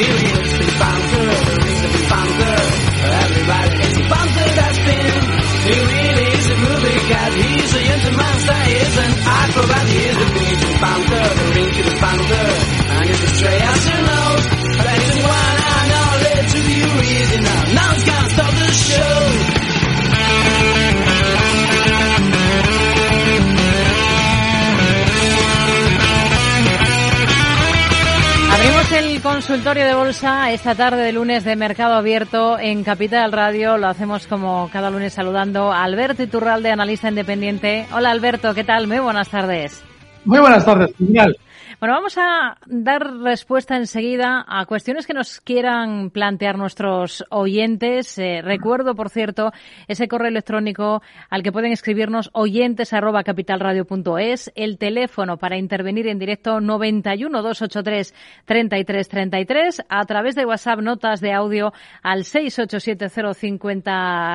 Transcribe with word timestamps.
Experience 0.00 0.58
been 0.58 0.78
bound 0.78 1.19
consultorio 29.22 29.84
de 29.84 29.94
bolsa 29.94 30.50
esta 30.52 30.74
tarde 30.74 31.02
de 31.02 31.12
lunes 31.12 31.44
de 31.44 31.56
Mercado 31.56 31.94
Abierto 31.94 32.58
en 32.58 32.84
Capital 32.84 33.32
Radio. 33.32 33.76
Lo 33.76 33.88
hacemos 33.88 34.26
como 34.26 34.70
cada 34.72 34.90
lunes 34.90 35.12
saludando 35.12 35.72
a 35.72 35.84
Alberto 35.84 36.22
Iturralde, 36.22 36.70
analista 36.70 37.08
independiente. 37.08 37.86
Hola 37.92 38.10
Alberto, 38.10 38.54
¿qué 38.54 38.64
tal? 38.64 38.86
Muy 38.86 38.98
buenas 38.98 39.28
tardes. 39.28 39.82
Muy 40.24 40.38
buenas 40.38 40.64
tardes, 40.64 40.94
genial. 40.96 41.36
Bueno, 41.80 41.94
vamos 41.94 42.18
a 42.18 42.58
dar 42.66 43.10
respuesta 43.22 43.74
enseguida 43.74 44.44
a 44.46 44.66
cuestiones 44.66 45.06
que 45.06 45.14
nos 45.14 45.40
quieran 45.40 46.10
plantear 46.10 46.58
nuestros 46.58 47.24
oyentes. 47.30 48.18
Eh, 48.18 48.42
recuerdo, 48.42 48.94
por 48.94 49.08
cierto, 49.08 49.50
ese 49.88 50.06
correo 50.06 50.28
electrónico 50.28 51.00
al 51.30 51.42
que 51.42 51.52
pueden 51.52 51.72
escribirnos 51.72 52.28
oyentes 52.34 52.92
arroba 52.92 53.24
capitalradio.es, 53.24 54.52
el 54.56 54.76
teléfono 54.76 55.38
para 55.38 55.56
intervenir 55.56 56.06
en 56.08 56.18
directo 56.18 56.60
91 56.60 57.40
283 57.40 58.14
33 58.44 59.08
33, 59.08 59.82
a 59.88 60.04
través 60.04 60.34
de 60.34 60.44
WhatsApp 60.44 60.80
notas 60.80 61.22
de 61.22 61.32
audio 61.32 61.72
al 62.02 62.26
687 62.26 63.08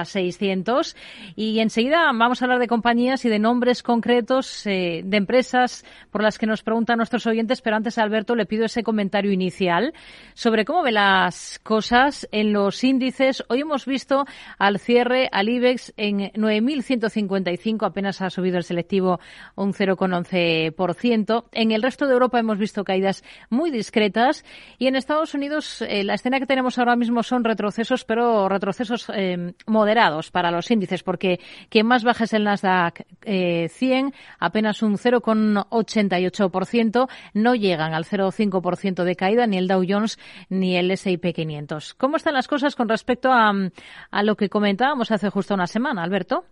600 0.03 0.95
y 1.35 1.59
enseguida 1.59 2.05
vamos 2.11 2.41
a 2.41 2.45
hablar 2.45 2.57
de 2.57 2.67
compañías 2.67 3.23
y 3.23 3.29
de 3.29 3.37
nombres 3.37 3.83
concretos 3.83 4.65
eh, 4.65 5.03
de 5.05 5.17
empresas 5.17 5.85
por 6.09 6.23
las 6.23 6.39
que 6.39 6.47
nos 6.47 6.63
preguntan 6.63 6.97
nuestros 6.97 7.27
oyentes 7.27 7.34
pero 7.63 7.75
antes, 7.75 7.97
Alberto, 7.97 8.35
le 8.35 8.45
pido 8.45 8.65
ese 8.65 8.83
comentario 8.83 9.31
inicial 9.31 9.93
sobre 10.33 10.65
cómo 10.65 10.83
ve 10.83 10.91
las 10.91 11.59
cosas 11.63 12.27
en 12.31 12.53
los 12.53 12.83
índices. 12.83 13.43
Hoy 13.49 13.61
hemos 13.61 13.85
visto 13.85 14.25
al 14.57 14.79
cierre 14.79 15.29
al 15.31 15.49
IBEX 15.49 15.93
en 15.97 16.31
9.155, 16.31 17.85
apenas 17.85 18.21
ha 18.21 18.29
subido 18.29 18.57
el 18.57 18.63
selectivo 18.63 19.19
un 19.55 19.73
0,11%. 19.73 21.45
En 21.51 21.71
el 21.71 21.81
resto 21.81 22.07
de 22.07 22.13
Europa 22.13 22.39
hemos 22.39 22.57
visto 22.57 22.83
caídas 22.83 23.23
muy 23.49 23.71
discretas 23.71 24.45
y 24.77 24.87
en 24.87 24.95
Estados 24.95 25.33
Unidos 25.33 25.81
eh, 25.81 26.03
la 26.03 26.13
escena 26.13 26.39
que 26.39 26.45
tenemos 26.45 26.77
ahora 26.77 26.95
mismo 26.95 27.23
son 27.23 27.43
retrocesos, 27.43 28.05
pero 28.05 28.49
retrocesos 28.49 29.07
eh, 29.13 29.53
moderados 29.67 30.31
para 30.31 30.51
los 30.51 30.69
índices, 30.71 31.03
porque 31.03 31.39
quien 31.69 31.85
más 31.85 32.03
baja 32.03 32.25
es 32.25 32.33
el 32.33 32.43
Nasdaq 32.43 33.05
100, 33.23 33.25
eh, 33.25 34.11
apenas 34.39 34.83
un 34.83 34.97
0,88% 34.97 37.09
no 37.33 37.55
llegan 37.55 37.93
al 37.93 38.05
0,5% 38.05 39.03
de 39.03 39.15
caída 39.15 39.47
ni 39.47 39.57
el 39.57 39.67
Dow 39.67 39.83
Jones 39.87 40.19
ni 40.49 40.77
el 40.77 40.91
S&P 40.91 41.33
500. 41.33 41.93
¿Cómo 41.95 42.17
están 42.17 42.33
las 42.33 42.47
cosas 42.47 42.75
con 42.75 42.89
respecto 42.89 43.31
a, 43.31 43.53
lo 44.23 44.35
que 44.35 44.49
comentábamos 44.49 45.11
hace 45.11 45.29
justo 45.29 45.53
una 45.53 45.67
semana, 45.67 46.03
Alberto? 46.03 46.45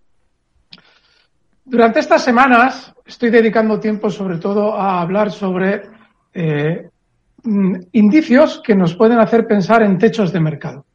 Durante 1.66 2.00
estas 2.00 2.24
semanas 2.24 2.94
estoy 3.06 3.30
dedicando 3.30 3.80
tiempo 3.80 4.10
sobre 4.10 4.38
todo 4.38 4.74
a 4.74 5.02
hablar 5.02 5.32
sobre 5.32 5.84
eh, 6.34 6.90
mm, 7.44 7.76
indicios 7.94 8.62
que 8.62 8.76
nos 8.76 8.96
pueden 8.96 9.20
hacer 9.20 9.48
pensar 9.48 9.82
en 9.82 9.98
techos 9.98 10.34
de 10.34 10.40
mercado. 10.40 10.86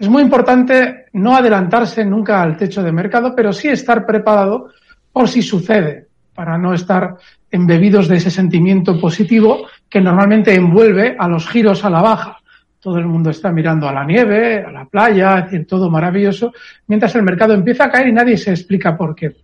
Es 0.00 0.08
muy 0.08 0.22
importante 0.22 1.08
no 1.12 1.36
adelantarse 1.36 2.06
nunca 2.06 2.42
al 2.42 2.56
techo 2.56 2.82
de 2.82 2.90
mercado, 2.90 3.34
pero 3.36 3.52
sí 3.52 3.68
estar 3.68 4.06
preparado 4.06 4.70
por 5.12 5.28
si 5.28 5.42
sucede, 5.42 6.06
para 6.34 6.56
no 6.56 6.72
estar 6.72 7.16
embebidos 7.50 8.08
de 8.08 8.16
ese 8.16 8.30
sentimiento 8.30 9.00
positivo 9.00 9.66
que 9.88 10.00
normalmente 10.00 10.54
envuelve 10.54 11.16
a 11.18 11.28
los 11.28 11.48
giros 11.48 11.84
a 11.84 11.90
la 11.90 12.00
baja. 12.02 12.38
Todo 12.78 12.98
el 12.98 13.06
mundo 13.06 13.30
está 13.30 13.52
mirando 13.52 13.88
a 13.88 13.92
la 13.92 14.04
nieve, 14.04 14.64
a 14.64 14.70
la 14.70 14.86
playa, 14.86 15.48
es 15.50 15.66
todo 15.66 15.90
maravilloso, 15.90 16.52
mientras 16.86 17.14
el 17.14 17.22
mercado 17.22 17.52
empieza 17.52 17.84
a 17.84 17.90
caer 17.90 18.08
y 18.08 18.12
nadie 18.12 18.36
se 18.36 18.50
explica 18.50 18.96
por 18.96 19.14
qué. 19.14 19.36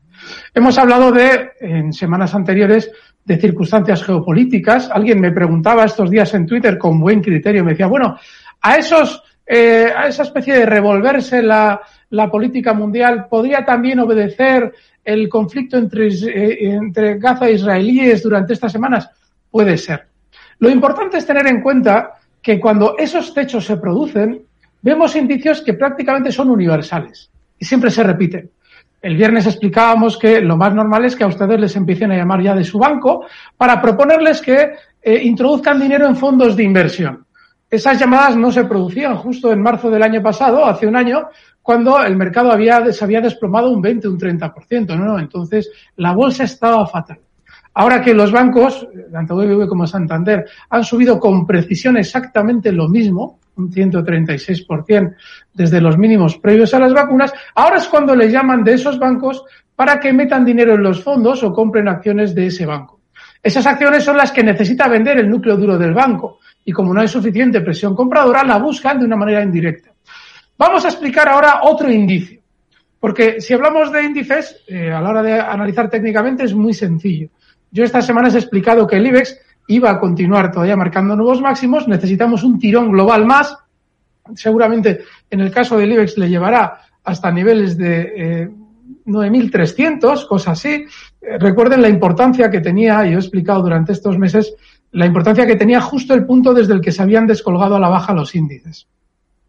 Hemos 0.54 0.78
hablado 0.78 1.12
de, 1.12 1.50
en 1.60 1.92
semanas 1.92 2.34
anteriores, 2.34 2.90
de 3.24 3.36
circunstancias 3.36 4.04
geopolíticas. 4.04 4.88
Alguien 4.90 5.20
me 5.20 5.32
preguntaba 5.32 5.84
estos 5.84 6.08
días 6.08 6.32
en 6.34 6.46
Twitter 6.46 6.78
con 6.78 7.00
buen 7.00 7.20
criterio, 7.20 7.64
me 7.64 7.72
decía, 7.72 7.88
bueno, 7.88 8.16
a 8.62 8.76
esos, 8.76 9.22
eh, 9.44 9.92
a 9.94 10.06
esa 10.06 10.22
especie 10.22 10.54
de 10.54 10.64
revolverse 10.64 11.42
la, 11.42 11.80
la 12.10 12.30
política 12.30 12.72
mundial 12.72 13.26
podría 13.28 13.64
también 13.64 13.98
obedecer 13.98 14.72
el 15.06 15.28
conflicto 15.28 15.78
entre, 15.78 16.08
eh, 16.08 16.74
entre 16.74 17.18
Gaza 17.18 17.46
e 17.46 17.52
israelíes 17.52 18.22
durante 18.22 18.52
estas 18.52 18.72
semanas? 18.72 19.08
Puede 19.50 19.78
ser. 19.78 20.06
Lo 20.58 20.68
importante 20.68 21.18
es 21.18 21.26
tener 21.26 21.46
en 21.46 21.62
cuenta 21.62 22.14
que 22.42 22.58
cuando 22.58 22.96
esos 22.98 23.32
techos 23.32 23.64
se 23.64 23.76
producen, 23.76 24.42
vemos 24.82 25.16
indicios 25.16 25.62
que 25.62 25.74
prácticamente 25.74 26.32
son 26.32 26.50
universales 26.50 27.30
y 27.58 27.64
siempre 27.64 27.90
se 27.90 28.02
repiten. 28.02 28.50
El 29.00 29.16
viernes 29.16 29.46
explicábamos 29.46 30.18
que 30.18 30.40
lo 30.40 30.56
más 30.56 30.74
normal 30.74 31.04
es 31.04 31.14
que 31.14 31.24
a 31.24 31.28
ustedes 31.28 31.60
les 31.60 31.76
empiecen 31.76 32.10
a 32.10 32.16
llamar 32.16 32.42
ya 32.42 32.54
de 32.54 32.64
su 32.64 32.78
banco 32.78 33.26
para 33.56 33.80
proponerles 33.80 34.40
que 34.40 34.72
eh, 35.02 35.22
introduzcan 35.22 35.80
dinero 35.80 36.06
en 36.06 36.16
fondos 36.16 36.56
de 36.56 36.64
inversión. 36.64 37.24
Esas 37.70 37.98
llamadas 37.98 38.36
no 38.36 38.50
se 38.50 38.64
producían 38.64 39.16
justo 39.16 39.52
en 39.52 39.60
marzo 39.60 39.90
del 39.90 40.02
año 40.02 40.22
pasado, 40.22 40.64
hace 40.64 40.86
un 40.86 40.96
año, 40.96 41.28
cuando 41.66 42.00
el 42.00 42.14
mercado 42.14 42.52
había, 42.52 42.92
se 42.92 43.04
había 43.04 43.20
desplomado 43.20 43.72
un 43.72 43.82
20, 43.82 44.06
un 44.06 44.20
30%, 44.20 44.96
¿no? 44.96 45.18
Entonces, 45.18 45.68
la 45.96 46.12
bolsa 46.12 46.44
estaba 46.44 46.86
fatal. 46.86 47.18
Ahora 47.74 48.00
que 48.00 48.14
los 48.14 48.30
bancos, 48.30 48.86
tanto 49.10 49.34
BBV 49.34 49.66
como 49.66 49.84
Santander, 49.84 50.46
han 50.70 50.84
subido 50.84 51.18
con 51.18 51.44
precisión 51.44 51.96
exactamente 51.96 52.70
lo 52.70 52.88
mismo, 52.88 53.40
un 53.56 53.72
136% 53.72 55.16
desde 55.52 55.80
los 55.80 55.98
mínimos 55.98 56.38
previos 56.38 56.72
a 56.72 56.78
las 56.78 56.92
vacunas, 56.92 57.32
ahora 57.56 57.78
es 57.78 57.88
cuando 57.88 58.14
le 58.14 58.30
llaman 58.30 58.62
de 58.62 58.74
esos 58.74 59.00
bancos 59.00 59.42
para 59.74 59.98
que 59.98 60.12
metan 60.12 60.44
dinero 60.44 60.74
en 60.74 60.84
los 60.84 61.02
fondos 61.02 61.42
o 61.42 61.52
compren 61.52 61.88
acciones 61.88 62.32
de 62.32 62.46
ese 62.46 62.64
banco. 62.64 63.00
Esas 63.42 63.66
acciones 63.66 64.04
son 64.04 64.16
las 64.16 64.30
que 64.30 64.44
necesita 64.44 64.86
vender 64.86 65.18
el 65.18 65.28
núcleo 65.28 65.56
duro 65.56 65.76
del 65.76 65.94
banco 65.94 66.38
y 66.64 66.70
como 66.70 66.94
no 66.94 67.00
hay 67.00 67.08
suficiente 67.08 67.60
presión 67.60 67.96
compradora, 67.96 68.44
la 68.44 68.58
buscan 68.58 69.00
de 69.00 69.04
una 69.04 69.16
manera 69.16 69.42
indirecta. 69.42 69.95
Vamos 70.58 70.86
a 70.86 70.88
explicar 70.88 71.28
ahora 71.28 71.60
otro 71.64 71.90
indicio, 71.90 72.40
porque 72.98 73.42
si 73.42 73.52
hablamos 73.52 73.92
de 73.92 74.04
índices, 74.04 74.62
eh, 74.66 74.90
a 74.90 75.02
la 75.02 75.10
hora 75.10 75.22
de 75.22 75.38
analizar 75.38 75.90
técnicamente 75.90 76.44
es 76.44 76.54
muy 76.54 76.72
sencillo. 76.72 77.28
Yo 77.70 77.84
estas 77.84 78.06
semanas 78.06 78.34
he 78.34 78.38
explicado 78.38 78.86
que 78.86 78.96
el 78.96 79.06
IBEX 79.06 79.38
iba 79.68 79.90
a 79.90 80.00
continuar 80.00 80.50
todavía 80.50 80.76
marcando 80.76 81.14
nuevos 81.14 81.42
máximos, 81.42 81.86
necesitamos 81.86 82.42
un 82.42 82.58
tirón 82.58 82.90
global 82.90 83.26
más, 83.26 83.54
seguramente 84.34 85.00
en 85.28 85.40
el 85.40 85.50
caso 85.50 85.76
del 85.76 85.92
IBEX 85.92 86.16
le 86.16 86.30
llevará 86.30 86.80
hasta 87.04 87.30
niveles 87.30 87.76
de 87.76 88.12
eh, 88.16 88.50
9.300, 89.04 90.26
cosas 90.26 90.58
así. 90.58 90.86
Eh, 91.20 91.38
recuerden 91.38 91.82
la 91.82 91.90
importancia 91.90 92.50
que 92.50 92.62
tenía, 92.62 93.06
y 93.06 93.12
he 93.12 93.16
explicado 93.16 93.60
durante 93.60 93.92
estos 93.92 94.18
meses, 94.18 94.54
la 94.92 95.04
importancia 95.04 95.46
que 95.46 95.56
tenía 95.56 95.82
justo 95.82 96.14
el 96.14 96.24
punto 96.24 96.54
desde 96.54 96.72
el 96.72 96.80
que 96.80 96.92
se 96.92 97.02
habían 97.02 97.26
descolgado 97.26 97.76
a 97.76 97.80
la 97.80 97.90
baja 97.90 98.14
los 98.14 98.34
índices 98.34 98.88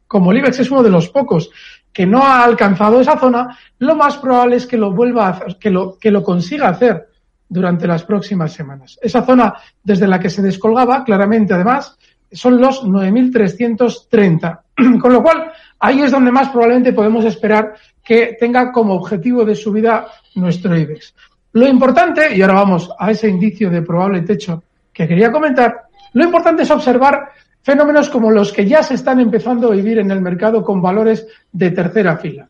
como 0.08 0.32
el 0.32 0.38
IBEX 0.38 0.60
es 0.60 0.72
uno 0.72 0.84
de 0.84 0.90
los 0.90 1.10
pocos 1.10 1.50
que 1.92 2.06
no 2.06 2.24
ha 2.24 2.44
alcanzado 2.44 3.02
esa 3.02 3.18
zona, 3.18 3.58
lo 3.80 3.96
más 3.96 4.18
probable 4.18 4.58
es 4.58 4.68
que 4.68 4.78
lo 4.78 4.92
vuelva 4.92 5.28
a 5.28 5.30
hacer, 5.30 5.58
que 5.58 5.70
lo, 5.70 5.98
que 5.98 6.12
lo 6.12 6.24
consiga 6.24 6.70
hacer 6.70 7.08
durante 7.50 7.88
las 7.88 8.04
próximas 8.04 8.54
semanas. 8.54 9.00
Esa 9.02 9.24
zona 9.24 9.54
desde 9.84 10.08
la 10.08 10.20
que 10.20 10.30
se 10.30 10.42
descolgaba, 10.42 11.04
claramente 11.04 11.54
además, 11.54 11.98
son 12.32 12.60
los 12.60 12.84
9.330. 12.84 14.60
Con 15.02 15.14
lo 15.14 15.24
cual, 15.24 15.52
ahí 15.80 16.02
es 16.02 16.12
donde 16.12 16.32
más 16.32 16.50
probablemente 16.50 16.94
podemos 16.94 17.26
esperar 17.26 17.76
que 18.04 18.38
tenga 18.40 18.72
como 18.72 18.94
objetivo 18.94 19.44
de 19.44 19.56
subida 19.56 20.08
nuestro 20.36 20.78
IBEX. 20.78 21.14
Lo 21.54 21.68
importante, 21.68 22.36
y 22.36 22.42
ahora 22.42 22.56
vamos 22.56 22.92
a 22.98 23.12
ese 23.12 23.28
indicio 23.28 23.70
de 23.70 23.82
probable 23.82 24.22
techo 24.22 24.64
que 24.94 25.08
quería 25.08 25.32
comentar, 25.32 25.88
lo 26.14 26.24
importante 26.24 26.64
es 26.64 26.72
observar 26.72 27.30
fenómenos 27.68 28.08
como 28.08 28.32
los 28.32 28.54
que 28.54 28.66
ya 28.66 28.82
se 28.82 28.94
están 28.94 29.20
empezando 29.20 29.68
a 29.68 29.76
vivir 29.76 30.00
en 30.00 30.10
el 30.10 30.22
mercado 30.22 30.64
con 30.64 30.82
valores 30.82 31.28
de 31.52 31.72
tercera 31.72 32.16
fila. 32.16 32.48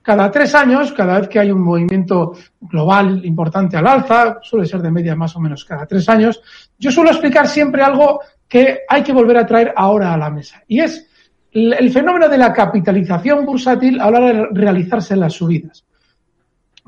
Cada 0.00 0.30
tres 0.30 0.54
años, 0.54 0.92
cada 0.92 1.18
vez 1.18 1.28
que 1.28 1.40
hay 1.40 1.50
un 1.50 1.60
movimiento 1.60 2.34
global 2.60 3.20
importante 3.24 3.76
al 3.76 3.88
alza, 3.88 4.38
suele 4.42 4.66
ser 4.66 4.80
de 4.80 4.92
media 4.92 5.16
más 5.16 5.34
o 5.34 5.40
menos 5.40 5.64
cada 5.64 5.86
tres 5.86 6.08
años, 6.08 6.40
yo 6.78 6.92
suelo 6.92 7.10
explicar 7.10 7.48
siempre 7.48 7.82
algo 7.82 8.20
que 8.46 8.82
hay 8.88 9.02
que 9.02 9.12
volver 9.12 9.38
a 9.38 9.46
traer 9.46 9.74
ahora 9.74 10.14
a 10.14 10.16
la 10.16 10.30
mesa. 10.30 10.62
Y 10.68 10.78
es 10.78 11.04
el 11.50 11.90
fenómeno 11.90 12.28
de 12.28 12.38
la 12.38 12.52
capitalización 12.52 13.44
bursátil 13.44 14.00
a 14.00 14.08
la 14.08 14.18
hora 14.20 14.32
de 14.32 14.46
realizarse 14.52 15.16
las 15.16 15.32
subidas. 15.32 15.84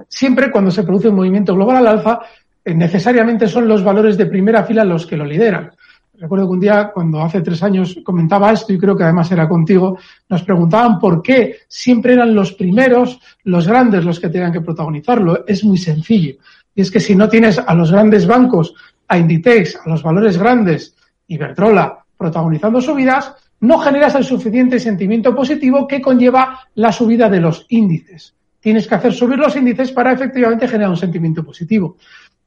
Siempre 0.07 0.53
cuando 0.53 0.71
se 0.71 0.85
produce 0.85 1.09
un 1.09 1.17
movimiento 1.17 1.53
global 1.57 1.79
al 1.79 1.89
alza, 1.89 2.21
eh, 2.65 2.75
necesariamente 2.75 3.49
son 3.49 3.67
los 3.67 3.83
valores 3.83 4.17
de 4.17 4.27
primera 4.27 4.63
fila 4.63 4.85
los 4.85 5.05
que 5.05 5.17
lo 5.17 5.25
lideran. 5.25 5.73
Recuerdo 6.15 6.47
que 6.47 6.53
un 6.53 6.61
día, 6.61 6.91
cuando 6.93 7.23
hace 7.23 7.41
tres 7.41 7.63
años 7.63 7.99
comentaba 8.05 8.53
esto, 8.53 8.73
y 8.73 8.79
creo 8.79 8.95
que 8.95 9.05
además 9.05 9.33
era 9.33 9.49
contigo, 9.49 9.99
nos 10.29 10.43
preguntaban 10.43 10.99
por 10.99 11.23
qué 11.23 11.61
siempre 11.69 12.13
eran 12.13 12.35
los 12.35 12.53
primeros, 12.53 13.19
los 13.45 13.67
grandes, 13.67 14.05
los 14.05 14.21
que 14.21 14.29
tenían 14.29 14.53
que 14.53 14.61
protagonizarlo. 14.61 15.45
Es 15.47 15.65
muy 15.65 15.79
sencillo. 15.79 16.37
Y 16.75 16.83
es 16.83 16.91
que 16.91 17.01
si 17.01 17.17
no 17.17 17.29
tienes 17.29 17.59
a 17.59 17.75
los 17.75 17.91
grandes 17.91 18.27
bancos, 18.27 18.75
a 19.09 19.17
Inditex, 19.19 19.81
a 19.85 19.89
los 19.89 20.03
valores 20.03 20.37
grandes, 20.39 20.95
Iberdrola, 21.29 22.05
protagonizando 22.17 22.81
subidas, 22.81 23.35
no 23.61 23.79
generas 23.79 24.15
el 24.15 24.25
suficiente 24.25 24.79
sentimiento 24.79 25.35
positivo 25.35 25.87
que 25.87 26.03
conlleva 26.03 26.61
la 26.75 26.93
subida 26.93 27.29
de 27.29 27.41
los 27.41 27.65
índices. 27.71 28.35
Tienes 28.61 28.87
que 28.87 28.95
hacer 28.95 29.13
subir 29.13 29.39
los 29.39 29.57
índices 29.57 29.93
para 29.93 30.13
efectivamente 30.13 30.69
generar 30.69 30.91
un 30.91 30.97
sentimiento 30.97 31.45
positivo. 31.45 31.97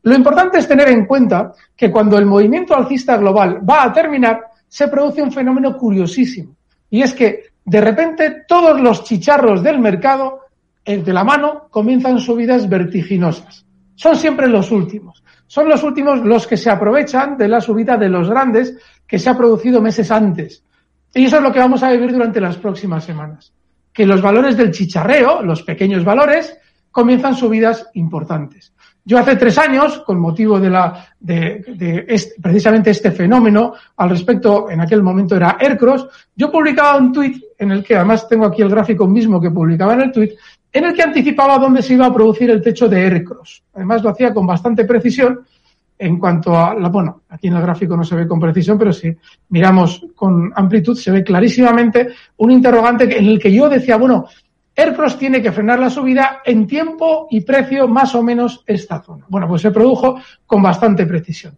Lo 0.06 0.14
importante 0.14 0.60
es 0.60 0.68
tener 0.68 0.88
en 0.90 1.08
cuenta 1.08 1.54
que 1.76 1.90
cuando 1.90 2.20
el 2.20 2.28
movimiento 2.28 2.76
alcista 2.76 3.18
global 3.18 3.68
va 3.68 3.86
a 3.86 3.92
terminar, 3.92 4.40
se 4.68 4.88
produce 4.88 5.24
un 5.24 5.32
fenómeno 5.32 5.76
curiosísimo. 5.76 6.56
Y 6.92 7.02
es 7.02 7.12
que 7.16 7.46
de 7.66 7.82
repente 7.82 8.44
todos 8.48 8.80
los 8.80 9.04
chicharros 9.04 9.64
del 9.64 9.80
mercado, 9.80 10.42
de 10.86 11.12
la 11.12 11.24
mano, 11.24 11.68
comienzan 11.72 12.20
subidas 12.20 12.70
vertiginosas. 12.70 13.66
Son 13.96 14.16
siempre 14.16 14.48
los 14.48 14.70
últimos. 14.70 15.24
Son 15.48 15.68
los 15.68 15.82
últimos 15.82 16.24
los 16.24 16.46
que 16.46 16.58
se 16.58 16.70
aprovechan 16.70 17.36
de 17.36 17.48
la 17.48 17.60
subida 17.60 17.98
de 17.98 18.10
los 18.10 18.30
grandes 18.30 18.78
que 19.08 19.18
se 19.18 19.32
ha 19.32 19.36
producido 19.36 19.82
meses 19.82 20.12
antes. 20.12 20.64
Y 21.16 21.26
eso 21.26 21.38
es 21.38 21.42
lo 21.42 21.52
que 21.52 21.60
vamos 21.60 21.82
a 21.82 21.90
vivir 21.90 22.12
durante 22.12 22.40
las 22.40 22.58
próximas 22.58 23.04
semanas. 23.04 23.54
Que 23.92 24.06
los 24.06 24.22
valores 24.22 24.56
del 24.56 24.70
chicharreo, 24.70 25.42
los 25.42 25.64
pequeños 25.64 26.04
valores, 26.04 26.56
comienzan 26.92 27.36
subidas 27.36 27.90
importantes. 27.96 28.75
Yo 29.08 29.20
hace 29.20 29.36
tres 29.36 29.56
años, 29.60 30.00
con 30.00 30.20
motivo 30.20 30.60
de 30.60 30.70
la, 30.70 31.06
de, 31.20 32.06
este, 32.08 32.42
precisamente 32.42 32.90
este 32.90 33.12
fenómeno, 33.12 33.74
al 33.98 34.10
respecto, 34.10 34.68
en 34.72 34.82
aquel 34.82 35.04
momento 35.04 35.36
era 35.36 35.58
Aircross, 35.60 36.08
yo 36.36 36.52
publicaba 36.52 36.98
un 36.98 37.14
tuit 37.14 37.44
en 37.60 37.72
el 37.72 37.84
que, 37.84 37.96
además 37.96 38.28
tengo 38.28 38.48
aquí 38.48 38.64
el 38.64 38.70
gráfico 38.70 39.08
mismo 39.08 39.40
que 39.40 39.52
publicaba 39.52 39.94
en 39.94 40.02
el 40.02 40.12
tuit, 40.12 40.32
en 40.74 40.86
el 40.86 40.94
que 40.96 41.04
anticipaba 41.04 41.60
dónde 41.60 41.84
se 41.84 41.94
iba 41.94 42.08
a 42.08 42.14
producir 42.14 42.50
el 42.50 42.64
techo 42.64 42.90
de 42.90 43.00
Aircross. 43.00 43.64
Además 43.76 44.04
lo 44.04 44.10
hacía 44.10 44.34
con 44.34 44.48
bastante 44.48 44.86
precisión 44.86 45.46
en 45.98 46.18
cuanto 46.18 46.58
a 46.58 46.74
la, 46.74 46.90
bueno, 46.90 47.22
aquí 47.30 47.48
en 47.48 47.54
el 47.54 47.62
gráfico 47.62 47.96
no 47.96 48.04
se 48.04 48.16
ve 48.16 48.28
con 48.28 48.40
precisión, 48.40 48.78
pero 48.78 48.92
si 48.92 49.16
miramos 49.50 50.06
con 50.16 50.52
amplitud 50.56 50.98
se 50.98 51.12
ve 51.12 51.24
clarísimamente 51.24 52.10
un 52.38 52.52
interrogante 52.52 53.04
en 53.18 53.26
el 53.26 53.40
que 53.40 53.54
yo 53.54 53.70
decía, 53.70 53.98
bueno, 53.98 54.26
Aircross 54.76 55.18
tiene 55.18 55.42
que 55.42 55.52
frenar 55.52 55.80
la 55.80 55.90
subida 55.90 56.42
en 56.44 56.68
tiempo 56.68 57.28
y 57.30 57.42
precio 57.42 57.88
más 57.88 58.14
o 58.14 58.22
menos 58.22 58.64
esta 58.66 59.02
zona. 59.02 59.26
Bueno, 59.30 59.48
pues 59.48 59.62
se 59.62 59.72
produjo 59.72 60.20
con 60.46 60.62
bastante 60.62 61.06
precisión. 61.06 61.58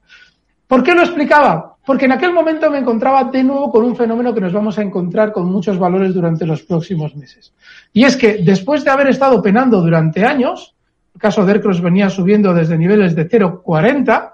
¿Por 0.68 0.84
qué 0.84 0.94
lo 0.94 1.02
explicaba? 1.02 1.78
Porque 1.86 2.06
en 2.06 2.12
aquel 2.12 2.34
momento 2.34 2.70
me 2.70 2.78
encontraba 2.78 3.24
de 3.24 3.44
nuevo 3.44 3.72
con 3.72 3.86
un 3.86 3.96
fenómeno 3.96 4.34
que 4.34 4.42
nos 4.42 4.52
vamos 4.52 4.78
a 4.78 4.82
encontrar 4.82 5.32
con 5.32 5.46
muchos 5.50 5.80
valores 5.80 6.14
durante 6.14 6.46
los 6.46 6.62
próximos 6.64 7.16
meses. 7.16 7.54
Y 7.94 8.04
es 8.04 8.18
que 8.18 8.44
después 8.44 8.84
de 8.84 8.92
haber 8.92 9.08
estado 9.08 9.42
penando 9.42 9.82
durante 9.82 10.26
años, 10.26 10.76
el 11.16 11.22
caso 11.22 11.46
de 11.46 11.54
Aircross 11.54 11.82
venía 11.82 12.10
subiendo 12.10 12.54
desde 12.54 12.78
niveles 12.78 13.16
de 13.16 13.28
0,40, 13.28 14.32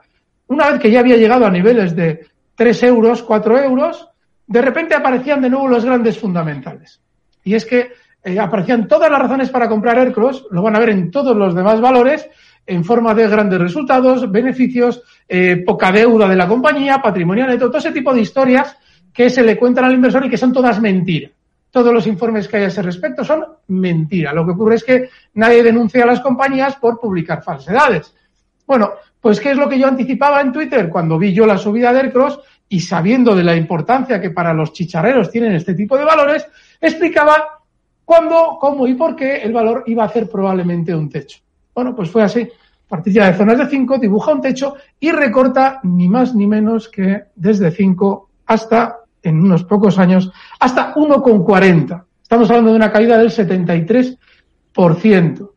una 0.47 0.71
vez 0.71 0.81
que 0.81 0.91
ya 0.91 0.99
había 0.99 1.17
llegado 1.17 1.45
a 1.45 1.51
niveles 1.51 1.95
de 1.95 2.25
3 2.55 2.83
euros, 2.83 3.23
4 3.23 3.59
euros, 3.59 4.09
de 4.47 4.61
repente 4.61 4.95
aparecían 4.95 5.41
de 5.41 5.49
nuevo 5.49 5.67
los 5.67 5.85
grandes 5.85 6.17
fundamentales. 6.17 6.99
Y 7.43 7.53
es 7.53 7.65
que 7.65 7.91
eh, 8.23 8.39
aparecían 8.39 8.87
todas 8.87 9.11
las 9.11 9.19
razones 9.19 9.49
para 9.49 9.67
comprar 9.67 9.99
Aircross, 9.99 10.47
lo 10.51 10.61
van 10.61 10.75
a 10.75 10.79
ver 10.79 10.89
en 10.89 11.11
todos 11.11 11.35
los 11.35 11.53
demás 11.53 11.81
valores, 11.81 12.29
en 12.65 12.83
forma 12.85 13.13
de 13.13 13.27
grandes 13.27 13.59
resultados, 13.59 14.31
beneficios, 14.31 15.03
eh, 15.27 15.57
poca 15.65 15.91
deuda 15.91 16.27
de 16.27 16.35
la 16.35 16.47
compañía, 16.47 17.01
patrimonio 17.01 17.45
neto, 17.45 17.67
todo 17.67 17.79
ese 17.79 17.91
tipo 17.91 18.13
de 18.13 18.21
historias 18.21 18.77
que 19.13 19.29
se 19.29 19.43
le 19.43 19.57
cuentan 19.57 19.85
al 19.85 19.93
inversor 19.93 20.25
y 20.25 20.29
que 20.29 20.37
son 20.37 20.53
todas 20.53 20.79
mentiras. 20.79 21.31
Todos 21.69 21.93
los 21.93 22.07
informes 22.07 22.47
que 22.47 22.57
hay 22.57 22.63
a 22.63 22.67
ese 22.67 22.81
respecto 22.81 23.23
son 23.23 23.43
mentira. 23.67 24.31
Lo 24.31 24.45
que 24.45 24.51
ocurre 24.51 24.75
es 24.75 24.83
que 24.83 25.09
nadie 25.33 25.63
denuncia 25.63 26.03
a 26.03 26.07
las 26.07 26.19
compañías 26.19 26.75
por 26.75 26.99
publicar 26.99 27.43
falsedades. 27.43 28.13
Bueno, 28.65 28.91
pues 29.19 29.39
¿qué 29.39 29.51
es 29.51 29.57
lo 29.57 29.67
que 29.67 29.79
yo 29.79 29.87
anticipaba 29.87 30.39
en 30.39 30.51
Twitter 30.51 30.87
cuando 30.89 31.17
vi 31.17 31.33
yo 31.33 31.45
la 31.45 31.57
subida 31.57 31.91
de 31.91 32.01
Aircross 32.01 32.39
y 32.69 32.79
sabiendo 32.79 33.35
de 33.35 33.43
la 33.43 33.55
importancia 33.55 34.21
que 34.21 34.29
para 34.29 34.53
los 34.53 34.71
chicharreros 34.71 35.31
tienen 35.31 35.53
este 35.53 35.73
tipo 35.73 35.97
de 35.97 36.05
valores, 36.05 36.47
explicaba 36.79 37.62
cuándo, 38.05 38.57
cómo 38.59 38.87
y 38.87 38.95
por 38.95 39.15
qué 39.15 39.37
el 39.37 39.53
valor 39.53 39.83
iba 39.87 40.03
a 40.03 40.07
hacer 40.07 40.29
probablemente 40.29 40.95
un 40.95 41.09
techo. 41.09 41.39
Bueno, 41.73 41.95
pues 41.95 42.09
fue 42.09 42.23
así. 42.23 42.47
Partilla 42.87 43.27
de 43.27 43.33
zonas 43.33 43.57
de 43.57 43.67
5, 43.67 43.97
dibuja 43.97 44.33
un 44.33 44.41
techo 44.41 44.75
y 44.99 45.11
recorta 45.11 45.79
ni 45.83 46.07
más 46.07 46.35
ni 46.35 46.45
menos 46.45 46.89
que 46.89 47.23
desde 47.35 47.71
5 47.71 48.29
hasta, 48.45 48.97
en 49.23 49.39
unos 49.39 49.63
pocos 49.63 49.97
años, 49.97 50.31
hasta 50.59 50.93
1,40. 50.93 52.03
Estamos 52.21 52.49
hablando 52.49 52.71
de 52.71 52.75
una 52.75 52.91
caída 52.91 53.17
del 53.17 53.31
73%. 53.31 55.49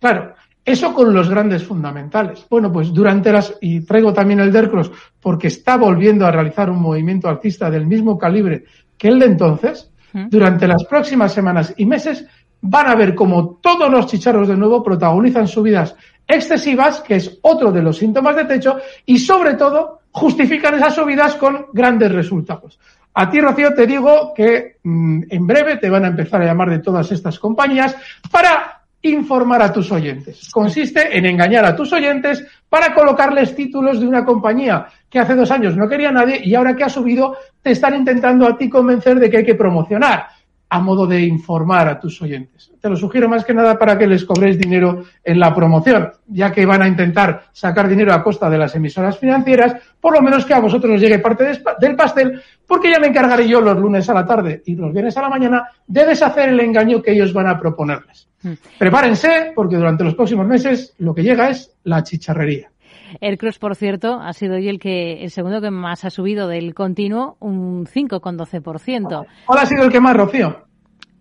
Claro, 0.00 0.34
eso 0.64 0.94
con 0.94 1.14
los 1.14 1.28
grandes 1.28 1.64
fundamentales. 1.64 2.44
Bueno, 2.48 2.72
pues 2.72 2.92
durante 2.92 3.32
las, 3.32 3.56
y 3.60 3.82
traigo 3.82 4.12
también 4.12 4.40
el 4.40 4.50
Dercross 4.50 4.90
porque 5.20 5.46
está 5.48 5.76
volviendo 5.76 6.26
a 6.26 6.32
realizar 6.32 6.70
un 6.70 6.80
movimiento 6.80 7.28
alcista 7.28 7.70
del 7.70 7.86
mismo 7.86 8.18
calibre 8.18 8.64
que 8.96 9.08
el 9.08 9.18
de 9.18 9.26
entonces, 9.26 9.91
durante 10.12 10.66
las 10.66 10.84
próximas 10.84 11.32
semanas 11.32 11.74
y 11.76 11.86
meses 11.86 12.26
van 12.60 12.88
a 12.88 12.94
ver 12.94 13.14
como 13.14 13.56
todos 13.56 13.90
los 13.90 14.06
chicharros 14.06 14.48
de 14.48 14.56
nuevo 14.56 14.82
protagonizan 14.82 15.48
subidas 15.48 15.96
excesivas, 16.26 17.00
que 17.00 17.16
es 17.16 17.38
otro 17.42 17.72
de 17.72 17.82
los 17.82 17.98
síntomas 17.98 18.36
de 18.36 18.44
techo, 18.44 18.78
y 19.04 19.18
sobre 19.18 19.54
todo 19.54 20.00
justifican 20.12 20.74
esas 20.74 20.94
subidas 20.94 21.34
con 21.36 21.66
grandes 21.72 22.12
resultados. 22.12 22.78
A 23.14 23.28
ti, 23.28 23.40
Rocío, 23.40 23.74
te 23.74 23.86
digo 23.86 24.32
que 24.34 24.78
mm, 24.82 25.22
en 25.28 25.46
breve 25.46 25.76
te 25.76 25.90
van 25.90 26.04
a 26.04 26.08
empezar 26.08 26.40
a 26.40 26.46
llamar 26.46 26.70
de 26.70 26.78
todas 26.78 27.10
estas 27.12 27.38
compañías 27.38 27.96
para 28.30 28.81
informar 29.02 29.62
a 29.62 29.72
tus 29.72 29.90
oyentes. 29.90 30.48
Consiste 30.50 31.16
en 31.16 31.26
engañar 31.26 31.64
a 31.64 31.74
tus 31.74 31.92
oyentes 31.92 32.44
para 32.68 32.94
colocarles 32.94 33.54
títulos 33.54 34.00
de 34.00 34.06
una 34.06 34.24
compañía 34.24 34.86
que 35.10 35.18
hace 35.18 35.34
dos 35.34 35.50
años 35.50 35.76
no 35.76 35.88
quería 35.88 36.10
nadie 36.10 36.40
y 36.42 36.54
ahora 36.54 36.74
que 36.74 36.84
ha 36.84 36.88
subido 36.88 37.36
te 37.60 37.72
están 37.72 37.94
intentando 37.94 38.46
a 38.46 38.56
ti 38.56 38.68
convencer 38.68 39.18
de 39.18 39.28
que 39.28 39.38
hay 39.38 39.44
que 39.44 39.54
promocionar 39.54 40.26
a 40.72 40.80
modo 40.80 41.06
de 41.06 41.20
informar 41.20 41.86
a 41.86 42.00
tus 42.00 42.22
oyentes. 42.22 42.72
Te 42.80 42.88
lo 42.88 42.96
sugiero 42.96 43.28
más 43.28 43.44
que 43.44 43.52
nada 43.52 43.78
para 43.78 43.98
que 43.98 44.06
les 44.06 44.24
cobréis 44.24 44.58
dinero 44.58 45.04
en 45.22 45.38
la 45.38 45.54
promoción, 45.54 46.12
ya 46.28 46.50
que 46.50 46.64
van 46.64 46.80
a 46.80 46.88
intentar 46.88 47.42
sacar 47.52 47.86
dinero 47.86 48.14
a 48.14 48.22
costa 48.22 48.48
de 48.48 48.56
las 48.56 48.74
emisoras 48.74 49.18
financieras, 49.18 49.76
por 50.00 50.14
lo 50.14 50.22
menos 50.22 50.46
que 50.46 50.54
a 50.54 50.60
vosotros 50.60 50.94
os 50.94 51.00
llegue 51.02 51.18
parte 51.18 51.60
del 51.78 51.94
pastel, 51.94 52.40
porque 52.66 52.90
ya 52.90 52.98
me 52.98 53.08
encargaré 53.08 53.46
yo 53.46 53.60
los 53.60 53.76
lunes 53.76 54.08
a 54.08 54.14
la 54.14 54.24
tarde 54.24 54.62
y 54.64 54.74
los 54.74 54.94
viernes 54.94 55.14
a 55.18 55.20
la 55.20 55.28
mañana 55.28 55.68
de 55.86 56.06
deshacer 56.06 56.48
el 56.48 56.60
engaño 56.60 57.02
que 57.02 57.12
ellos 57.12 57.34
van 57.34 57.48
a 57.48 57.60
proponerles. 57.60 58.30
Hmm. 58.42 58.54
Prepárense, 58.78 59.52
porque 59.54 59.76
durante 59.76 60.04
los 60.04 60.14
próximos 60.14 60.46
meses 60.46 60.94
lo 60.96 61.14
que 61.14 61.22
llega 61.22 61.50
es 61.50 61.70
la 61.84 62.02
chicharrería. 62.02 62.71
El 63.20 63.38
Cross, 63.38 63.58
por 63.58 63.76
cierto, 63.76 64.20
ha 64.20 64.32
sido 64.32 64.54
hoy 64.56 64.68
el 64.68 64.78
que 64.78 65.22
el 65.22 65.30
segundo 65.30 65.60
que 65.60 65.70
más 65.70 66.04
ha 66.04 66.10
subido 66.10 66.48
del 66.48 66.74
continuo, 66.74 67.36
un 67.40 67.86
5,12%. 67.86 69.26
¿Cuál 69.46 69.58
ha 69.58 69.66
sido 69.66 69.84
el 69.84 69.92
que 69.92 70.00
más, 70.00 70.16
Rocío? 70.16 70.64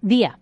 Día. 0.02 0.38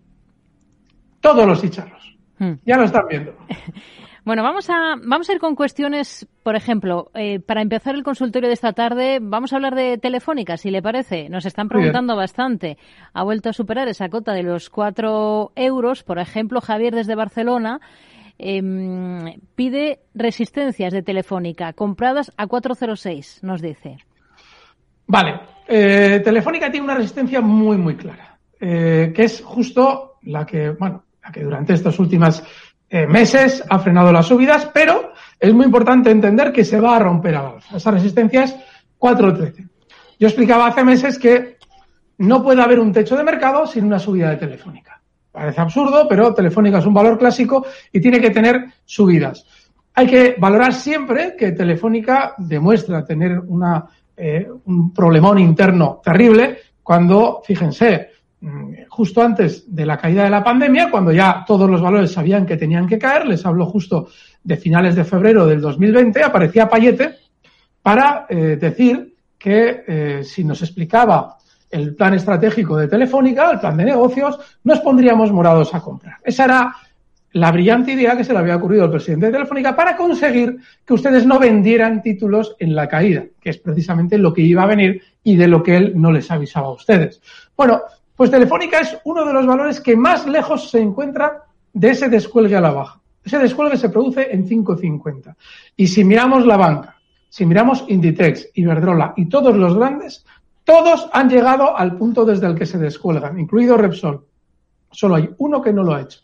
Todos 1.20 1.46
los 1.46 1.60
chicharros. 1.60 2.16
Hmm. 2.38 2.54
Ya 2.64 2.76
lo 2.76 2.84
están 2.84 3.04
viendo. 3.08 3.34
Bueno, 4.22 4.42
vamos 4.42 4.68
a, 4.68 4.96
vamos 5.02 5.28
a 5.28 5.32
ir 5.32 5.40
con 5.40 5.54
cuestiones, 5.56 6.28
por 6.42 6.54
ejemplo, 6.54 7.10
eh, 7.14 7.40
para 7.40 7.62
empezar 7.62 7.94
el 7.94 8.02
consultorio 8.02 8.48
de 8.48 8.52
esta 8.52 8.74
tarde, 8.74 9.18
vamos 9.20 9.52
a 9.52 9.56
hablar 9.56 9.74
de 9.74 9.96
Telefónica, 9.96 10.58
si 10.58 10.70
le 10.70 10.82
parece. 10.82 11.30
Nos 11.30 11.46
están 11.46 11.68
preguntando 11.68 12.14
bastante. 12.16 12.76
Ha 13.14 13.24
vuelto 13.24 13.48
a 13.48 13.54
superar 13.54 13.88
esa 13.88 14.10
cota 14.10 14.34
de 14.34 14.42
los 14.42 14.68
4 14.68 15.52
euros. 15.56 16.02
Por 16.02 16.18
ejemplo, 16.18 16.60
Javier 16.60 16.94
desde 16.94 17.14
Barcelona 17.14 17.80
Em, 18.42 19.38
pide 19.54 20.00
resistencias 20.14 20.94
de 20.94 21.02
Telefónica 21.02 21.74
compradas 21.74 22.32
a 22.38 22.46
406, 22.46 23.40
nos 23.42 23.60
dice. 23.60 23.98
Vale, 25.06 25.40
eh, 25.68 26.22
Telefónica 26.24 26.70
tiene 26.70 26.84
una 26.84 26.94
resistencia 26.94 27.42
muy, 27.42 27.76
muy 27.76 27.96
clara, 27.96 28.38
eh, 28.58 29.12
que 29.14 29.24
es 29.24 29.42
justo 29.42 30.16
la 30.22 30.46
que, 30.46 30.70
bueno, 30.70 31.04
la 31.22 31.30
que 31.30 31.42
durante 31.42 31.74
estos 31.74 31.98
últimos 31.98 32.42
eh, 32.88 33.06
meses 33.06 33.62
ha 33.68 33.78
frenado 33.78 34.10
las 34.10 34.26
subidas, 34.26 34.70
pero 34.72 35.12
es 35.38 35.52
muy 35.52 35.66
importante 35.66 36.10
entender 36.10 36.50
que 36.50 36.64
se 36.64 36.80
va 36.80 36.96
a 36.96 37.00
romper 37.00 37.34
a 37.36 37.42
la 37.42 37.48
alza. 37.50 37.76
Esa 37.76 37.90
resistencia 37.90 38.44
es 38.44 38.56
413. 38.96 39.68
Yo 40.18 40.28
explicaba 40.28 40.66
hace 40.66 40.82
meses 40.82 41.18
que 41.18 41.58
no 42.16 42.42
puede 42.42 42.62
haber 42.62 42.80
un 42.80 42.92
techo 42.92 43.18
de 43.18 43.24
mercado 43.24 43.66
sin 43.66 43.84
una 43.84 43.98
subida 43.98 44.30
de 44.30 44.36
Telefónica. 44.38 44.89
Parece 45.32 45.60
absurdo, 45.60 46.06
pero 46.08 46.34
Telefónica 46.34 46.78
es 46.78 46.86
un 46.86 46.94
valor 46.94 47.18
clásico 47.18 47.64
y 47.92 48.00
tiene 48.00 48.20
que 48.20 48.30
tener 48.30 48.64
subidas. 48.84 49.46
Hay 49.94 50.06
que 50.06 50.36
valorar 50.38 50.72
siempre 50.72 51.36
que 51.38 51.52
Telefónica 51.52 52.34
demuestra 52.38 53.04
tener 53.04 53.38
una, 53.38 53.86
eh, 54.16 54.48
un 54.64 54.92
problemón 54.92 55.38
interno 55.38 56.00
terrible 56.02 56.58
cuando, 56.82 57.42
fíjense, 57.44 58.10
mm, 58.40 58.72
justo 58.88 59.22
antes 59.22 59.72
de 59.72 59.86
la 59.86 59.96
caída 59.96 60.24
de 60.24 60.30
la 60.30 60.42
pandemia, 60.42 60.90
cuando 60.90 61.12
ya 61.12 61.44
todos 61.46 61.70
los 61.70 61.80
valores 61.80 62.12
sabían 62.12 62.44
que 62.44 62.56
tenían 62.56 62.88
que 62.88 62.98
caer, 62.98 63.26
les 63.26 63.44
hablo 63.46 63.66
justo 63.66 64.08
de 64.42 64.56
finales 64.56 64.96
de 64.96 65.04
febrero 65.04 65.46
del 65.46 65.60
2020, 65.60 66.24
aparecía 66.24 66.68
Payete 66.68 67.16
para 67.82 68.26
eh, 68.28 68.56
decir 68.60 69.14
que 69.38 69.84
eh, 69.86 70.24
si 70.24 70.44
nos 70.44 70.60
explicaba 70.62 71.38
el 71.70 71.94
plan 71.94 72.14
estratégico 72.14 72.76
de 72.76 72.88
Telefónica, 72.88 73.50
el 73.50 73.60
plan 73.60 73.76
de 73.76 73.84
negocios, 73.84 74.38
nos 74.64 74.80
pondríamos 74.80 75.32
morados 75.32 75.74
a 75.74 75.80
comprar. 75.80 76.18
Esa 76.24 76.44
era 76.44 76.76
la 77.32 77.52
brillante 77.52 77.92
idea 77.92 78.16
que 78.16 78.24
se 78.24 78.32
le 78.32 78.40
había 78.40 78.56
ocurrido 78.56 78.84
al 78.84 78.90
presidente 78.90 79.26
de 79.26 79.32
Telefónica 79.32 79.76
para 79.76 79.96
conseguir 79.96 80.58
que 80.84 80.94
ustedes 80.94 81.24
no 81.24 81.38
vendieran 81.38 82.02
títulos 82.02 82.56
en 82.58 82.74
la 82.74 82.88
caída, 82.88 83.24
que 83.40 83.50
es 83.50 83.58
precisamente 83.58 84.18
lo 84.18 84.32
que 84.32 84.42
iba 84.42 84.64
a 84.64 84.66
venir 84.66 85.02
y 85.22 85.36
de 85.36 85.46
lo 85.46 85.62
que 85.62 85.76
él 85.76 85.92
no 85.94 86.10
les 86.10 86.30
avisaba 86.30 86.68
a 86.68 86.72
ustedes. 86.72 87.22
Bueno, 87.56 87.82
pues 88.16 88.30
Telefónica 88.30 88.80
es 88.80 88.98
uno 89.04 89.24
de 89.24 89.32
los 89.32 89.46
valores 89.46 89.80
que 89.80 89.96
más 89.96 90.26
lejos 90.26 90.70
se 90.70 90.80
encuentra 90.80 91.44
de 91.72 91.90
ese 91.90 92.08
descuelgue 92.08 92.56
a 92.56 92.60
la 92.60 92.72
baja. 92.72 93.00
Ese 93.24 93.38
descuelgue 93.38 93.76
se 93.76 93.90
produce 93.90 94.28
en 94.32 94.48
5.50. 94.48 95.34
Y 95.76 95.86
si 95.86 96.04
miramos 96.04 96.44
la 96.46 96.56
banca, 96.56 96.96
si 97.28 97.46
miramos 97.46 97.84
Inditex, 97.86 98.48
Iberdrola 98.54 99.14
y 99.16 99.26
todos 99.26 99.56
los 99.56 99.76
grandes, 99.76 100.24
todos 100.70 101.10
han 101.12 101.28
llegado 101.28 101.76
al 101.76 101.96
punto 101.96 102.24
desde 102.24 102.46
el 102.46 102.54
que 102.54 102.64
se 102.64 102.78
descuelgan, 102.78 103.40
incluido 103.40 103.76
Repsol. 103.76 104.24
Solo 104.92 105.16
hay 105.16 105.28
uno 105.38 105.60
que 105.60 105.72
no 105.72 105.82
lo 105.82 105.94
ha 105.94 106.02
hecho, 106.02 106.20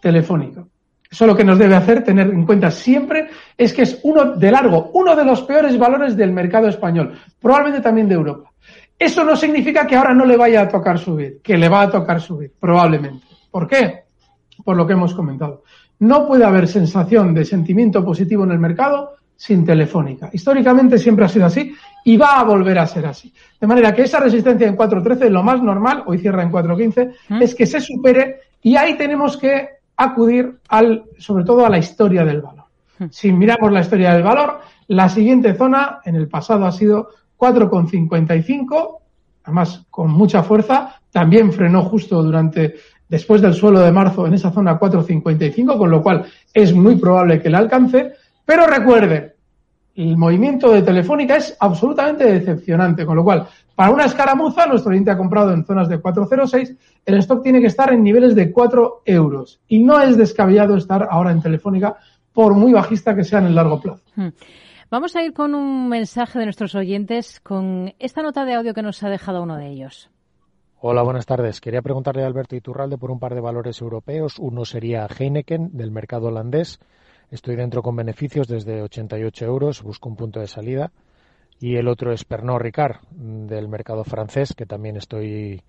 Telefónica. 0.00 0.64
Eso 1.10 1.26
lo 1.26 1.34
que 1.34 1.42
nos 1.42 1.58
debe 1.58 1.74
hacer 1.74 2.04
tener 2.04 2.28
en 2.28 2.46
cuenta 2.46 2.70
siempre 2.70 3.28
es 3.56 3.72
que 3.72 3.82
es 3.82 3.98
uno 4.04 4.36
de 4.36 4.52
largo, 4.52 4.92
uno 4.94 5.16
de 5.16 5.24
los 5.24 5.42
peores 5.42 5.76
valores 5.76 6.16
del 6.16 6.30
mercado 6.30 6.68
español, 6.68 7.18
probablemente 7.40 7.82
también 7.82 8.08
de 8.08 8.14
Europa. 8.14 8.52
Eso 8.96 9.24
no 9.24 9.34
significa 9.34 9.84
que 9.84 9.96
ahora 9.96 10.14
no 10.14 10.24
le 10.24 10.36
vaya 10.36 10.60
a 10.60 10.68
tocar 10.68 10.96
subir, 11.00 11.40
que 11.42 11.58
le 11.58 11.68
va 11.68 11.82
a 11.82 11.90
tocar 11.90 12.20
subir, 12.20 12.52
probablemente. 12.60 13.26
¿Por 13.50 13.66
qué? 13.66 14.04
Por 14.64 14.76
lo 14.76 14.86
que 14.86 14.92
hemos 14.92 15.12
comentado. 15.12 15.64
No 15.98 16.24
puede 16.24 16.44
haber 16.44 16.68
sensación 16.68 17.34
de 17.34 17.44
sentimiento 17.44 18.04
positivo 18.04 18.44
en 18.44 18.52
el 18.52 18.60
mercado 18.60 19.14
sin 19.38 19.64
telefónica. 19.64 20.28
Históricamente 20.32 20.98
siempre 20.98 21.24
ha 21.24 21.28
sido 21.28 21.46
así 21.46 21.72
y 22.04 22.16
va 22.16 22.40
a 22.40 22.42
volver 22.42 22.76
a 22.76 22.86
ser 22.88 23.06
así. 23.06 23.32
De 23.60 23.68
manera 23.68 23.94
que 23.94 24.02
esa 24.02 24.18
resistencia 24.18 24.66
en 24.66 24.76
4.13, 24.76 25.30
lo 25.30 25.44
más 25.44 25.62
normal, 25.62 26.02
hoy 26.06 26.18
cierra 26.18 26.42
en 26.42 26.50
4.15, 26.50 27.14
¿Mm? 27.28 27.42
es 27.42 27.54
que 27.54 27.64
se 27.64 27.80
supere 27.80 28.40
y 28.60 28.74
ahí 28.74 28.96
tenemos 28.96 29.36
que 29.36 29.68
acudir 29.96 30.58
al, 30.68 31.04
sobre 31.18 31.44
todo 31.44 31.64
a 31.64 31.70
la 31.70 31.78
historia 31.78 32.24
del 32.24 32.42
valor. 32.42 32.64
¿Mm? 32.98 33.04
Si 33.12 33.30
miramos 33.30 33.70
la 33.70 33.80
historia 33.80 34.12
del 34.12 34.24
valor, 34.24 34.58
la 34.88 35.08
siguiente 35.08 35.54
zona 35.54 36.00
en 36.04 36.16
el 36.16 36.26
pasado 36.26 36.66
ha 36.66 36.72
sido 36.72 37.10
4,55, 37.38 38.98
además 39.44 39.86
con 39.88 40.10
mucha 40.10 40.42
fuerza, 40.42 41.00
también 41.12 41.52
frenó 41.52 41.84
justo 41.84 42.24
durante 42.24 42.74
después 43.08 43.40
del 43.40 43.54
suelo 43.54 43.78
de 43.80 43.92
marzo 43.92 44.26
en 44.26 44.34
esa 44.34 44.50
zona 44.50 44.80
4,55, 44.80 45.78
con 45.78 45.90
lo 45.90 46.02
cual 46.02 46.26
es 46.52 46.74
muy 46.74 46.96
probable 46.96 47.40
que 47.40 47.50
la 47.50 47.58
alcance. 47.58 48.14
Pero 48.48 48.66
recuerden, 48.66 49.34
el 49.94 50.16
movimiento 50.16 50.72
de 50.72 50.80
Telefónica 50.80 51.36
es 51.36 51.54
absolutamente 51.60 52.24
decepcionante, 52.24 53.04
con 53.04 53.16
lo 53.16 53.22
cual, 53.22 53.46
para 53.74 53.90
una 53.90 54.06
escaramuza, 54.06 54.64
nuestro 54.64 54.88
cliente 54.88 55.10
ha 55.10 55.18
comprado 55.18 55.52
en 55.52 55.66
zonas 55.66 55.86
de 55.90 56.00
4,06, 56.00 56.74
el 57.04 57.18
stock 57.18 57.42
tiene 57.42 57.60
que 57.60 57.66
estar 57.66 57.92
en 57.92 58.02
niveles 58.02 58.34
de 58.34 58.50
4 58.50 59.02
euros. 59.04 59.60
Y 59.68 59.80
no 59.80 60.00
es 60.00 60.16
descabellado 60.16 60.78
estar 60.78 61.08
ahora 61.10 61.30
en 61.30 61.42
Telefónica, 61.42 61.98
por 62.32 62.54
muy 62.54 62.72
bajista 62.72 63.14
que 63.14 63.22
sea 63.22 63.40
en 63.40 63.48
el 63.48 63.54
largo 63.54 63.82
plazo. 63.82 64.02
Hmm. 64.16 64.28
Vamos 64.90 65.14
a 65.14 65.22
ir 65.22 65.34
con 65.34 65.54
un 65.54 65.90
mensaje 65.90 66.38
de 66.38 66.46
nuestros 66.46 66.74
oyentes, 66.74 67.40
con 67.40 67.92
esta 67.98 68.22
nota 68.22 68.46
de 68.46 68.54
audio 68.54 68.72
que 68.72 68.80
nos 68.80 69.02
ha 69.02 69.10
dejado 69.10 69.42
uno 69.42 69.58
de 69.58 69.66
ellos. 69.66 70.08
Hola, 70.80 71.02
buenas 71.02 71.26
tardes. 71.26 71.60
Quería 71.60 71.82
preguntarle 71.82 72.22
a 72.22 72.26
Alberto 72.26 72.56
Iturralde 72.56 72.96
por 72.96 73.10
un 73.10 73.20
par 73.20 73.34
de 73.34 73.42
valores 73.42 73.78
europeos. 73.82 74.38
Uno 74.38 74.64
sería 74.64 75.06
Heineken, 75.06 75.76
del 75.76 75.90
mercado 75.90 76.28
holandés. 76.28 76.80
Estoy 77.30 77.56
dentro 77.56 77.82
con 77.82 77.94
beneficios 77.94 78.48
desde 78.48 78.82
88 78.82 79.44
euros, 79.44 79.82
busco 79.82 80.08
un 80.08 80.16
punto 80.16 80.40
de 80.40 80.46
salida. 80.46 80.92
Y 81.60 81.76
el 81.76 81.88
otro 81.88 82.12
es 82.12 82.24
Pernod 82.24 82.60
Ricard, 82.60 83.00
del 83.10 83.68
mercado 83.68 84.04
francés, 84.04 84.54
que 84.56 84.64
también 84.64 84.96
estoy 84.96 85.62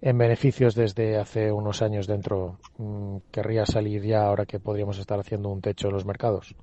en 0.00 0.18
beneficios 0.18 0.74
desde 0.74 1.16
hace 1.16 1.52
unos 1.52 1.80
años 1.80 2.06
dentro. 2.06 2.58
Mm, 2.76 3.18
querría 3.30 3.64
salir 3.64 4.02
ya 4.02 4.26
ahora 4.26 4.46
que 4.46 4.60
podríamos 4.60 4.98
estar 4.98 5.18
haciendo 5.18 5.48
un 5.48 5.60
techo 5.60 5.88
en 5.88 5.94
los 5.94 6.04
mercados. 6.04 6.54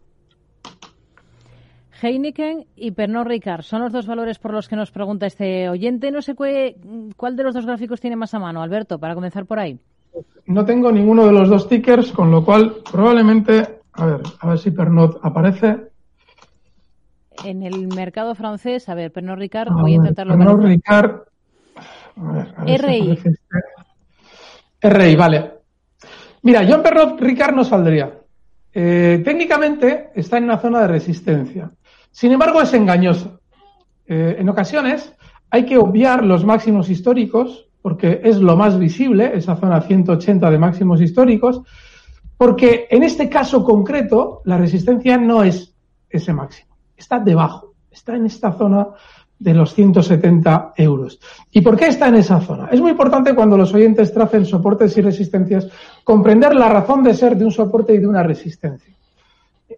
Heineken 2.02 2.66
y 2.75 2.92
Pernod 2.92 3.28
Ricard 3.28 3.64
son 3.64 3.82
los 3.82 3.94
dos 3.94 4.06
valores 4.06 4.38
por 4.38 4.52
los 4.52 4.68
que 4.68 4.75
nos 4.75 4.92
pregunta 4.92 5.25
este 5.25 5.70
oyente. 5.70 6.12
No 6.12 6.22
sé 6.22 6.36
cuál 6.36 7.36
de 7.36 7.44
los 7.44 7.54
dos 7.54 7.66
gráficos 7.66 8.02
tiene 8.02 8.18
más 8.18 8.34
a 8.34 8.40
mano, 8.40 8.62
Alberto, 8.62 9.00
para 9.00 9.16
comenzar 9.16 9.46
por 9.46 9.60
ahí. 9.60 9.80
No 10.46 10.66
tengo 10.66 10.92
ninguno 10.92 11.25
de 11.25 11.32
los 11.32 11.50
dos 11.50 11.68
tickers, 11.68 12.12
con 12.12 12.32
lo 12.32 12.44
cual 12.44 12.78
probablemente, 12.90 13.75
a 13.96 14.06
ver, 14.06 14.22
a 14.40 14.48
ver 14.48 14.60
si 14.60 14.72
Pernod 14.72 15.18
aparece. 15.22 15.78
En 17.44 17.64
el 17.64 17.88
mercado 17.88 18.36
francés, 18.36 18.88
a 18.90 18.96
ver, 18.96 19.12
Pernod 19.12 19.38
Ricard, 19.38 19.72
voy 19.72 19.94
a 19.94 19.96
intentarlo. 19.96 20.38
Pernod 20.38 20.66
Ricard, 20.66 21.22
a 22.18 22.32
ver, 22.32 22.54
a 22.56 22.64
ver 22.64 22.82
RI. 22.82 23.12
este. 23.12 23.32
RI, 24.82 25.16
vale. 25.16 25.52
Mira, 26.44 26.64
yo 26.64 26.75
en 26.75 26.84
Pernod 26.84 27.20
Ricard 27.20 27.56
no 27.56 27.64
saldría. 27.64 28.20
Eh, 28.74 29.22
técnicamente 29.24 30.12
está 30.16 30.38
en 30.38 30.44
una 30.46 30.58
zona 30.58 30.82
de 30.82 30.88
resistencia. 30.88 31.72
Sin 32.12 32.32
embargo, 32.32 32.62
es 32.62 32.74
engañosa. 32.74 33.40
Eh, 34.06 34.36
en 34.40 34.50
ocasiones 34.50 35.14
hay 35.50 35.66
que 35.66 35.78
obviar 35.78 36.25
los 36.25 36.46
máximos 36.46 36.90
históricos, 36.90 37.68
porque 37.82 38.22
es 38.24 38.38
lo 38.38 38.58
más 38.58 38.78
visible, 38.78 39.32
esa 39.34 39.56
zona 39.56 39.82
180 39.82 40.52
de 40.52 40.60
máximos 40.60 41.02
históricos, 41.02 41.62
porque 42.38 42.88
en 42.89 43.04
este 43.04 43.30
caso 43.30 43.63
concreto 43.63 44.42
la 44.46 44.58
resistencia 44.58 45.18
no 45.18 45.44
es 45.44 45.74
ese 46.10 46.34
máximo, 46.34 46.75
está 46.96 47.20
debajo, 47.20 47.74
está 47.92 48.15
en 48.15 48.25
esta 48.25 48.51
zona 48.54 48.88
de 49.38 49.54
los 49.54 49.74
170 49.74 50.74
euros. 50.77 51.20
¿Y 51.51 51.62
por 51.62 51.75
qué 51.75 51.88
está 51.88 52.08
en 52.08 52.15
esa 52.15 52.39
zona? 52.39 52.70
Es 52.72 52.80
muy 52.80 52.92
importante 52.92 53.36
cuando 53.36 53.58
los 53.58 53.74
oyentes 53.74 54.13
tracen 54.13 54.46
soportes 54.46 54.98
y 54.98 55.01
resistencias 55.01 55.68
comprender 56.04 56.56
la 56.56 56.70
razón 56.70 57.04
de 57.04 57.13
ser 57.13 57.36
de 57.36 57.46
un 57.46 57.51
soporte 57.51 57.94
y 57.94 57.98
de 57.98 58.08
una 58.08 58.24
resistencia. 58.24 58.94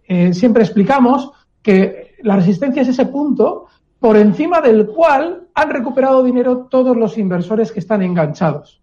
Eh, 0.06 0.32
siempre 0.32 0.62
explicamos 0.62 1.32
que 1.62 2.16
la 2.22 2.36
resistencia 2.36 2.82
es 2.82 2.88
ese 2.88 3.06
punto 3.06 3.66
por 3.98 4.16
encima 4.16 4.60
del 4.60 4.86
cual 4.86 5.48
han 5.54 5.70
recuperado 5.70 6.22
dinero 6.22 6.68
todos 6.70 6.96
los 6.96 7.18
inversores 7.18 7.72
que 7.72 7.80
están 7.80 8.02
enganchados. 8.02 8.80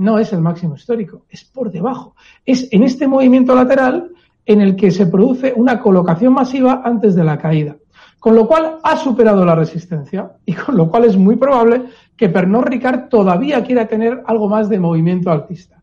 No 0.00 0.18
es 0.18 0.32
el 0.32 0.40
máximo 0.40 0.76
histórico, 0.76 1.26
es 1.28 1.44
por 1.44 1.70
debajo. 1.70 2.14
Es 2.46 2.68
en 2.72 2.84
este 2.84 3.06
movimiento 3.06 3.54
lateral 3.54 4.10
en 4.46 4.62
el 4.62 4.74
que 4.74 4.90
se 4.90 5.06
produce 5.06 5.52
una 5.54 5.78
colocación 5.78 6.32
masiva 6.32 6.80
antes 6.84 7.14
de 7.14 7.22
la 7.22 7.36
caída. 7.36 7.76
Con 8.18 8.34
lo 8.34 8.46
cual 8.46 8.78
ha 8.82 8.96
superado 8.96 9.44
la 9.44 9.54
resistencia 9.54 10.32
y 10.46 10.54
con 10.54 10.76
lo 10.76 10.90
cual 10.90 11.04
es 11.04 11.16
muy 11.16 11.36
probable 11.36 11.84
que 12.16 12.30
Pernod 12.30 12.64
Ricard 12.64 13.08
todavía 13.08 13.62
quiera 13.62 13.86
tener 13.86 14.22
algo 14.26 14.48
más 14.48 14.70
de 14.70 14.80
movimiento 14.80 15.30
alcista. 15.30 15.82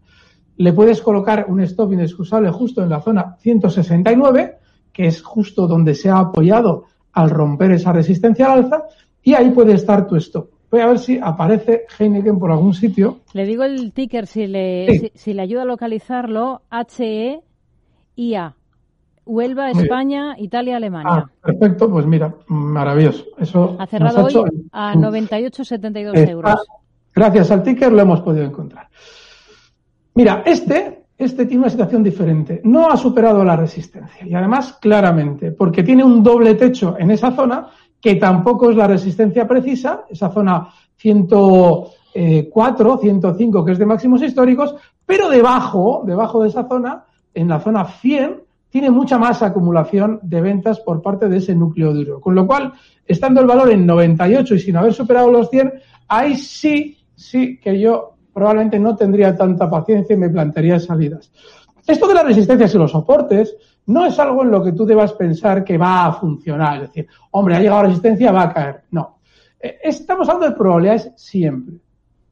Le 0.56 0.74
puedes 0.74 1.02
colocar 1.02 1.46
un 1.48 1.62
stop 1.62 1.94
inexcusable 1.94 2.50
justo 2.50 2.82
en 2.82 2.90
la 2.90 3.02
zona 3.02 3.36
169 3.40 4.58
que 4.98 5.06
es 5.06 5.22
justo 5.22 5.68
donde 5.68 5.94
se 5.94 6.10
ha 6.10 6.18
apoyado 6.18 6.86
al 7.14 7.30
romper 7.30 7.70
esa 7.70 7.94
resistencia 7.94 8.52
al 8.52 8.64
alza, 8.64 8.86
y 9.22 9.36
ahí 9.36 9.52
puede 9.52 9.74
estar 9.74 10.08
tu 10.08 10.16
stop. 10.16 10.50
Voy 10.70 10.82
a 10.82 10.88
ver 10.88 11.00
si 11.00 11.18
aparece 11.22 11.86
Heineken 11.98 12.40
por 12.40 12.52
algún 12.52 12.74
sitio. 12.74 13.20
Le 13.34 13.46
digo 13.46 13.64
el 13.64 13.94
ticker 13.94 14.28
si 14.28 14.48
le, 14.48 15.12
si, 15.16 15.34
le 15.34 15.42
ayuda 15.42 15.62
a 15.62 15.66
localizarlo, 15.66 16.62
HEIA. 16.72 18.56
Huelva, 19.26 19.72
España, 19.72 20.36
Italia, 20.38 20.78
Alemania. 20.78 21.12
Ah, 21.12 21.30
perfecto, 21.44 21.90
pues 21.90 22.06
mira, 22.06 22.34
maravilloso. 22.48 23.26
Eso 23.38 23.76
ha 23.78 23.86
cerrado 23.86 24.26
hoy 24.26 24.34
a 24.72 24.96
98,72 24.96 26.30
euros. 26.30 26.56
Gracias 27.14 27.52
al 27.52 27.62
ticker 27.62 27.92
lo 27.92 28.02
hemos 28.02 28.22
podido 28.22 28.46
encontrar. 28.46 28.88
Mira, 30.14 30.44
este 30.46 31.08
este 31.18 31.48
tiene 31.48 31.64
una 31.64 31.70
situación 31.70 32.04
diferente. 32.04 32.62
No 32.64 32.92
ha 32.92 32.98
superado 32.98 33.44
la 33.44 33.56
resistencia 33.56 34.26
y 34.26 34.34
además 34.36 34.78
claramente, 34.80 35.52
porque 35.52 35.82
tiene 35.82 36.04
un 36.04 36.22
doble 36.22 36.54
techo 36.54 36.96
en 37.00 37.10
esa 37.10 37.32
zona 37.32 37.68
que 38.02 38.16
tampoco 38.16 38.70
es 38.70 38.76
la 38.76 38.88
resistencia 38.88 39.48
precisa, 39.48 40.06
esa 40.10 40.32
zona 40.32 40.68
104, 40.98 42.98
105 42.98 43.66
que 43.66 43.72
es 43.72 43.80
de 43.80 43.86
máximos 43.86 44.22
históricos, 44.22 44.76
pero 45.06 45.30
debajo, 45.30 46.04
debajo 46.06 46.44
de 46.44 46.50
esa 46.50 46.68
zona, 46.68 47.06
en 47.34 47.48
la 47.48 47.60
zona 47.60 47.86
100, 47.86 48.42
tiene 48.70 48.92
mucha 48.92 49.18
más 49.18 49.42
acumulación 49.42 50.20
de 50.22 50.42
ventas 50.42 50.80
por 50.82 51.02
parte 51.02 51.30
de 51.30 51.38
ese 51.38 51.56
núcleo 51.56 51.94
duro. 51.94 52.20
Con 52.20 52.36
lo 52.36 52.46
cual, 52.46 52.74
estando 53.06 53.42
el 53.42 53.48
valor 53.48 53.72
en 53.72 53.86
98 53.86 54.56
y 54.56 54.60
sin 54.60 54.76
haber 54.76 54.94
superado 54.94 55.32
los 55.32 55.50
100, 55.50 55.74
ahí 56.10 56.36
sí 56.36 56.98
sí 57.18 57.60
que 57.60 57.80
yo 57.80 58.14
probablemente 58.34 58.80
no 58.80 58.96
tendría 58.96 59.36
tanta 59.36 59.70
paciencia 59.70 60.14
y 60.14 60.20
me 60.20 60.30
plantearía 60.30 60.80
salidas. 60.80 61.32
Esto 61.86 62.08
de 62.08 62.14
las 62.14 62.26
resistencias 62.26 62.74
y 62.74 62.78
los 62.78 62.92
soportes 62.92 63.58
no 63.88 64.06
es 64.06 64.20
algo 64.20 64.44
en 64.44 64.52
lo 64.52 64.64
que 64.64 64.74
tú 64.74 64.86
debas 64.86 65.14
pensar 65.14 65.64
que 65.64 65.78
va 65.78 66.06
a 66.06 66.14
funcionar. 66.14 66.76
Es 66.76 66.90
decir, 66.90 67.08
hombre, 67.32 67.56
ha 67.56 67.60
llegado 67.60 67.84
resistencia, 67.84 68.32
va 68.32 68.44
a 68.44 68.54
caer. 68.54 68.84
No. 68.92 69.20
Eh, 69.60 69.80
estamos 69.84 70.28
hablando 70.28 70.50
de 70.50 70.58
probabilidades 70.58 71.12
siempre. 71.16 71.76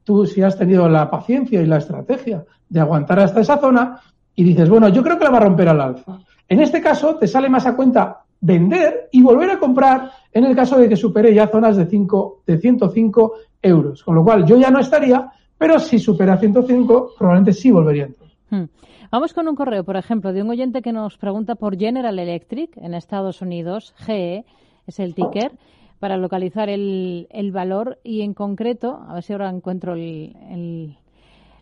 Tú, 0.04 0.26
si 0.26 0.42
has 0.42 0.56
tenido 0.56 0.88
la 0.88 1.10
paciencia 1.10 1.60
y 1.60 1.66
la 1.66 1.78
estrategia 1.78 2.44
de 2.68 2.80
aguantar 2.80 3.20
hasta 3.20 3.40
esa 3.40 3.58
zona 3.58 4.00
y 4.34 4.44
dices, 4.44 4.68
bueno, 4.68 4.88
yo 4.88 5.02
creo 5.02 5.18
que 5.18 5.24
la 5.24 5.30
va 5.30 5.38
a 5.38 5.44
romper 5.44 5.68
al 5.68 5.80
alza. 5.80 6.20
En 6.48 6.60
este 6.60 6.80
caso, 6.80 7.16
te 7.16 7.26
sale 7.26 7.48
más 7.48 7.66
a 7.66 7.74
cuenta 7.74 8.22
vender 8.40 9.08
y 9.10 9.22
volver 9.22 9.50
a 9.50 9.58
comprar 9.58 10.10
en 10.32 10.44
el 10.44 10.54
caso 10.54 10.78
de 10.78 10.88
que 10.88 10.96
supere 10.96 11.34
ya 11.34 11.48
zonas 11.48 11.76
de, 11.76 11.86
5, 11.86 12.42
de 12.46 12.58
105 12.58 13.32
euros. 13.62 14.04
Con 14.04 14.14
lo 14.14 14.22
cual, 14.22 14.44
yo 14.44 14.58
ya 14.58 14.70
no 14.70 14.78
estaría, 14.78 15.32
pero 15.56 15.78
si 15.78 15.98
supera 15.98 16.36
105, 16.36 17.14
probablemente 17.18 17.54
sí 17.54 17.70
volvería 17.70 18.04
a 18.04 18.06
entrar. 18.06 18.30
Hmm. 18.50 18.64
Vamos 19.10 19.32
con 19.32 19.48
un 19.48 19.56
correo, 19.56 19.84
por 19.84 19.96
ejemplo, 19.96 20.32
de 20.32 20.42
un 20.42 20.50
oyente 20.50 20.82
que 20.82 20.92
nos 20.92 21.16
pregunta 21.18 21.54
por 21.54 21.78
General 21.78 22.18
Electric 22.18 22.76
en 22.76 22.94
Estados 22.94 23.40
Unidos, 23.42 23.94
GE 23.98 24.44
es 24.86 25.00
el 25.00 25.14
ticker, 25.14 25.52
para 25.98 26.16
localizar 26.16 26.68
el, 26.68 27.26
el 27.30 27.52
valor 27.52 27.98
y 28.04 28.22
en 28.22 28.34
concreto, 28.34 29.00
a 29.08 29.14
ver 29.14 29.22
si 29.22 29.32
ahora 29.32 29.48
encuentro 29.48 29.94
el, 29.94 30.96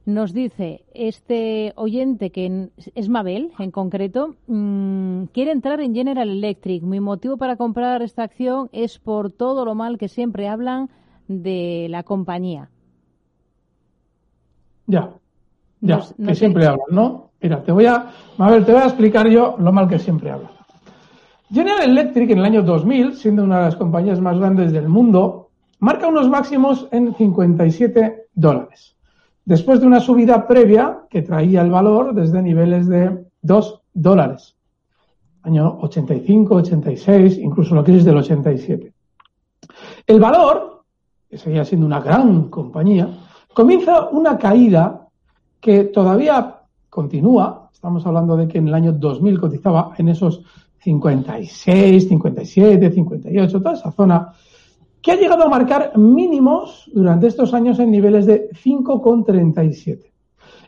nos 0.07 0.33
dice 0.33 0.85
este 0.93 1.73
oyente 1.77 2.31
que 2.31 2.71
es 2.95 3.09
Mabel 3.09 3.53
en 3.59 3.71
concreto, 3.71 4.35
mm, 4.47 5.25
quiere 5.33 5.53
entrar 5.53 5.81
en 5.81 5.95
General 5.95 6.29
Electric. 6.29 6.83
Mi 6.83 7.01
motivo 7.01 7.37
para 7.37 7.57
comprar 7.57 8.03
esta 8.03 8.25
acción 8.25 8.69
es 8.73 8.99
por 8.99 9.31
todo 9.31 9.65
lo 9.65 9.75
mal 9.75 9.99
que 9.99 10.09
siempre 10.09 10.49
hablan 10.49 10.91
de 11.29 11.87
la 11.89 12.03
compañía. 12.03 12.71
Ya, 14.87 15.15
ya, 15.81 16.01
que 16.27 16.35
siempre 16.35 16.67
hablan, 16.67 16.87
¿no? 16.91 17.31
Mira, 17.45 17.63
te 17.63 17.73
voy 17.73 17.85
a, 17.85 18.11
te 18.39 18.73
voy 18.73 18.81
a 18.81 18.87
explicar 18.87 19.29
yo 19.29 19.57
lo 19.59 19.71
mal 19.71 19.87
que 19.87 19.99
siempre 19.99 20.31
habla. 20.31 20.51
General 21.53 21.91
Electric 21.91 22.31
en 22.31 22.39
el 22.39 22.45
año 22.47 22.63
2000, 22.63 23.17
siendo 23.17 23.45
una 23.45 23.59
de 23.59 23.65
las 23.67 23.77
compañías 23.77 24.19
más 24.19 24.39
grandes 24.39 24.73
del 24.73 24.89
mundo, 24.89 25.51
marca 25.79 26.07
unos 26.07 26.27
máximos 26.31 26.89
en 26.91 27.15
57 27.15 28.29
dólares. 28.33 28.97
Después 29.45 29.79
de 29.79 29.87
una 29.87 30.01
subida 30.01 30.47
previa 30.47 31.01
que 31.11 31.21
traía 31.21 31.61
el 31.61 31.71
valor 31.71 32.15
desde 32.15 32.41
niveles 32.41 32.89
de 32.89 33.27
2 33.43 33.83
dólares. 33.93 34.57
Año 35.43 35.81
85, 35.83 36.55
86, 36.55 37.37
incluso 37.37 37.75
la 37.75 37.85
crisis 37.85 38.07
del 38.07 38.17
87. 38.17 38.91
El 40.07 40.19
valor, 40.19 40.85
que 41.29 41.37
seguía 41.37 41.67
siendo 41.67 41.85
una 41.85 42.01
gran 42.01 42.49
compañía, 42.49 43.07
comienza 43.53 44.09
una 44.09 44.39
caída 44.39 45.09
que 45.61 45.85
todavía 45.85 46.54
continúa, 46.95 47.71
estamos 47.73 48.07
hablando 48.07 48.37
de 48.37 48.47
que 48.47 48.59
en 48.59 48.69
el 48.69 48.75
año 48.75 48.93
2000 48.93 49.41
cotizaba 49.41 49.95
en 49.99 50.11
esos 50.11 50.45
56, 50.79 52.09
57, 52.09 52.93
58, 52.93 53.59
toda 53.59 53.75
esa 53.75 53.91
zona, 53.91 54.33
que 55.03 55.11
ha 55.11 55.17
llegado 55.17 55.43
a 55.43 55.49
marcar 55.49 55.99
mínimos 55.99 56.89
durante 56.95 57.27
estos 57.27 57.53
años 57.53 57.81
en 57.81 57.91
niveles 57.91 58.27
de 58.27 58.49
5,37. 58.51 60.13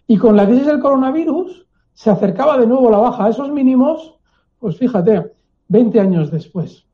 Y 0.08 0.16
con 0.16 0.34
la 0.34 0.46
crisis 0.46 0.66
del 0.66 0.80
coronavirus 0.80 1.64
se 1.94 2.10
acercaba 2.10 2.58
de 2.58 2.66
nuevo 2.66 2.90
la 2.90 2.98
baja 2.98 3.26
a 3.26 3.28
esos 3.30 3.52
mínimos, 3.52 4.18
pues 4.58 4.76
fíjate, 4.78 5.30
20 5.68 6.00
años 6.00 6.32
después. 6.32 6.86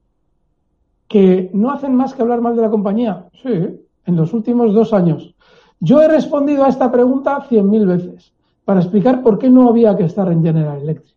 ¿Que 1.09 1.51
no 1.55 1.71
hacen 1.71 1.95
más 1.95 2.13
que 2.13 2.21
hablar 2.21 2.43
mal 2.43 2.55
de 2.55 2.63
la 2.63 2.71
compañía? 2.71 3.29
Sí, 3.43 3.49
en 4.05 4.17
los 4.17 4.35
últimos 4.35 4.75
dos 4.75 4.93
años. 4.93 5.35
Yo 5.81 6.03
he 6.03 6.09
respondido 6.09 6.65
a 6.65 6.69
esta 6.69 6.93
pregunta 6.93 7.49
100.000 7.49 7.87
veces 7.87 8.32
para 8.65 8.81
explicar 8.81 9.23
por 9.23 9.39
qué 9.39 9.51
no 9.51 9.69
había 9.69 9.97
que 9.97 10.05
estar 10.05 10.31
en 10.31 10.43
General 10.43 10.81
Electric. 10.81 11.17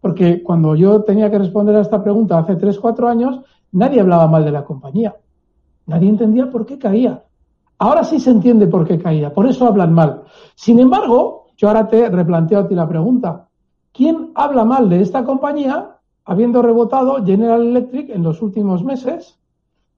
Porque 0.00 0.42
cuando 0.42 0.74
yo 0.74 1.02
tenía 1.02 1.30
que 1.30 1.38
responder 1.38 1.76
a 1.76 1.82
esta 1.82 2.02
pregunta 2.02 2.38
hace 2.38 2.56
3, 2.56 2.78
4 2.78 3.08
años, 3.08 3.40
nadie 3.72 4.00
hablaba 4.00 4.26
mal 4.26 4.44
de 4.44 4.50
la 4.50 4.64
compañía. 4.64 5.14
Nadie 5.86 6.08
entendía 6.08 6.50
por 6.50 6.64
qué 6.64 6.78
caía. 6.78 7.22
Ahora 7.78 8.04
sí 8.04 8.20
se 8.20 8.30
entiende 8.30 8.66
por 8.66 8.86
qué 8.86 8.98
caía, 8.98 9.32
por 9.32 9.46
eso 9.46 9.66
hablan 9.66 9.92
mal. 9.92 10.22
Sin 10.54 10.78
embargo, 10.80 11.46
yo 11.56 11.68
ahora 11.68 11.88
te 11.88 12.08
replanteo 12.08 12.60
a 12.60 12.68
ti 12.68 12.74
la 12.74 12.88
pregunta. 12.88 13.48
¿Quién 13.92 14.30
habla 14.34 14.64
mal 14.64 14.88
de 14.88 15.00
esta 15.02 15.24
compañía 15.24 15.96
habiendo 16.24 16.62
rebotado 16.62 17.24
General 17.24 17.60
Electric 17.60 18.10
en 18.10 18.22
los 18.22 18.40
últimos 18.40 18.84
meses 18.84 19.38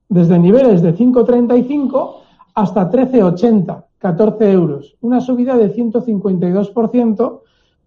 desde 0.09 0.39
niveles 0.39 0.83
de 0.83 0.97
5,35 0.97 2.15
hasta 2.55 2.91
13,80? 2.91 3.85
14 4.03 4.51
euros, 4.51 4.97
una 5.01 5.21
subida 5.21 5.57
de 5.57 5.73
152% 5.73 7.41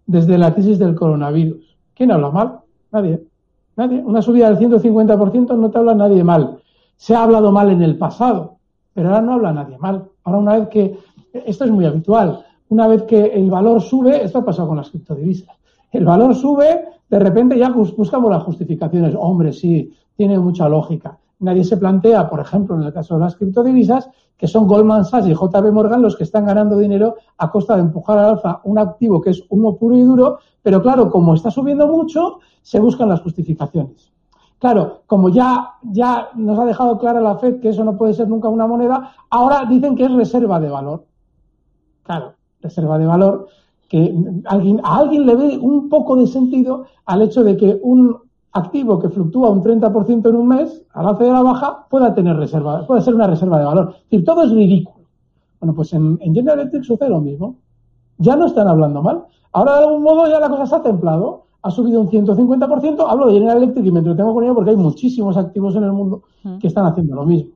desde 0.06 0.38
la 0.38 0.54
crisis 0.54 0.78
del 0.78 0.94
coronavirus. 0.94 1.76
¿Quién 1.92 2.10
habla 2.10 2.30
mal? 2.30 2.60
Nadie. 2.90 3.22
Nadie. 3.76 4.02
Una 4.02 4.22
subida 4.22 4.50
del 4.50 4.58
150% 4.58 5.58
no 5.58 5.70
te 5.70 5.76
habla 5.76 5.94
nadie 5.94 6.24
mal. 6.24 6.56
Se 6.96 7.14
ha 7.14 7.22
hablado 7.22 7.52
mal 7.52 7.70
en 7.70 7.82
el 7.82 7.98
pasado, 7.98 8.56
pero 8.94 9.10
ahora 9.10 9.20
no 9.20 9.34
habla 9.34 9.52
nadie 9.52 9.76
mal. 9.76 10.08
Ahora 10.24 10.38
una 10.38 10.58
vez 10.58 10.68
que, 10.68 10.98
esto 11.34 11.66
es 11.66 11.70
muy 11.70 11.84
habitual, 11.84 12.46
una 12.70 12.88
vez 12.88 13.02
que 13.02 13.26
el 13.26 13.50
valor 13.50 13.82
sube, 13.82 14.24
esto 14.24 14.38
ha 14.38 14.44
pasado 14.46 14.68
con 14.68 14.78
las 14.78 14.88
criptodivisas, 14.88 15.54
el 15.92 16.06
valor 16.06 16.34
sube, 16.34 16.80
de 17.10 17.18
repente 17.18 17.58
ya 17.58 17.68
buscamos 17.68 18.30
las 18.30 18.42
justificaciones. 18.42 19.14
Hombre, 19.18 19.52
sí, 19.52 19.92
tiene 20.16 20.38
mucha 20.38 20.66
lógica. 20.66 21.18
Nadie 21.38 21.64
se 21.64 21.76
plantea, 21.76 22.28
por 22.28 22.40
ejemplo, 22.40 22.76
en 22.76 22.82
el 22.82 22.92
caso 22.92 23.14
de 23.14 23.20
las 23.20 23.36
criptodivisas, 23.36 24.08
que 24.36 24.46
son 24.46 24.66
Goldman 24.66 25.04
Sachs 25.04 25.28
y 25.28 25.34
JP 25.34 25.72
Morgan 25.72 26.02
los 26.02 26.16
que 26.16 26.24
están 26.24 26.46
ganando 26.46 26.78
dinero 26.78 27.16
a 27.38 27.50
costa 27.50 27.74
de 27.76 27.82
empujar 27.82 28.18
al 28.18 28.30
alza 28.30 28.60
un 28.64 28.78
activo 28.78 29.20
que 29.20 29.30
es 29.30 29.42
humo 29.48 29.76
puro 29.76 29.96
y 29.96 30.02
duro, 30.02 30.38
pero 30.62 30.82
claro, 30.82 31.10
como 31.10 31.34
está 31.34 31.50
subiendo 31.50 31.86
mucho, 31.86 32.40
se 32.62 32.80
buscan 32.80 33.08
las 33.08 33.20
justificaciones. 33.20 34.12
Claro, 34.58 35.02
como 35.06 35.28
ya, 35.28 35.74
ya 35.82 36.30
nos 36.34 36.58
ha 36.58 36.64
dejado 36.64 36.98
clara 36.98 37.20
la 37.20 37.36
FED 37.36 37.60
que 37.60 37.68
eso 37.70 37.84
no 37.84 37.96
puede 37.96 38.14
ser 38.14 38.28
nunca 38.28 38.48
una 38.48 38.66
moneda, 38.66 39.12
ahora 39.30 39.64
dicen 39.66 39.94
que 39.94 40.04
es 40.04 40.12
reserva 40.12 40.58
de 40.58 40.70
valor. 40.70 41.04
Claro, 42.02 42.34
reserva 42.62 42.98
de 42.98 43.06
valor, 43.06 43.48
que 43.88 44.14
alguien, 44.46 44.80
a 44.82 44.98
alguien 44.98 45.26
le 45.26 45.34
ve 45.34 45.58
un 45.58 45.88
poco 45.88 46.16
de 46.16 46.26
sentido 46.26 46.86
al 47.04 47.22
hecho 47.22 47.44
de 47.44 47.56
que 47.56 47.78
un 47.82 48.25
activo 48.56 48.98
que 48.98 49.08
fluctúa 49.08 49.50
un 49.50 49.62
30% 49.62 50.28
en 50.28 50.36
un 50.36 50.48
mes, 50.48 50.82
al 50.94 51.06
alza 51.06 51.24
de 51.24 51.32
la 51.32 51.42
baja, 51.42 51.86
pueda 51.90 52.14
tener 52.14 52.36
reserva, 52.36 52.86
puede 52.86 53.02
ser 53.02 53.14
una 53.14 53.26
reserva 53.26 53.58
de 53.58 53.64
valor. 53.64 53.94
Es 53.96 54.10
decir, 54.10 54.24
todo 54.24 54.44
es 54.44 54.50
ridículo. 54.50 55.04
Bueno, 55.60 55.74
pues 55.74 55.92
en, 55.92 56.18
General 56.18 56.60
Electric 56.60 56.84
sucede 56.84 57.08
lo 57.08 57.20
mismo. 57.20 57.56
Ya 58.18 58.36
no 58.36 58.46
están 58.46 58.68
hablando 58.68 59.02
mal. 59.02 59.24
Ahora, 59.52 59.76
de 59.76 59.84
algún 59.84 60.02
modo, 60.02 60.28
ya 60.28 60.40
la 60.40 60.48
cosa 60.48 60.66
se 60.66 60.74
ha 60.76 60.82
templado. 60.82 61.44
Ha 61.62 61.70
subido 61.70 62.00
un 62.00 62.08
150%. 62.08 63.06
Hablo 63.08 63.26
de 63.26 63.34
General 63.34 63.58
Electric 63.58 63.86
y 63.86 63.90
me 63.92 63.98
entretengo 63.98 64.34
con 64.34 64.44
ello 64.44 64.54
porque 64.54 64.70
hay 64.70 64.76
muchísimos 64.76 65.36
activos 65.36 65.74
en 65.76 65.84
el 65.84 65.92
mundo 65.92 66.22
mm. 66.44 66.58
que 66.58 66.66
están 66.68 66.86
haciendo 66.86 67.14
lo 67.14 67.24
mismo. 67.24 67.50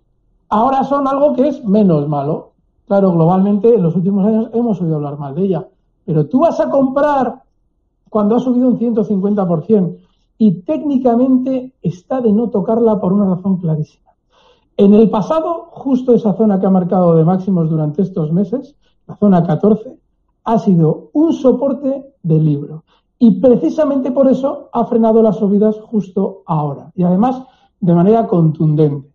Ahora 0.48 0.84
son 0.84 1.06
algo 1.06 1.34
que 1.34 1.48
es 1.48 1.64
menos 1.64 2.08
malo. 2.08 2.50
Claro, 2.86 3.12
globalmente, 3.12 3.74
en 3.74 3.82
los 3.82 3.94
últimos 3.94 4.26
años 4.26 4.50
hemos 4.52 4.80
oído 4.80 4.96
hablar 4.96 5.18
mal 5.18 5.34
de 5.34 5.44
ella. 5.44 5.68
Pero 6.04 6.26
tú 6.26 6.40
vas 6.40 6.58
a 6.58 6.68
comprar 6.68 7.42
cuando 8.08 8.36
ha 8.36 8.40
subido 8.40 8.68
un 8.68 8.78
150% 8.78 9.96
y 10.40 10.62
técnicamente 10.62 11.74
está 11.82 12.22
de 12.22 12.32
no 12.32 12.48
tocarla 12.48 12.98
por 12.98 13.12
una 13.12 13.26
razón 13.26 13.58
clarísima. 13.58 14.12
En 14.74 14.94
el 14.94 15.10
pasado, 15.10 15.68
justo 15.70 16.14
esa 16.14 16.32
zona 16.32 16.58
que 16.58 16.64
ha 16.64 16.70
marcado 16.70 17.14
de 17.14 17.26
máximos 17.26 17.68
durante 17.68 18.00
estos 18.00 18.32
meses, 18.32 18.74
la 19.06 19.16
zona 19.16 19.46
14, 19.46 19.98
ha 20.44 20.58
sido 20.58 21.10
un 21.12 21.34
soporte 21.34 22.14
de 22.22 22.38
libro. 22.38 22.84
Y 23.18 23.32
precisamente 23.32 24.12
por 24.12 24.28
eso 24.28 24.70
ha 24.72 24.86
frenado 24.86 25.22
las 25.22 25.36
subidas 25.36 25.78
justo 25.78 26.42
ahora. 26.46 26.90
Y 26.94 27.02
además 27.02 27.42
de 27.78 27.94
manera 27.94 28.26
contundente. 28.26 29.10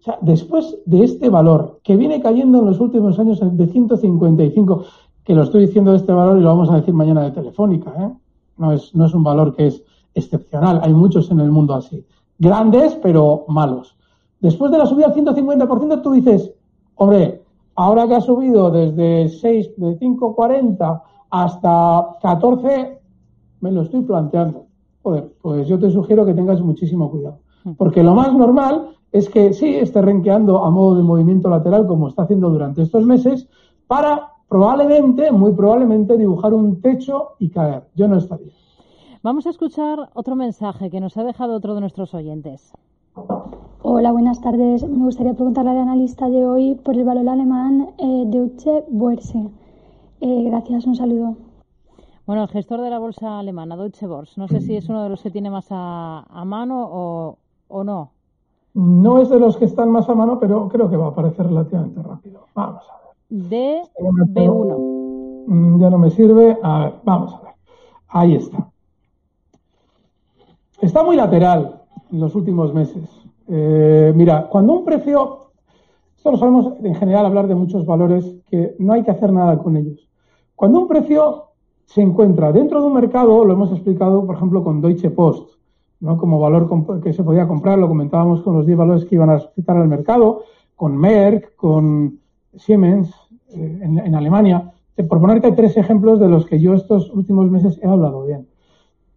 O 0.00 0.02
sea, 0.02 0.16
después 0.22 0.78
de 0.86 1.04
este 1.04 1.28
valor 1.28 1.80
que 1.82 1.98
viene 1.98 2.22
cayendo 2.22 2.60
en 2.60 2.66
los 2.66 2.80
últimos 2.80 3.18
años 3.18 3.38
de 3.42 3.66
155, 3.66 4.84
que 5.24 5.34
lo 5.34 5.42
estoy 5.42 5.66
diciendo 5.66 5.90
de 5.90 5.98
este 5.98 6.14
valor 6.14 6.38
y 6.38 6.40
lo 6.40 6.48
vamos 6.48 6.70
a 6.70 6.76
decir 6.76 6.94
mañana 6.94 7.20
de 7.20 7.32
Telefónica, 7.32 7.92
¿eh? 7.98 8.10
no, 8.56 8.72
es, 8.72 8.94
no 8.94 9.04
es 9.04 9.12
un 9.12 9.24
valor 9.24 9.54
que 9.54 9.66
es 9.66 9.84
excepcional. 10.14 10.80
Hay 10.82 10.92
muchos 10.94 11.30
en 11.30 11.40
el 11.40 11.50
mundo 11.50 11.74
así. 11.74 12.04
Grandes, 12.38 12.94
pero 13.02 13.44
malos. 13.48 13.96
Después 14.40 14.70
de 14.70 14.78
la 14.78 14.86
subida 14.86 15.06
al 15.06 15.14
150%, 15.14 16.02
tú 16.02 16.12
dices, 16.12 16.52
hombre, 16.96 17.42
ahora 17.74 18.06
que 18.06 18.14
ha 18.14 18.20
subido 18.20 18.70
desde 18.70 19.28
6, 19.28 19.70
de 19.76 19.98
5,40 19.98 21.02
hasta 21.30 22.06
14, 22.20 23.00
me 23.60 23.72
lo 23.72 23.82
estoy 23.82 24.02
planteando. 24.02 24.66
Joder, 25.02 25.32
pues 25.42 25.68
yo 25.68 25.78
te 25.78 25.90
sugiero 25.90 26.24
que 26.24 26.34
tengas 26.34 26.60
muchísimo 26.60 27.10
cuidado. 27.10 27.38
Porque 27.78 28.02
lo 28.02 28.14
más 28.14 28.34
normal 28.34 28.90
es 29.10 29.28
que 29.28 29.52
sí 29.52 29.74
esté 29.76 30.02
renqueando 30.02 30.64
a 30.64 30.70
modo 30.70 30.96
de 30.96 31.02
movimiento 31.02 31.48
lateral 31.48 31.86
como 31.86 32.08
está 32.08 32.22
haciendo 32.22 32.50
durante 32.50 32.82
estos 32.82 33.06
meses 33.06 33.48
para 33.86 34.32
probablemente, 34.48 35.30
muy 35.32 35.52
probablemente, 35.52 36.18
dibujar 36.18 36.52
un 36.52 36.80
techo 36.80 37.30
y 37.38 37.48
caer. 37.48 37.84
Yo 37.94 38.08
no 38.08 38.18
estaría. 38.18 38.52
Vamos 39.24 39.46
a 39.46 39.50
escuchar 39.50 40.10
otro 40.12 40.36
mensaje 40.36 40.90
que 40.90 41.00
nos 41.00 41.16
ha 41.16 41.24
dejado 41.24 41.54
otro 41.54 41.74
de 41.74 41.80
nuestros 41.80 42.12
oyentes. 42.12 42.74
Hola, 43.80 44.12
buenas 44.12 44.42
tardes. 44.42 44.86
Me 44.86 45.02
gustaría 45.02 45.32
preguntarle 45.32 45.70
al 45.70 45.78
analista 45.78 46.28
de 46.28 46.44
hoy 46.44 46.74
por 46.74 46.94
el 46.94 47.04
valor 47.04 47.30
alemán 47.30 47.88
eh, 47.96 48.24
Deutsche 48.26 48.84
Börse. 48.90 49.48
Eh, 50.20 50.42
gracias, 50.44 50.84
un 50.84 50.94
saludo. 50.94 51.36
Bueno, 52.26 52.42
el 52.42 52.48
gestor 52.50 52.82
de 52.82 52.90
la 52.90 52.98
bolsa 52.98 53.38
alemana, 53.38 53.78
Deutsche 53.78 54.06
Börse, 54.06 54.38
no 54.38 54.46
sé 54.46 54.60
si 54.60 54.76
es 54.76 54.90
uno 54.90 55.02
de 55.02 55.08
los 55.08 55.22
que 55.22 55.30
tiene 55.30 55.48
más 55.48 55.68
a, 55.70 56.42
mano 56.44 56.86
o, 56.86 57.38
o, 57.68 57.82
no. 57.82 58.10
No 58.74 59.22
es 59.22 59.30
de 59.30 59.40
los 59.40 59.56
que 59.56 59.64
están 59.64 59.90
más 59.90 60.06
a 60.10 60.14
mano, 60.14 60.38
pero 60.38 60.68
creo 60.68 60.90
que 60.90 60.98
va 60.98 61.06
a 61.06 61.08
aparecer 61.08 61.46
relativamente 61.46 62.02
rápido. 62.02 62.44
Vamos 62.54 62.82
a 62.90 63.06
ver. 63.06 63.48
De 63.48 63.82
B1. 63.98 65.46
Mm, 65.46 65.80
ya 65.80 65.88
no 65.88 65.96
me 65.96 66.10
sirve. 66.10 66.58
A 66.62 66.78
ver, 66.80 66.94
vamos 67.04 67.32
a 67.32 67.40
ver. 67.40 67.54
Ahí 68.08 68.34
está. 68.34 68.70
Está 70.80 71.02
muy 71.02 71.16
lateral 71.16 71.82
en 72.10 72.20
los 72.20 72.34
últimos 72.34 72.74
meses. 72.74 73.08
Eh, 73.48 74.12
mira, 74.14 74.48
cuando 74.48 74.72
un 74.74 74.84
precio, 74.84 75.50
esto 76.16 76.30
lo 76.30 76.36
sabemos 76.36 76.72
en 76.82 76.94
general 76.94 77.26
hablar 77.26 77.46
de 77.46 77.54
muchos 77.54 77.86
valores 77.86 78.34
que 78.48 78.74
no 78.78 78.92
hay 78.92 79.02
que 79.02 79.10
hacer 79.10 79.32
nada 79.32 79.58
con 79.58 79.76
ellos. 79.76 80.08
Cuando 80.56 80.80
un 80.80 80.88
precio 80.88 81.44
se 81.86 82.00
encuentra 82.00 82.52
dentro 82.52 82.80
de 82.80 82.86
un 82.86 82.94
mercado, 82.94 83.44
lo 83.44 83.52
hemos 83.52 83.70
explicado, 83.70 84.24
por 84.26 84.36
ejemplo, 84.36 84.64
con 84.64 84.80
Deutsche 84.80 85.10
Post, 85.10 85.58
¿no? 86.00 86.16
como 86.16 86.38
valor 86.38 86.68
que 87.02 87.12
se 87.12 87.22
podía 87.22 87.46
comprar, 87.46 87.78
lo 87.78 87.88
comentábamos 87.88 88.42
con 88.42 88.56
los 88.56 88.66
10 88.66 88.78
valores 88.78 89.04
que 89.04 89.14
iban 89.14 89.30
a 89.30 89.38
suscitar 89.38 89.76
al 89.76 89.88
mercado, 89.88 90.42
con 90.76 90.96
Merck, 90.96 91.54
con 91.56 92.18
Siemens 92.56 93.10
eh, 93.50 93.80
en, 93.82 94.14
Alemania, 94.14 94.72
por 95.08 95.20
ponerte 95.20 95.52
tres 95.52 95.76
ejemplos 95.76 96.20
de 96.20 96.28
los 96.28 96.46
que 96.46 96.60
yo 96.60 96.74
estos 96.74 97.10
últimos 97.12 97.50
meses 97.50 97.78
he 97.82 97.86
hablado 97.86 98.24
bien. 98.26 98.46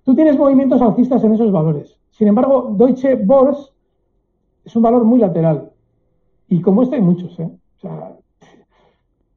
Tú 0.08 0.16
tienes 0.16 0.38
movimientos 0.38 0.82
alcistas 0.82 1.22
en 1.26 1.34
esos 1.34 1.52
valores. 1.52 2.00
Sin 2.12 2.30
embargo, 2.30 2.74
Deutsche 2.78 3.16
Börse 3.16 3.74
es 4.64 4.74
un 4.74 4.82
valor 4.82 5.04
muy 5.04 5.20
lateral. 5.20 5.70
Y 6.48 6.62
como 6.62 6.82
esto 6.82 6.96
hay 6.96 7.02
muchos, 7.02 7.38
¿eh? 7.38 7.50
O 7.76 7.80
sea, 7.82 8.16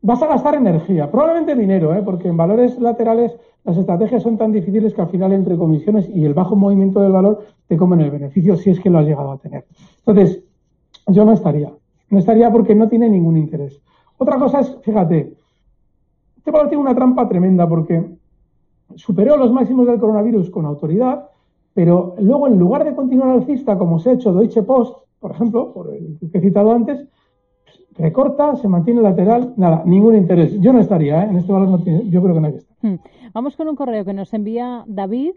vas 0.00 0.22
a 0.22 0.28
gastar 0.28 0.54
energía, 0.54 1.10
probablemente 1.10 1.56
dinero, 1.56 1.92
¿eh? 1.92 2.02
porque 2.04 2.28
en 2.28 2.36
valores 2.36 2.78
laterales 2.78 3.36
las 3.64 3.78
estrategias 3.78 4.22
son 4.22 4.38
tan 4.38 4.52
difíciles 4.52 4.94
que 4.94 5.00
al 5.00 5.08
final 5.08 5.32
entre 5.32 5.56
comisiones 5.56 6.08
y 6.08 6.24
el 6.24 6.34
bajo 6.34 6.54
movimiento 6.54 7.00
del 7.00 7.10
valor 7.10 7.44
te 7.66 7.76
comen 7.76 8.02
el 8.02 8.12
beneficio 8.12 8.54
si 8.54 8.70
es 8.70 8.78
que 8.78 8.90
lo 8.90 9.00
has 9.00 9.06
llegado 9.06 9.32
a 9.32 9.38
tener. 9.38 9.66
Entonces, 10.06 10.44
yo 11.08 11.24
no 11.24 11.32
estaría. 11.32 11.72
No 12.10 12.18
estaría 12.20 12.48
porque 12.52 12.76
no 12.76 12.88
tiene 12.88 13.08
ningún 13.08 13.36
interés. 13.36 13.82
Otra 14.18 14.38
cosa 14.38 14.60
es, 14.60 14.78
fíjate, 14.82 15.34
este 16.36 16.50
valor 16.52 16.68
tiene 16.68 16.84
una 16.84 16.94
trampa 16.94 17.28
tremenda 17.28 17.68
porque 17.68 18.19
superó 18.96 19.36
los 19.36 19.52
máximos 19.52 19.86
del 19.86 20.00
coronavirus 20.00 20.50
con 20.50 20.66
autoridad, 20.66 21.28
pero 21.74 22.14
luego 22.18 22.46
en 22.48 22.58
lugar 22.58 22.84
de 22.84 22.94
continuar 22.94 23.30
alcista 23.30 23.78
como 23.78 23.98
se 23.98 24.10
ha 24.10 24.12
hecho 24.14 24.32
Deutsche 24.32 24.62
Post, 24.62 24.96
por 25.20 25.30
ejemplo, 25.32 25.72
por 25.72 25.94
el 25.94 26.18
que 26.30 26.38
he 26.38 26.40
citado 26.40 26.72
antes, 26.72 27.06
recorta, 27.96 28.56
se 28.56 28.68
mantiene 28.68 29.02
lateral, 29.02 29.54
nada, 29.56 29.82
ningún 29.84 30.16
interés. 30.16 30.58
Yo 30.60 30.72
no 30.72 30.80
estaría, 30.80 31.22
¿eh? 31.24 31.28
en 31.30 31.36
este 31.36 31.52
valor 31.52 31.68
no 31.68 31.78
tiene, 31.82 32.08
yo 32.08 32.22
creo 32.22 32.34
que 32.34 32.40
nadie 32.40 32.58
está. 32.58 32.74
Hmm. 32.82 32.98
Vamos 33.34 33.56
con 33.56 33.68
un 33.68 33.76
correo 33.76 34.04
que 34.04 34.14
nos 34.14 34.32
envía 34.32 34.84
David, 34.86 35.32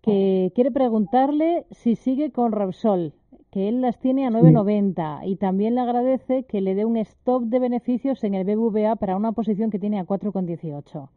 que 0.00 0.52
quiere 0.54 0.70
preguntarle 0.70 1.66
si 1.70 1.96
sigue 1.96 2.30
con 2.30 2.52
Repsol, 2.52 3.12
que 3.50 3.68
él 3.68 3.82
las 3.82 3.98
tiene 3.98 4.26
a 4.26 4.30
9.90 4.30 5.20
y 5.26 5.36
también 5.36 5.74
le 5.74 5.82
agradece 5.82 6.44
que 6.44 6.60
le 6.60 6.74
dé 6.74 6.84
un 6.84 6.96
stop 6.96 7.44
de 7.44 7.58
beneficios 7.58 8.24
en 8.24 8.34
el 8.34 8.44
BBVA 8.44 8.96
para 8.96 9.16
una 9.16 9.32
posición 9.32 9.70
que 9.70 9.78
tiene 9.78 10.00
a 10.00 10.06
4,18. 10.06 11.08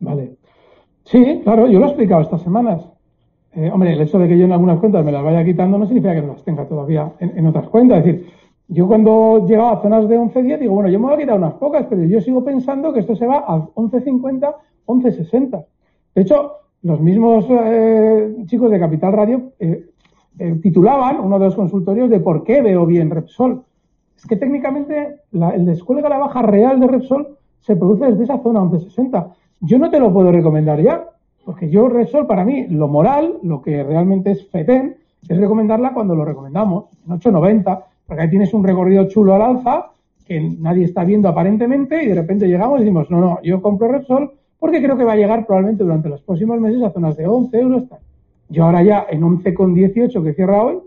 Vale. 0.00 0.36
Sí, 1.10 1.40
claro, 1.42 1.66
yo 1.66 1.80
lo 1.80 1.86
he 1.86 1.88
explicado 1.88 2.20
estas 2.22 2.40
semanas. 2.42 2.88
Eh, 3.52 3.68
hombre, 3.72 3.92
el 3.94 4.00
hecho 4.00 4.16
de 4.16 4.28
que 4.28 4.38
yo 4.38 4.44
en 4.44 4.52
algunas 4.52 4.78
cuentas 4.78 5.04
me 5.04 5.10
las 5.10 5.24
vaya 5.24 5.44
quitando 5.44 5.76
no 5.76 5.84
significa 5.84 6.14
que 6.14 6.22
no 6.22 6.34
las 6.34 6.44
tenga 6.44 6.64
todavía 6.66 7.12
en, 7.18 7.44
otras 7.46 7.68
cuentas. 7.68 7.98
Es 7.98 8.04
decir, 8.04 8.26
yo 8.68 8.86
cuando 8.86 9.44
llegaba 9.44 9.72
a 9.72 9.82
zonas 9.82 10.08
de 10.08 10.16
11.10 10.16 10.58
digo, 10.60 10.74
bueno, 10.74 10.88
yo 10.88 11.00
me 11.00 11.06
voy 11.06 11.14
a 11.14 11.18
quitar 11.18 11.36
unas 11.36 11.54
pocas, 11.54 11.84
pero 11.90 12.04
yo 12.04 12.20
sigo 12.20 12.44
pensando 12.44 12.92
que 12.92 13.00
esto 13.00 13.16
se 13.16 13.26
va 13.26 13.38
a 13.38 13.56
11.50, 13.56 14.54
11.60. 14.86 15.64
De 16.14 16.22
hecho, 16.22 16.52
los 16.82 17.00
mismos 17.00 17.44
eh, 17.50 18.36
chicos 18.46 18.70
de 18.70 18.78
Capital 18.78 19.12
Radio 19.12 19.50
eh, 19.58 19.90
eh, 20.38 20.60
titulaban 20.62 21.18
uno 21.18 21.40
de 21.40 21.46
los 21.46 21.56
consultorios 21.56 22.08
de 22.08 22.20
por 22.20 22.44
qué 22.44 22.62
veo 22.62 22.86
bien 22.86 23.10
Repsol. 23.10 23.64
Es 24.16 24.26
que 24.26 24.36
técnicamente 24.36 25.22
el 25.32 25.66
descuelgue 25.66 26.06
a 26.06 26.10
la 26.10 26.18
baja 26.18 26.42
real 26.42 26.78
de 26.78 26.86
Repsol 26.86 27.36
se 27.58 27.74
produce 27.74 28.06
desde 28.06 28.24
esa 28.24 28.38
zona 28.38 28.60
11.60. 28.60 29.32
Yo 29.60 29.78
no 29.78 29.90
te 29.90 30.00
lo 30.00 30.12
puedo 30.12 30.32
recomendar 30.32 30.80
ya, 30.80 31.04
porque 31.44 31.70
yo 31.70 31.88
Repsol 31.88 32.26
para 32.26 32.44
mí, 32.44 32.66
lo 32.68 32.88
moral, 32.88 33.38
lo 33.42 33.62
que 33.62 33.82
realmente 33.82 34.30
es 34.30 34.48
FETEN, 34.48 34.96
es 35.28 35.38
recomendarla 35.38 35.92
cuando 35.92 36.14
lo 36.14 36.24
recomendamos, 36.24 36.86
en 37.06 37.18
8.90 37.18 37.84
porque 38.10 38.24
ahí 38.24 38.30
tienes 38.30 38.52
un 38.54 38.64
recorrido 38.64 39.06
chulo 39.06 39.36
al 39.36 39.42
alza 39.42 39.92
que 40.26 40.40
nadie 40.40 40.84
está 40.84 41.04
viendo 41.04 41.28
aparentemente 41.28 42.02
y 42.02 42.08
de 42.08 42.14
repente 42.16 42.48
llegamos 42.48 42.80
y 42.80 42.82
decimos, 42.82 43.08
no, 43.08 43.20
no, 43.20 43.42
yo 43.42 43.62
compro 43.62 43.86
Repsol 43.86 44.32
porque 44.58 44.82
creo 44.82 44.96
que 44.96 45.04
va 45.04 45.12
a 45.12 45.16
llegar 45.16 45.46
probablemente 45.46 45.84
durante 45.84 46.08
los 46.08 46.20
próximos 46.22 46.60
meses 46.60 46.82
a 46.82 46.90
zonas 46.90 47.16
de 47.16 47.28
11 47.28 47.60
euros. 47.60 47.84
Yo 48.48 48.64
ahora 48.64 48.82
ya 48.82 49.06
en 49.08 49.22
11,18 49.22 50.24
que 50.24 50.34
cierra 50.34 50.60
hoy, 50.60 50.78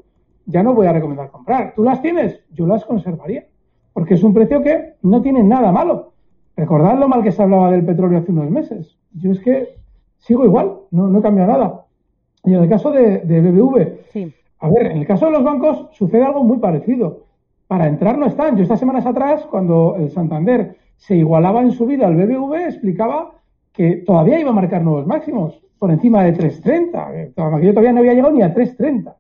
ya 0.46 0.64
no 0.64 0.74
voy 0.74 0.88
a 0.88 0.92
recomendar 0.92 1.30
comprar. 1.30 1.74
¿Tú 1.76 1.84
las 1.84 2.02
tienes? 2.02 2.42
Yo 2.52 2.68
las 2.68 2.84
conservaría, 2.84 3.46
porque 3.94 4.16
es 4.16 4.24
un 4.24 4.34
precio 4.34 4.62
que 4.62 4.96
no 5.04 5.22
tiene 5.22 5.44
nada 5.44 5.72
malo. 5.72 6.13
Recordad 6.56 6.98
lo 6.98 7.08
mal 7.08 7.24
que 7.24 7.32
se 7.32 7.42
hablaba 7.42 7.72
del 7.72 7.86
petróleo 7.86 8.20
hace 8.20 8.32
unos 8.32 8.50
meses. 8.50 8.98
Yo 9.14 9.32
es 9.32 9.40
que 9.40 9.76
sigo 10.20 10.46
igual, 10.46 10.74
no, 10.92 11.08
no 11.08 11.20
he 11.20 11.22
cambiado 11.22 11.52
nada. 11.52 11.86
Y 12.46 12.54
en 12.54 12.64
el 12.64 12.70
caso 12.70 12.92
de, 12.92 13.20
de 13.20 13.42
BBV, 13.42 14.12
sí. 14.12 14.34
A 14.64 14.70
ver, 14.70 14.88
en 14.88 15.00
el 15.00 15.06
caso 15.06 15.26
de 15.26 15.34
los 15.34 15.44
bancos 15.44 15.90
sucede 15.92 16.24
algo 16.24 16.42
muy 16.44 16.58
parecido. 16.58 17.26
Para 17.68 17.86
entrar 17.86 18.18
no 18.18 18.28
están. 18.28 18.56
Yo 18.56 18.64
estas 18.64 18.80
semanas 18.80 19.06
atrás, 19.06 19.46
cuando 19.52 19.96
el 19.98 20.10
Santander 20.10 20.78
se 20.96 21.18
igualaba 21.18 21.62
en 21.62 21.72
su 21.72 21.86
vida 21.86 22.08
al 22.08 22.16
BBV, 22.16 22.68
explicaba 22.68 23.32
que 23.74 23.98
todavía 23.98 24.40
iba 24.40 24.52
a 24.52 24.54
marcar 24.54 24.82
nuevos 24.82 25.06
máximos, 25.06 25.62
por 25.80 25.92
encima 25.92 26.24
de 26.24 26.34
3.30. 26.34 27.34
Yo 27.62 27.74
todavía 27.74 27.92
no 27.92 28.00
había 28.00 28.14
llegado 28.14 28.34
ni 28.34 28.42
a 28.42 28.56
3.30. 28.56 29.14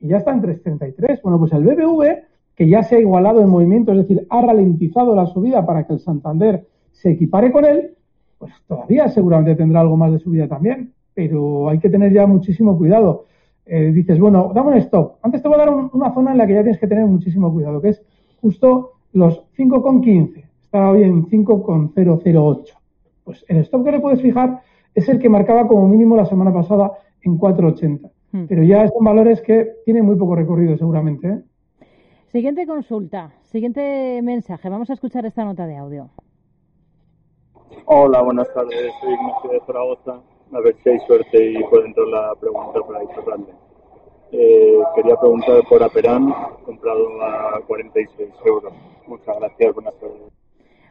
Y 0.00 0.08
ya 0.08 0.16
está 0.16 0.32
en 0.32 0.40
3.33. 0.40 1.20
Bueno, 1.22 1.38
pues 1.38 1.52
el 1.52 1.62
BBV, 1.62 2.22
que 2.60 2.68
ya 2.68 2.82
se 2.82 2.94
ha 2.94 3.00
igualado 3.00 3.40
en 3.40 3.48
movimiento, 3.48 3.90
es 3.90 4.06
decir, 4.06 4.26
ha 4.28 4.42
ralentizado 4.42 5.16
la 5.16 5.24
subida 5.24 5.64
para 5.64 5.86
que 5.86 5.94
el 5.94 5.98
Santander 5.98 6.66
se 6.92 7.12
equipare 7.12 7.50
con 7.50 7.64
él, 7.64 7.94
pues 8.36 8.52
todavía 8.68 9.08
seguramente 9.08 9.54
tendrá 9.54 9.80
algo 9.80 9.96
más 9.96 10.12
de 10.12 10.18
subida 10.18 10.46
también. 10.46 10.92
Pero 11.14 11.70
hay 11.70 11.78
que 11.78 11.88
tener 11.88 12.12
ya 12.12 12.26
muchísimo 12.26 12.76
cuidado. 12.76 13.24
Eh, 13.64 13.92
dices, 13.92 14.20
bueno, 14.20 14.52
dame 14.54 14.72
un 14.72 14.76
stop. 14.76 15.14
Antes 15.22 15.40
te 15.40 15.48
voy 15.48 15.54
a 15.54 15.64
dar 15.64 15.70
una 15.70 16.12
zona 16.12 16.32
en 16.32 16.36
la 16.36 16.46
que 16.46 16.52
ya 16.52 16.60
tienes 16.60 16.78
que 16.78 16.86
tener 16.86 17.06
muchísimo 17.06 17.50
cuidado, 17.50 17.80
que 17.80 17.88
es 17.88 18.02
justo 18.42 18.90
los 19.14 19.42
5,15. 19.56 20.44
Está 20.64 20.90
hoy 20.90 21.04
en 21.04 21.30
5,008. 21.30 22.74
Pues 23.24 23.42
el 23.48 23.56
stop 23.56 23.86
que 23.86 23.92
le 23.92 24.00
puedes 24.00 24.20
fijar 24.20 24.60
es 24.94 25.08
el 25.08 25.18
que 25.18 25.30
marcaba 25.30 25.66
como 25.66 25.88
mínimo 25.88 26.14
la 26.14 26.26
semana 26.26 26.52
pasada 26.52 26.92
en 27.22 27.38
4,80. 27.38 28.10
Hmm. 28.32 28.44
Pero 28.46 28.62
ya 28.64 28.86
son 28.86 29.02
valores 29.02 29.40
que 29.40 29.66
tienen 29.86 30.04
muy 30.04 30.16
poco 30.16 30.34
recorrido 30.36 30.76
seguramente. 30.76 31.26
¿eh? 31.26 31.38
Siguiente 32.32 32.64
consulta, 32.64 33.32
siguiente 33.42 34.20
mensaje. 34.22 34.68
Vamos 34.68 34.88
a 34.88 34.92
escuchar 34.92 35.26
esta 35.26 35.44
nota 35.44 35.66
de 35.66 35.76
audio. 35.76 36.10
Hola, 37.86 38.22
buenas 38.22 38.46
tardes. 38.54 38.92
Soy 39.00 39.14
Ignacio 39.14 39.50
de 39.50 39.60
Zaragoza 39.66 40.20
a 40.52 40.60
ver 40.60 40.76
si 40.82 40.90
hay 40.90 41.00
suerte 41.00 41.44
y 41.44 41.62
puedo 41.64 41.84
entrar 41.84 42.06
la 42.06 42.34
pregunta 42.40 42.78
para 42.86 43.00
disfrutarle. 43.00 43.46
Eh, 44.30 44.78
quería 44.94 45.16
preguntar 45.16 45.60
por 45.68 45.82
Aperam, 45.82 46.32
comprado 46.64 47.20
a 47.20 47.60
46 47.66 48.30
euros. 48.46 48.72
Muchas 49.08 49.36
gracias, 49.36 49.74
buenas 49.74 49.94
tardes. 49.98 50.32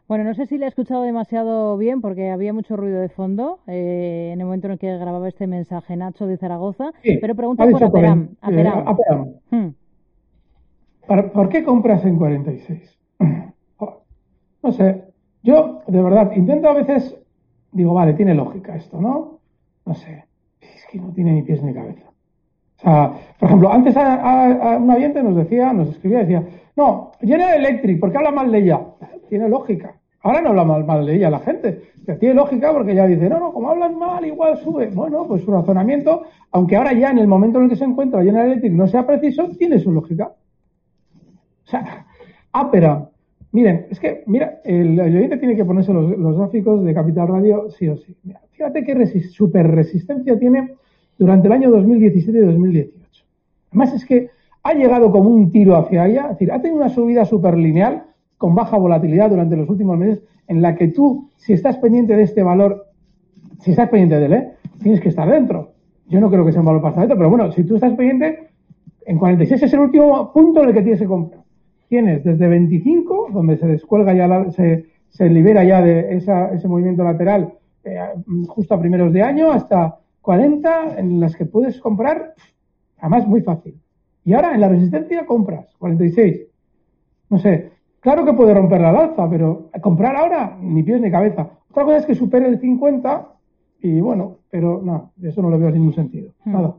Bueno, 0.10 0.26
no 0.26 0.34
sé 0.34 0.46
si 0.46 0.58
le 0.58 0.66
he 0.66 0.68
escuchado 0.68 1.04
demasiado 1.04 1.78
bien 1.78 2.02
porque 2.02 2.32
había 2.32 2.52
mucho 2.52 2.76
ruido 2.76 3.00
de 3.00 3.08
fondo 3.08 3.60
eh, 3.68 4.32
en 4.34 4.42
el 4.42 4.46
momento 4.46 4.68
en 4.68 4.74
el 4.74 4.80
que 4.80 4.98
grababa 4.98 5.30
este 5.30 5.48
mensaje 5.48 5.96
Nacho 5.96 6.28
de 6.28 6.36
Zaragoza, 6.36 6.92
pero 7.22 7.34
pregunta 7.34 7.66
por 7.70 7.82
Aperam. 7.82 8.36
Aperam. 8.42 9.36
Hmm. 9.52 9.70
¿Por 11.10 11.50
qué 11.50 11.64
compras 11.64 12.06
en 12.06 12.18
46? 12.18 13.00
No 14.62 14.74
sé, 14.74 15.06
yo 15.42 15.80
de 15.88 16.02
verdad 16.02 16.34
intento 16.36 16.68
a 16.68 16.74
veces, 16.74 17.16
digo, 17.72 17.94
vale, 17.94 18.14
tiene 18.14 18.36
lógica 18.36 18.76
esto, 18.76 19.00
¿no? 19.00 19.40
no 19.90 19.96
sé, 19.96 20.26
es 20.62 20.86
que 20.92 21.00
no 21.00 21.12
tiene 21.14 21.34
ni 21.34 21.42
pies 21.42 21.64
ni 21.64 21.74
cabeza. 21.74 22.06
O 22.78 22.82
sea, 22.82 23.14
por 23.40 23.48
ejemplo, 23.48 23.74
antes 23.74 23.98
a, 23.98 24.78
un 24.80 24.90
oyente 24.92 25.24
nos 25.24 25.36
decía, 25.36 25.74
nos 25.74 25.90
escribía, 25.90 26.20
decía, 26.20 26.44
no, 26.76 27.12
General 27.20 27.58
Electric, 27.58 28.00
¿por 28.00 28.12
qué 28.12 28.18
habla 28.18 28.32
mal 28.32 28.52
de 28.52 28.60
ella? 28.60 28.82
Tiene 29.30 29.50
lógica. 29.50 29.96
Ahora 30.22 30.42
no 30.42 30.50
habla 30.50 30.64
mal, 30.64 31.06
de 31.08 31.16
ella 31.16 31.32
la 31.32 31.40
gente. 31.40 31.82
Tiene 32.20 32.36
lógica 32.36 32.72
porque 32.72 32.94
ya 32.94 33.08
dice, 33.08 33.28
no, 33.30 33.40
no, 33.40 33.52
como 33.52 33.70
hablan 33.72 33.98
mal, 33.98 34.24
igual 34.26 34.58
sube. 34.58 34.88
Bueno, 34.88 35.26
pues 35.28 35.44
su 35.44 35.52
razonamiento, 35.52 36.24
aunque 36.52 36.76
ahora 36.76 36.94
ya 36.94 37.10
en 37.10 37.18
el 37.18 37.28
momento 37.28 37.58
en 37.58 37.66
el 37.66 37.70
que 37.72 37.76
se 37.76 37.86
encuentra 37.86 38.24
General 38.24 38.48
Electric 38.48 38.74
no 38.74 38.88
sea 38.88 39.08
preciso, 39.08 39.50
tiene 39.58 39.80
su 39.80 39.92
lógica. 39.92 40.34
O 41.70 41.72
sea, 41.72 42.06
Apera, 42.52 43.10
Miren, 43.52 43.88
es 43.90 44.00
que, 44.00 44.24
mira, 44.28 44.60
el, 44.64 45.00
oyente 45.00 45.38
tiene 45.38 45.56
que 45.56 45.66
ponerse 45.66 45.92
los, 45.92 46.38
gráficos 46.38 46.84
de 46.84 46.94
Capital 46.94 47.28
Radio 47.28 47.70
sí 47.72 47.88
o 47.88 47.98
sí. 47.98 48.16
fíjate 48.52 48.84
qué 48.84 49.08
super 49.24 49.68
resistencia 49.72 50.38
tiene 50.38 50.76
durante 51.18 51.48
el 51.48 51.54
año 51.54 51.72
2017 51.72 52.38
y 52.38 52.42
2018. 52.42 53.26
Además 53.72 53.94
es 53.94 54.06
que 54.06 54.30
ha 54.62 54.74
llegado 54.74 55.12
como 55.12 55.30
un 55.30 55.52
tiro 55.52 55.76
hacia 55.78 56.08
ella, 56.08 56.24
es 56.26 56.30
decir, 56.32 56.52
ha 56.52 56.62
tenido 56.62 56.78
una 56.78 56.90
subida 56.90 57.26
súper 57.26 57.58
lineal 57.58 58.04
con 58.38 58.54
baja 58.54 58.78
volatilidad 58.78 59.32
durante 59.32 59.58
los 59.58 59.68
últimos 59.68 59.98
meses, 59.98 60.24
en 60.48 60.62
la 60.62 60.76
que 60.76 60.90
tú, 60.90 61.30
si 61.38 61.54
estás 61.54 61.78
pendiente 61.78 62.16
de 62.16 62.24
este 62.24 62.44
valor, 62.44 62.86
si 63.62 63.72
estás 63.72 63.90
pendiente 63.90 64.20
de 64.20 64.26
él, 64.26 64.34
¿eh? 64.34 64.52
tienes 64.82 65.02
que 65.02 65.10
estar 65.10 65.30
dentro. 65.30 65.74
Yo 66.08 66.20
no 66.20 66.30
creo 66.30 66.46
que 66.46 66.52
sea 66.52 66.62
un 66.62 66.68
valor 66.68 66.82
para 66.82 66.92
estar 66.92 67.02
dentro, 67.02 67.18
pero 67.18 67.30
bueno, 67.30 67.52
si 67.52 67.64
tú 67.64 67.76
estás 67.76 67.94
pendiente, 67.94 68.50
en 69.06 69.18
46 69.18 69.64
es 69.64 69.74
el 69.74 69.80
último 69.80 70.32
punto 70.32 70.62
en 70.62 70.70
el 70.70 70.76
que 70.76 70.82
tienes 70.82 71.00
que 71.00 71.08
comprar. 71.08 71.39
Tienes 71.90 72.24
desde 72.24 72.48
25, 72.48 73.30
donde 73.34 73.58
se 73.58 73.68
descuelga 73.68 74.14
ya, 74.14 74.52
se, 74.52 74.86
se 75.10 75.30
libera 75.30 75.64
ya 75.64 75.82
de 75.82 76.16
esa, 76.16 76.54
ese 76.54 76.68
movimiento 76.68 77.04
lateral 77.04 77.54
eh, 77.84 77.98
justo 78.48 78.76
a 78.76 78.80
primeros 78.80 79.12
de 79.12 79.24
año, 79.24 79.52
hasta 79.52 79.98
40, 80.22 81.00
en 81.00 81.20
las 81.20 81.36
que 81.36 81.46
puedes 81.46 81.80
comprar, 81.80 82.36
además 83.00 83.28
muy 83.28 83.42
fácil. 83.42 83.76
Y 84.24 84.34
ahora 84.34 84.54
en 84.54 84.62
la 84.62 84.70
resistencia 84.70 85.26
compras, 85.26 85.74
46. 85.80 86.48
No 87.30 87.40
sé, 87.40 87.72
claro 88.00 88.26
que 88.26 88.34
puede 88.34 88.54
romper 88.54 88.82
la 88.82 88.90
alza, 88.90 89.30
pero 89.30 89.70
comprar 89.82 90.16
ahora 90.16 90.58
ni 90.62 90.84
pies 90.84 91.02
ni 91.02 91.10
cabeza. 91.10 91.50
Otra 91.72 91.84
cosa 91.84 91.98
es 91.98 92.06
que 92.06 92.16
supere 92.16 92.48
el 92.48 92.60
50 92.60 93.28
y 93.82 94.02
bueno, 94.02 94.38
pero 94.50 94.82
no, 94.84 95.12
eso 95.22 95.42
no 95.42 95.50
lo 95.50 95.58
veo 95.58 95.72
sin 95.72 95.80
ningún 95.80 95.96
sentido. 95.96 96.32
Hmm. 96.44 96.52
Nada. 96.52 96.76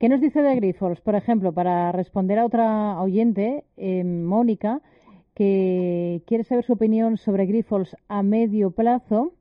¿Qué 0.00 0.08
nos 0.08 0.22
dice 0.22 0.40
de 0.40 0.56
Grifols? 0.56 1.02
Por 1.02 1.14
ejemplo, 1.14 1.52
para 1.52 1.92
responder 1.92 2.38
a 2.38 2.46
otra 2.46 2.98
oyente, 3.02 3.64
eh, 3.76 4.02
Mónica, 4.02 4.80
que 5.34 6.22
quiere 6.26 6.42
saber 6.42 6.64
su 6.64 6.72
opinión 6.72 7.18
sobre 7.18 7.44
Grifols 7.44 7.94
a 8.08 8.22
medio 8.22 8.70
plazo 8.70 9.34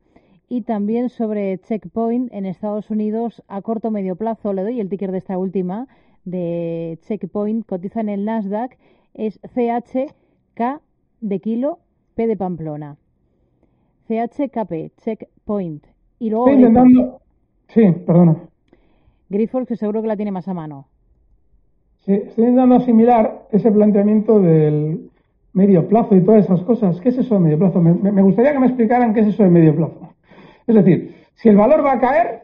y 0.50 0.64
también 0.64 1.08
sobre 1.08 1.60
Checkpoint 1.60 2.34
en 2.34 2.46
Estados 2.46 2.90
Unidos 2.90 3.42
a 3.48 3.62
corto 3.62 3.90
medio 3.90 4.18
plazo. 4.18 4.52
Le 4.52 4.64
doy 4.64 4.82
el 4.82 4.90
ticker 4.90 5.14
de 5.14 5.20
esta 5.20 5.38
última 5.38 5.88
de 6.26 7.00
Checkpoint, 7.04 7.66
cotiza 7.66 8.02
en 8.02 8.10
el 8.10 8.26
Nasdaq, 8.26 8.78
es 9.14 9.40
CHK 9.56 10.82
de 11.22 11.40
kilo, 11.40 11.80
P 12.16 12.28
de 12.28 12.36
Pamplona. 12.36 12.98
CHKP, 14.10 14.92
Checkpoint. 14.98 15.86
Y 16.20 16.32
luego. 16.32 16.48
Sí, 17.70 17.94
perdona. 18.06 18.50
Grifols, 19.30 19.68
que 19.68 19.76
seguro 19.76 20.02
que 20.02 20.08
la 20.08 20.16
tiene 20.16 20.32
más 20.32 20.48
a 20.48 20.54
mano. 20.54 20.88
Sí, 22.06 22.14
estoy 22.14 22.46
intentando 22.46 22.76
asimilar 22.76 23.48
ese 23.52 23.72
planteamiento 23.72 24.40
del 24.40 25.10
medio 25.54 25.88
plazo 25.88 26.16
y 26.16 26.22
todas 26.22 26.46
esas 26.46 26.62
cosas. 26.62 27.00
¿Qué 27.02 27.10
es 27.10 27.18
eso 27.18 27.36
de 27.36 27.42
medio 27.42 27.60
plazo? 27.60 27.82
Me, 27.82 28.22
gustaría 28.22 28.54
que 28.54 28.60
me 28.60 28.68
explicaran 28.68 29.14
qué 29.14 29.22
es 29.22 29.28
eso 29.28 29.44
de 29.44 29.50
medio 29.50 29.76
plazo. 29.76 30.14
Es 30.66 30.76
decir, 30.76 31.16
si 31.36 31.50
el 31.50 31.58
valor 31.58 31.84
va 31.84 31.94
a 31.94 32.00
caer, 32.00 32.42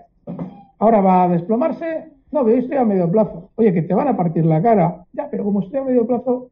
ahora 0.80 1.02
va 1.02 1.24
a 1.24 1.30
desplomarse, 1.30 2.12
no, 2.32 2.48
yo 2.48 2.56
estoy 2.56 2.78
a 2.78 2.86
medio 2.86 3.10
plazo. 3.10 3.50
Oye, 3.56 3.74
que 3.74 3.82
te 3.82 3.94
van 3.94 4.08
a 4.08 4.18
partir 4.18 4.46
la 4.46 4.62
cara. 4.62 5.06
Ya, 5.14 5.30
pero 5.30 5.44
como 5.44 5.62
estoy 5.62 5.80
a 5.80 5.84
medio 5.84 6.06
plazo, 6.06 6.50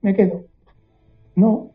me 0.00 0.14
quedo. 0.14 0.42
No. 1.36 1.73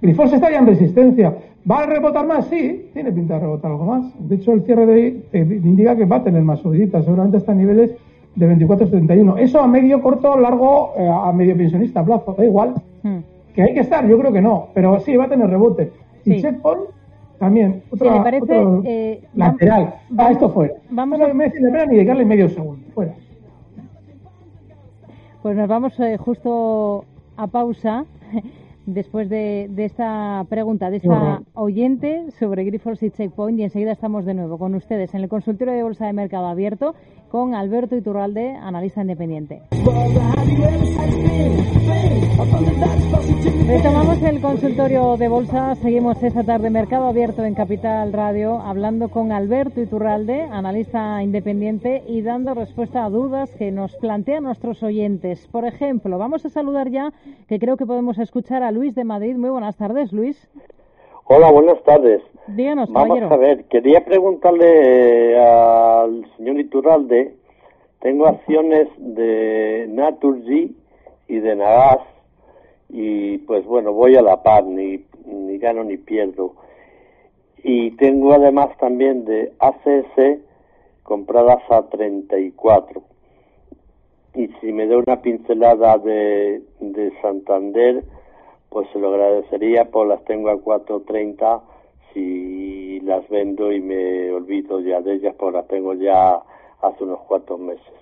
Grifols 0.00 0.32
está 0.32 0.50
ya 0.50 0.58
en 0.58 0.66
resistencia. 0.66 1.34
¿Va 1.70 1.80
a 1.80 1.86
rebotar 1.86 2.26
más? 2.26 2.46
Sí, 2.46 2.88
tiene 2.92 3.12
pinta 3.12 3.34
de 3.34 3.40
rebotar 3.40 3.70
algo 3.70 3.84
más. 3.84 4.28
De 4.28 4.36
hecho, 4.36 4.52
el 4.52 4.62
cierre 4.62 4.86
de 4.86 4.92
hoy 4.92 5.24
indica 5.32 5.94
que 5.94 6.06
va 6.06 6.16
a 6.16 6.24
tener 6.24 6.42
más 6.42 6.60
subiditas. 6.60 7.04
Seguramente 7.04 7.36
está 7.36 7.52
a 7.52 7.54
niveles 7.54 7.94
de 8.34 8.56
24,71. 8.56 9.38
Eso 9.38 9.60
a 9.60 9.66
medio, 9.66 10.00
corto, 10.00 10.38
largo, 10.38 10.94
eh, 10.96 11.08
a 11.08 11.30
medio 11.32 11.56
pensionista, 11.56 12.04
plazo, 12.04 12.34
da 12.36 12.44
igual. 12.44 12.74
Hmm. 13.02 13.18
Que 13.54 13.62
hay 13.62 13.74
que 13.74 13.80
estar, 13.80 14.06
yo 14.08 14.18
creo 14.18 14.32
que 14.32 14.40
no, 14.40 14.68
pero 14.72 14.98
sí, 15.00 15.16
va 15.16 15.24
a 15.24 15.28
tener 15.28 15.50
rebote. 15.50 15.92
Y 16.24 16.40
checkpoint 16.40 16.82
también, 17.38 17.82
otra, 17.90 18.22
parece, 18.22 18.64
eh, 18.84 19.22
lateral. 19.34 19.94
Va 20.18 20.30
esto 20.30 20.50
fuera. 20.50 20.74
Vamos 20.90 21.20
a... 21.20 21.32
me 21.32 21.48
ni 21.48 21.96
dedicarle 21.96 22.24
medio 22.24 22.48
segundo, 22.50 22.86
fuera. 22.94 23.14
Pues 25.42 25.56
nos 25.56 25.68
vamos 25.68 25.98
eh, 26.00 26.18
justo 26.18 27.04
a 27.36 27.46
pausa 27.46 28.04
después 28.94 29.28
de, 29.28 29.70
esta 29.76 30.44
pregunta 30.48 30.90
de 30.90 30.98
esta 30.98 31.42
oyente 31.54 32.30
sobre 32.38 32.64
Grifols 32.64 33.02
y 33.02 33.10
Checkpoint 33.10 33.58
y 33.58 33.64
enseguida 33.64 33.92
estamos 33.92 34.24
de 34.24 34.34
nuevo 34.34 34.58
con 34.58 34.74
ustedes 34.74 35.14
en 35.14 35.22
el 35.22 35.28
consultorio 35.28 35.74
de 35.74 35.82
Bolsa 35.82 36.06
de 36.06 36.12
Mercado 36.12 36.46
Abierto 36.46 36.94
con 37.30 37.54
Alberto 37.54 37.96
Iturralde, 37.96 38.56
analista 38.56 39.02
independiente. 39.02 39.62
Retomamos 43.66 44.20
el 44.22 44.40
consultorio 44.40 45.16
de 45.16 45.28
bolsa, 45.28 45.76
seguimos 45.76 46.20
esta 46.22 46.42
tarde 46.42 46.70
Mercado 46.70 47.06
Abierto 47.06 47.44
en 47.44 47.54
Capital 47.54 48.12
Radio, 48.12 48.60
hablando 48.60 49.10
con 49.10 49.30
Alberto 49.30 49.80
Iturralde, 49.80 50.42
analista 50.42 51.22
independiente, 51.22 52.02
y 52.08 52.22
dando 52.22 52.54
respuesta 52.54 53.04
a 53.04 53.10
dudas 53.10 53.50
que 53.56 53.70
nos 53.70 53.94
plantean 53.96 54.42
nuestros 54.42 54.82
oyentes. 54.82 55.46
Por 55.52 55.64
ejemplo, 55.64 56.18
vamos 56.18 56.44
a 56.44 56.50
saludar 56.50 56.90
ya, 56.90 57.12
que 57.46 57.60
creo 57.60 57.76
que 57.76 57.86
podemos 57.86 58.18
escuchar 58.18 58.64
a 58.64 58.72
Luis 58.72 58.96
de 58.96 59.04
Madrid. 59.04 59.36
Muy 59.36 59.50
buenas 59.50 59.76
tardes, 59.76 60.12
Luis. 60.12 60.48
Hola, 61.24 61.50
buenas 61.50 61.82
tardes. 61.84 62.22
Díganos, 62.48 62.90
Vamos 62.90 63.22
a 63.22 63.36
ver, 63.36 63.64
quería 63.64 64.04
preguntarle 64.04 65.32
eh, 65.32 65.38
al 65.38 66.26
señor 66.36 66.58
Iturralde, 66.58 67.34
tengo 68.00 68.26
acciones 68.26 68.88
de 68.98 69.86
Naturgy 69.88 70.74
y 71.28 71.38
de 71.38 71.54
Nagas 71.54 72.00
y 72.88 73.38
pues 73.38 73.64
bueno, 73.66 73.92
voy 73.92 74.16
a 74.16 74.22
la 74.22 74.42
par, 74.42 74.64
ni, 74.64 75.04
ni 75.26 75.58
gano 75.58 75.84
ni 75.84 75.96
pierdo. 75.96 76.54
Y 77.62 77.92
tengo 77.92 78.32
además 78.32 78.76
también 78.78 79.24
de 79.24 79.52
ACS 79.60 80.40
compradas 81.02 81.62
a 81.70 81.82
34. 81.82 83.02
Y 84.34 84.48
si 84.60 84.72
me 84.72 84.86
da 84.86 84.96
una 84.96 85.20
pincelada 85.22 85.98
de, 85.98 86.62
de 86.80 87.12
Santander, 87.20 88.02
pues 88.70 88.88
se 88.92 88.98
lo 88.98 89.08
agradecería, 89.08 89.90
pues 89.90 90.08
las 90.08 90.24
tengo 90.24 90.48
a 90.48 90.54
4.30 90.54 91.60
si 92.14 93.00
las 93.00 93.28
vendo 93.28 93.70
y 93.72 93.80
me 93.80 94.32
olvido 94.32 94.80
ya 94.80 95.00
de 95.00 95.14
ellas, 95.14 95.34
pues 95.38 95.52
las 95.52 95.66
tengo 95.68 95.94
ya 95.94 96.40
hace 96.80 97.04
unos 97.04 97.20
cuantos 97.20 97.58
meses. 97.60 97.92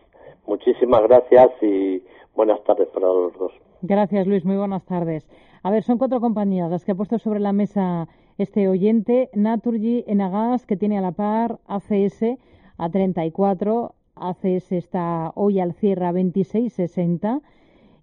Muchísimas 0.46 1.02
gracias 1.02 1.50
y 1.62 2.02
buenas 2.34 2.62
tardes 2.64 2.88
para 2.88 3.06
los 3.06 3.36
dos. 3.38 3.52
Gracias, 3.82 4.26
Luis. 4.26 4.44
Muy 4.44 4.56
buenas 4.56 4.84
tardes. 4.84 5.28
A 5.62 5.70
ver, 5.70 5.82
son 5.82 5.98
cuatro 5.98 6.20
compañías 6.20 6.70
las 6.70 6.84
que 6.84 6.92
ha 6.92 6.94
puesto 6.94 7.18
sobre 7.18 7.40
la 7.40 7.52
mesa 7.52 8.08
este 8.38 8.68
oyente. 8.68 9.30
Naturgy, 9.34 10.04
Enagas, 10.06 10.66
que 10.66 10.76
tiene 10.76 10.98
a 10.98 11.00
la 11.00 11.12
par 11.12 11.58
ACS 11.66 12.38
a 12.76 12.90
34. 12.90 13.94
ACS 14.14 14.72
está 14.72 15.32
hoy 15.34 15.60
al 15.60 15.74
cierre 15.74 16.06
a 16.06 16.12
26.60 16.12 17.40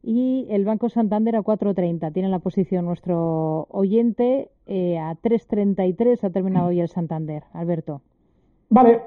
y 0.08 0.46
el 0.52 0.66
Banco 0.66 0.88
Santander 0.88 1.36
a 1.36 1.42
4.30. 1.42 2.14
Tiene 2.14 2.30
la 2.30 2.38
posición 2.38 2.86
nuestro 2.86 3.66
oyente 3.72 4.52
eh, 4.68 5.00
a 5.00 5.16
3.33 5.16 6.24
ha 6.24 6.30
terminado 6.30 6.68
hoy 6.68 6.80
el 6.80 6.90
Santander. 6.90 7.44
Alberto. 7.54 8.02
Vale. 8.70 9.02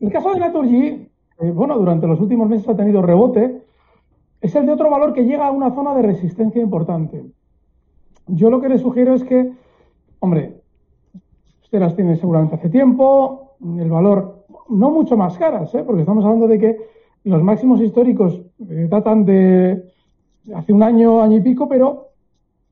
El 0.00 0.10
caso 0.10 0.32
de 0.32 0.40
Naturgy, 0.40 0.86
eh, 1.40 1.50
bueno, 1.52 1.78
durante 1.78 2.08
los 2.08 2.20
últimos 2.20 2.48
meses 2.48 2.68
ha 2.68 2.76
tenido 2.76 3.00
rebote, 3.00 3.62
es 4.40 4.54
el 4.56 4.66
de 4.66 4.72
otro 4.72 4.90
valor 4.90 5.12
que 5.12 5.24
llega 5.24 5.46
a 5.46 5.52
una 5.52 5.72
zona 5.72 5.94
de 5.94 6.02
resistencia 6.02 6.60
importante. 6.60 7.24
Yo 8.26 8.50
lo 8.50 8.60
que 8.60 8.68
le 8.68 8.78
sugiero 8.78 9.14
es 9.14 9.22
que, 9.22 9.52
hombre, 10.18 10.62
usted 11.62 11.78
las 11.78 11.94
tiene 11.94 12.16
seguramente 12.16 12.56
hace 12.56 12.70
tiempo, 12.70 13.56
el 13.78 13.90
valor 13.90 14.46
no 14.68 14.90
mucho 14.90 15.16
más 15.16 15.38
caras, 15.38 15.72
¿eh? 15.76 15.84
porque 15.84 16.00
estamos 16.00 16.24
hablando 16.24 16.48
de 16.48 16.58
que 16.58 16.76
los 17.22 17.42
máximos 17.42 17.80
históricos 17.80 18.42
datan 18.58 19.24
de 19.24 19.93
hace 20.52 20.72
un 20.72 20.82
año, 20.82 21.22
año 21.22 21.38
y 21.38 21.40
pico, 21.40 21.68
pero 21.68 22.08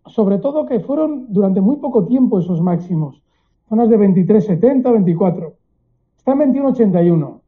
sobre 0.07 0.39
todo 0.39 0.67
que 0.67 0.81
fueron 0.81 1.33
durante 1.33 1.61
muy 1.61 1.77
poco 1.77 2.05
tiempo 2.05 2.39
esos 2.39 2.61
máximos. 2.61 3.23
Zonas 3.69 3.89
de 3.89 3.99
23,70, 3.99 4.93
24. 4.93 5.55
Está 6.19 6.33
en 6.33 6.39
21,81. 6.53 7.41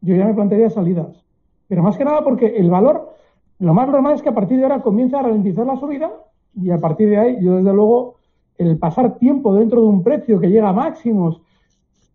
Yo 0.00 0.14
ya 0.14 0.26
me 0.26 0.34
plantearía 0.34 0.70
salidas. 0.70 1.24
Pero 1.66 1.82
más 1.82 1.98
que 1.98 2.04
nada 2.04 2.22
porque 2.24 2.46
el 2.56 2.70
valor, 2.70 3.14
lo 3.58 3.74
más 3.74 3.88
normal 3.88 4.14
es 4.14 4.22
que 4.22 4.30
a 4.30 4.34
partir 4.34 4.56
de 4.56 4.62
ahora 4.62 4.80
comienza 4.80 5.18
a 5.18 5.22
ralentizar 5.22 5.66
la 5.66 5.76
subida 5.76 6.10
y 6.54 6.70
a 6.70 6.78
partir 6.78 7.10
de 7.10 7.18
ahí, 7.18 7.38
yo 7.42 7.56
desde 7.56 7.74
luego, 7.74 8.16
el 8.56 8.78
pasar 8.78 9.18
tiempo 9.18 9.54
dentro 9.54 9.80
de 9.80 9.86
un 9.86 10.02
precio 10.02 10.40
que 10.40 10.48
llega 10.48 10.70
a 10.70 10.72
máximos 10.72 11.42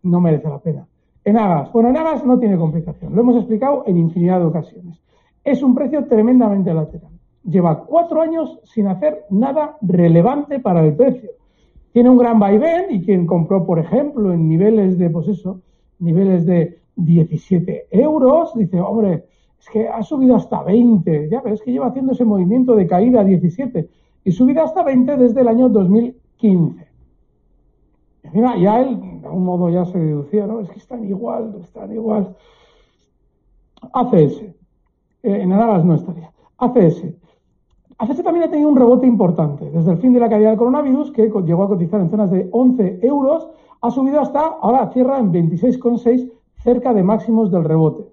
no 0.01 0.19
merece 0.19 0.49
la 0.49 0.59
pena. 0.59 0.87
En 1.23 1.37
Agas, 1.37 1.71
bueno, 1.71 1.89
en 1.89 1.97
Agas 1.97 2.25
no 2.25 2.39
tiene 2.39 2.57
complicación, 2.57 3.15
lo 3.15 3.21
hemos 3.21 3.37
explicado 3.37 3.83
en 3.85 3.97
infinidad 3.97 4.39
de 4.39 4.45
ocasiones 4.45 5.03
es 5.43 5.61
un 5.61 5.75
precio 5.75 6.05
tremendamente 6.05 6.73
lateral. 6.73 7.11
Lleva 7.43 7.83
cuatro 7.83 8.21
años 8.21 8.59
sin 8.63 8.87
hacer 8.87 9.25
nada 9.29 9.77
relevante 9.81 10.59
para 10.59 10.85
el 10.85 10.95
precio. 10.95 11.31
Tiene 11.91 12.09
un 12.09 12.17
gran 12.17 12.39
vaivén 12.39 12.85
y 12.89 13.03
quien 13.03 13.27
compró, 13.27 13.65
por 13.65 13.79
ejemplo, 13.79 14.33
en 14.33 14.47
niveles 14.47 14.97
de, 14.97 15.09
pues 15.09 15.27
eso, 15.27 15.61
niveles 15.99 16.45
de 16.45 16.79
17 16.95 17.87
euros, 17.91 18.53
dice, 18.55 18.79
hombre, 18.79 19.25
es 19.59 19.69
que 19.69 19.87
ha 19.87 20.01
subido 20.03 20.35
hasta 20.35 20.63
20. 20.63 21.29
Ya 21.29 21.41
ves 21.41 21.61
que 21.61 21.71
lleva 21.71 21.87
haciendo 21.87 22.13
ese 22.13 22.25
movimiento 22.25 22.75
de 22.75 22.87
caída 22.87 23.21
a 23.21 23.23
17 23.23 23.89
y 24.25 24.31
subida 24.31 24.63
hasta 24.63 24.83
20 24.83 25.17
desde 25.17 25.41
el 25.41 25.47
año 25.47 25.69
2015. 25.69 26.87
Y 28.23 28.27
encima 28.27 28.57
ya 28.57 28.81
él, 28.81 28.99
de 29.21 29.27
algún 29.27 29.43
modo 29.43 29.69
ya 29.69 29.85
se 29.85 29.99
deducía, 29.99 30.47
¿no? 30.47 30.61
Es 30.61 30.69
que 30.69 30.79
están 30.79 31.03
igual, 31.05 31.55
están 31.61 31.91
igual. 31.93 32.35
ACS. 33.93 34.43
Eh, 35.23 35.41
en 35.41 35.51
Enagas 35.51 35.83
no 35.83 35.95
estaría. 35.95 36.31
ACS. 36.57 37.05
ACS 37.97 38.23
también 38.23 38.45
ha 38.45 38.51
tenido 38.51 38.69
un 38.69 38.75
rebote 38.75 39.07
importante. 39.07 39.69
Desde 39.71 39.91
el 39.91 39.97
fin 39.97 40.13
de 40.13 40.19
la 40.19 40.29
caída 40.29 40.49
del 40.49 40.57
coronavirus, 40.57 41.11
que 41.11 41.31
llegó 41.45 41.63
a 41.63 41.67
cotizar 41.67 42.01
en 42.01 42.09
zonas 42.09 42.29
de 42.31 42.49
11 42.51 42.99
euros, 43.01 43.47
ha 43.81 43.89
subido 43.91 44.19
hasta, 44.19 44.39
ahora 44.39 44.91
cierra 44.91 45.19
en 45.19 45.31
26,6, 45.31 46.31
cerca 46.55 46.93
de 46.93 47.03
máximos 47.03 47.51
del 47.51 47.63
rebote. 47.63 48.03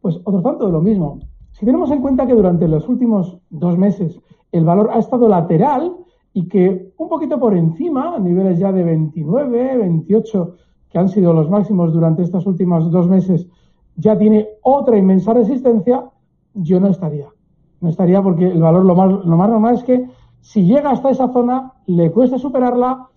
Pues 0.00 0.20
otro 0.24 0.42
tanto 0.42 0.66
de 0.66 0.72
lo 0.72 0.80
mismo. 0.80 1.20
Si 1.52 1.64
tenemos 1.64 1.90
en 1.90 2.00
cuenta 2.00 2.26
que 2.26 2.34
durante 2.34 2.66
los 2.66 2.88
últimos 2.88 3.38
dos 3.50 3.78
meses 3.78 4.20
el 4.50 4.64
valor 4.64 4.90
ha 4.92 4.98
estado 4.98 5.28
lateral 5.28 5.96
y 6.32 6.48
que 6.48 6.92
un 6.96 7.08
poquito 7.08 7.38
por 7.38 7.54
encima, 7.56 8.16
a 8.16 8.18
niveles 8.18 8.58
ya 8.58 8.72
de 8.72 8.82
29, 8.82 9.78
28, 9.78 10.54
que 10.90 10.98
han 10.98 11.08
sido 11.08 11.32
los 11.32 11.48
máximos 11.48 11.92
durante 11.92 12.22
estos 12.22 12.46
últimos 12.46 12.90
dos 12.90 13.08
meses, 13.08 13.46
ya 13.96 14.18
tiene 14.18 14.48
otra 14.62 14.98
inmensa 14.98 15.32
resistencia, 15.32 16.10
yo 16.54 16.80
no 16.80 16.88
estaría. 16.88 17.28
No 17.80 17.88
estaría 17.88 18.22
porque 18.22 18.48
el 18.48 18.60
valor 18.60 18.84
lo 18.84 18.94
más, 18.94 19.10
lo 19.24 19.36
más 19.36 19.50
normal 19.50 19.74
es 19.74 19.84
que 19.84 20.08
si 20.40 20.64
llega 20.64 20.90
hasta 20.90 21.10
esa 21.10 21.28
zona, 21.32 21.72
le 21.86 22.10
cuesta 22.10 22.38
superarla, 22.38 23.08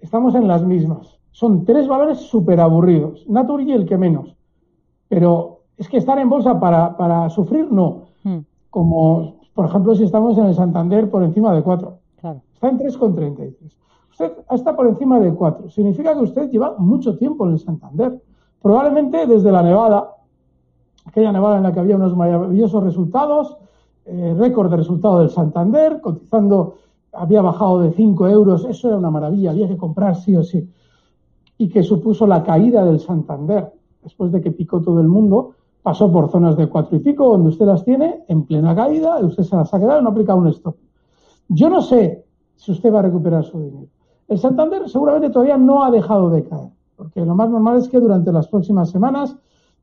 estamos 0.00 0.34
en 0.34 0.46
las 0.46 0.64
mismas. 0.64 1.18
Son 1.32 1.64
tres 1.64 1.88
valores 1.88 2.18
súper 2.18 2.60
aburridos. 2.60 3.28
Natur 3.28 3.62
y 3.62 3.72
el 3.72 3.86
que 3.86 3.96
menos. 3.96 4.36
Pero 5.08 5.60
es 5.78 5.88
que 5.88 5.96
estar 5.96 6.18
en 6.18 6.28
bolsa 6.28 6.60
para, 6.60 6.96
para 6.96 7.30
sufrir, 7.30 7.70
no. 7.72 8.08
Hmm. 8.22 8.40
Como, 8.68 9.36
por 9.54 9.66
ejemplo, 9.66 9.94
si 9.94 10.04
estamos 10.04 10.36
en 10.38 10.46
el 10.46 10.54
Santander 10.54 11.10
por 11.10 11.22
encima 11.22 11.54
de 11.54 11.62
4. 11.62 11.98
Claro. 12.20 12.42
Está 12.52 12.68
en 12.68 12.78
3,33. 12.78 13.54
Usted 14.10 14.32
está 14.50 14.76
por 14.76 14.86
encima 14.86 15.18
de 15.18 15.32
4. 15.32 15.70
Significa 15.70 16.12
que 16.12 16.20
usted 16.20 16.50
lleva 16.50 16.74
mucho 16.76 17.16
tiempo 17.16 17.46
en 17.46 17.52
el 17.52 17.58
Santander. 17.58 18.20
Probablemente 18.60 19.26
desde 19.26 19.50
la 19.50 19.62
Nevada, 19.62 20.10
aquella 21.10 21.32
Nevada 21.32 21.56
en 21.56 21.64
la 21.64 21.72
que 21.72 21.80
había 21.80 21.96
unos 21.96 22.16
maravillosos 22.16 22.84
resultados, 22.84 23.56
eh, 24.06 24.34
récord 24.38 24.70
de 24.70 24.76
resultado 24.76 25.18
del 25.18 25.30
Santander, 25.30 26.00
cotizando, 26.00 26.76
había 27.12 27.42
bajado 27.42 27.80
de 27.80 27.90
5 27.90 28.28
euros, 28.28 28.64
eso 28.64 28.88
era 28.88 28.96
una 28.96 29.10
maravilla, 29.10 29.50
había 29.50 29.66
que 29.66 29.76
comprar 29.76 30.14
sí 30.14 30.36
o 30.36 30.44
sí. 30.44 30.70
Y 31.58 31.68
que 31.68 31.82
supuso 31.82 32.26
la 32.26 32.44
caída 32.44 32.84
del 32.84 33.00
Santander, 33.00 33.72
después 34.02 34.30
de 34.30 34.40
que 34.40 34.52
picó 34.52 34.80
todo 34.80 35.00
el 35.00 35.08
mundo, 35.08 35.54
pasó 35.82 36.10
por 36.12 36.30
zonas 36.30 36.56
de 36.56 36.68
cuatro 36.68 36.96
y 36.96 37.00
pico, 37.00 37.28
donde 37.28 37.48
usted 37.48 37.66
las 37.66 37.84
tiene 37.84 38.24
en 38.28 38.44
plena 38.44 38.74
caída, 38.74 39.18
usted 39.18 39.42
se 39.42 39.56
las 39.56 39.74
ha 39.74 39.80
quedado 39.80 39.98
y 39.98 40.02
no 40.02 40.10
ha 40.10 40.12
aplicado 40.12 40.38
un 40.38 40.48
stop. 40.48 40.76
Yo 41.48 41.68
no 41.68 41.82
sé 41.82 42.24
si 42.54 42.70
usted 42.70 42.92
va 42.92 43.00
a 43.00 43.02
recuperar 43.02 43.44
su 43.44 43.58
dinero. 43.58 43.88
El 44.28 44.38
Santander 44.38 44.88
seguramente 44.88 45.30
todavía 45.30 45.56
no 45.56 45.82
ha 45.82 45.90
dejado 45.90 46.30
de 46.30 46.44
caer, 46.44 46.70
porque 46.94 47.24
lo 47.24 47.34
más 47.34 47.50
normal 47.50 47.78
es 47.78 47.88
que 47.88 47.98
durante 47.98 48.30
las 48.30 48.46
próximas 48.46 48.90
semanas 48.90 49.36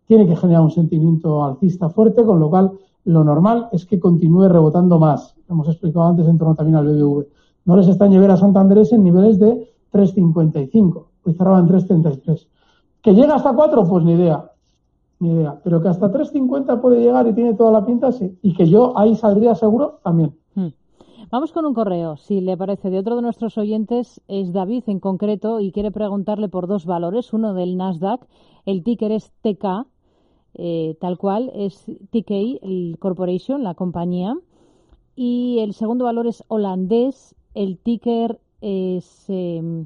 tiene 0.08 0.26
que 0.26 0.36
generar 0.36 0.64
un 0.64 0.72
sentimiento 0.72 1.44
alcista 1.44 1.90
fuerte, 1.90 2.24
con 2.24 2.40
lo 2.40 2.50
cual 2.50 2.72
lo 3.04 3.24
normal 3.24 3.70
es 3.72 3.86
que 3.86 4.00
continúe 4.00 4.50
rebotando 4.50 5.00
más. 5.00 5.36
Hemos 5.50 5.68
explicado 5.68 6.08
antes 6.08 6.28
en 6.28 6.38
torno 6.38 6.56
también 6.56 6.78
al 6.78 6.88
BBV. 6.88 7.26
No 7.66 7.76
les 7.76 7.88
extrañe 7.88 8.20
ver 8.20 8.32
a 8.32 8.38
Santander 8.38 8.82
en 8.90 9.04
niveles 9.04 9.40
de 9.40 9.70
3.55. 9.94 11.06
Hoy 11.26 11.34
cerraba 11.34 11.60
en 11.60 11.68
3.33. 11.68 12.48
¿Que 13.02 13.14
llega 13.14 13.36
hasta 13.36 13.54
4? 13.54 13.84
Pues 13.88 14.04
ni 14.04 14.14
idea. 14.14 14.52
Ni 15.20 15.32
idea. 15.32 15.60
Pero 15.64 15.82
que 15.82 15.90
hasta 15.90 16.12
3.50 16.12 16.82
puede 16.82 17.02
llegar 17.02 17.28
y 17.28 17.34
tiene 17.34 17.54
toda 17.54 17.72
la 17.72 17.86
pinta, 17.86 18.12
sí. 18.12 18.38
Y 18.42 18.54
que 18.54 18.68
yo 18.70 18.98
ahí 18.98 19.16
saldría 19.16 19.56
seguro 19.56 20.00
también. 20.04 20.34
Hmm. 20.56 20.70
Vamos 21.30 21.52
con 21.52 21.66
un 21.66 21.74
correo, 21.74 22.16
si 22.16 22.40
le 22.40 22.56
parece, 22.56 22.90
de 22.90 23.00
otro 23.00 23.18
de 23.18 23.22
nuestros 23.22 23.58
oyentes, 23.58 24.22
es 24.30 24.54
David 24.54 24.84
en 24.88 25.00
concreto, 25.00 25.60
y 25.60 25.72
quiere 25.74 25.92
preguntarle 25.92 26.48
por 26.48 26.68
dos 26.68 26.86
valores. 26.86 27.34
Uno 27.34 27.54
del 27.54 27.76
Nasdaq, 27.76 28.26
el 28.66 28.84
ticker 28.84 29.12
es 29.12 29.34
TK, 29.42 29.88
eh, 30.58 30.98
tal 31.00 31.18
cual, 31.18 31.52
es 31.56 31.86
TK 32.12 32.32
el 32.62 32.98
Corporation, 33.00 33.64
la 33.64 33.76
compañía. 33.76 34.36
Y 35.16 35.60
el 35.60 35.74
segundo 35.74 36.06
valor 36.06 36.28
es 36.28 36.44
holandés, 36.48 37.36
el 37.54 37.78
ticker 37.78 38.40
es 38.62 39.26
eh, 39.30 39.86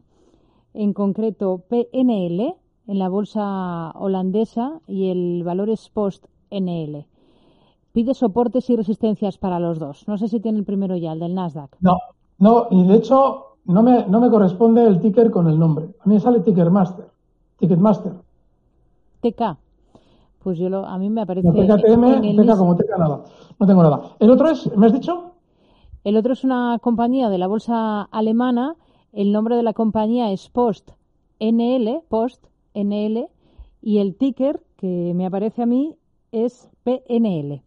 en 0.74 0.94
concreto 0.94 1.64
PNL 1.70 2.56
en 2.88 3.00
la 3.00 3.10
bolsa 3.10 3.92
holandesa 3.92 4.82
y 4.88 5.10
el 5.10 5.44
valor 5.44 5.70
es 5.70 5.90
PostNL. 5.90 7.06
Pide 7.94 8.14
soportes 8.14 8.70
y 8.70 8.76
resistencias 8.76 9.38
para 9.38 9.60
los 9.60 9.80
dos. 9.80 10.08
No 10.08 10.18
sé 10.18 10.28
si 10.28 10.40
tiene 10.40 10.60
el 10.60 10.66
primero 10.66 10.96
ya, 10.96 11.14
el 11.14 11.20
del 11.20 11.36
Nasdaq. 11.36 11.78
No, 11.82 11.98
no, 12.40 12.68
y 12.72 12.86
de 12.86 12.96
hecho 12.96 13.58
no 13.66 13.84
me, 13.84 14.06
no 14.08 14.20
me 14.20 14.30
corresponde 14.30 14.86
el 14.86 15.00
ticker 15.00 15.32
con 15.32 15.48
el 15.48 15.60
nombre. 15.60 15.86
A 16.00 16.08
mí 16.08 16.16
me 16.16 16.20
sale 16.20 16.40
Ticketmaster. 16.40 17.08
Ticketmaster. 17.58 18.14
TK. 19.22 19.58
Pues 20.44 20.58
yo 20.58 20.70
lo, 20.70 20.86
a 20.86 20.98
mí 20.98 21.10
me 21.10 21.22
aparece. 21.22 21.48
No, 21.48 21.54
TKTM, 21.54 22.04
en 22.04 22.40
el 22.40 22.46
TK 22.46 22.58
como 22.58 22.76
TK 22.76 22.98
nada. 22.98 23.24
No 23.60 23.68
tengo 23.68 23.84
nada. 23.84 24.02
El 24.20 24.32
otro 24.32 24.50
es, 24.50 24.76
¿me 24.76 24.88
has 24.88 24.94
dicho? 24.94 25.34
El 26.04 26.18
otro 26.18 26.34
es 26.34 26.44
una 26.44 26.80
compañía 26.82 27.30
de 27.30 27.38
la 27.38 27.48
bolsa 27.48 28.04
alemana. 28.04 28.76
El 29.14 29.32
nombre 29.32 29.56
de 29.56 29.64
la 29.64 29.74
compañía 29.74 30.32
es 30.32 30.50
Post 30.50 30.92
NL, 31.40 32.02
Post 32.08 32.46
NL, 32.74 33.28
y 33.82 33.98
el 34.00 34.16
ticker 34.16 34.62
que 34.78 35.14
me 35.16 35.26
aparece 35.26 35.64
a 35.64 35.66
mí 35.66 35.96
es 36.32 36.70
PNL. 36.84 37.62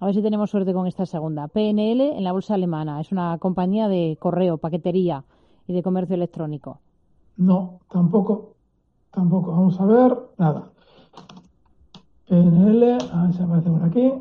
A 0.00 0.06
ver 0.06 0.14
si 0.14 0.22
tenemos 0.22 0.50
suerte 0.50 0.72
con 0.72 0.86
esta 0.86 1.06
segunda. 1.06 1.48
PNL 1.48 2.00
en 2.00 2.24
la 2.24 2.32
bolsa 2.32 2.54
alemana. 2.54 3.00
Es 3.00 3.12
una 3.12 3.36
compañía 3.38 3.88
de 3.88 4.16
correo, 4.20 4.58
paquetería 4.58 5.24
y 5.66 5.72
de 5.72 5.82
comercio 5.82 6.14
electrónico. 6.14 6.80
No, 7.36 7.80
tampoco. 7.90 8.54
Tampoco. 9.18 9.50
Vamos 9.50 9.80
a 9.80 9.84
ver. 9.84 10.16
Nada. 10.36 10.70
PNL, 12.28 12.98
a 13.12 13.22
ver 13.24 13.32
si 13.34 13.42
aparece 13.42 13.68
por 13.68 13.82
aquí. 13.82 14.12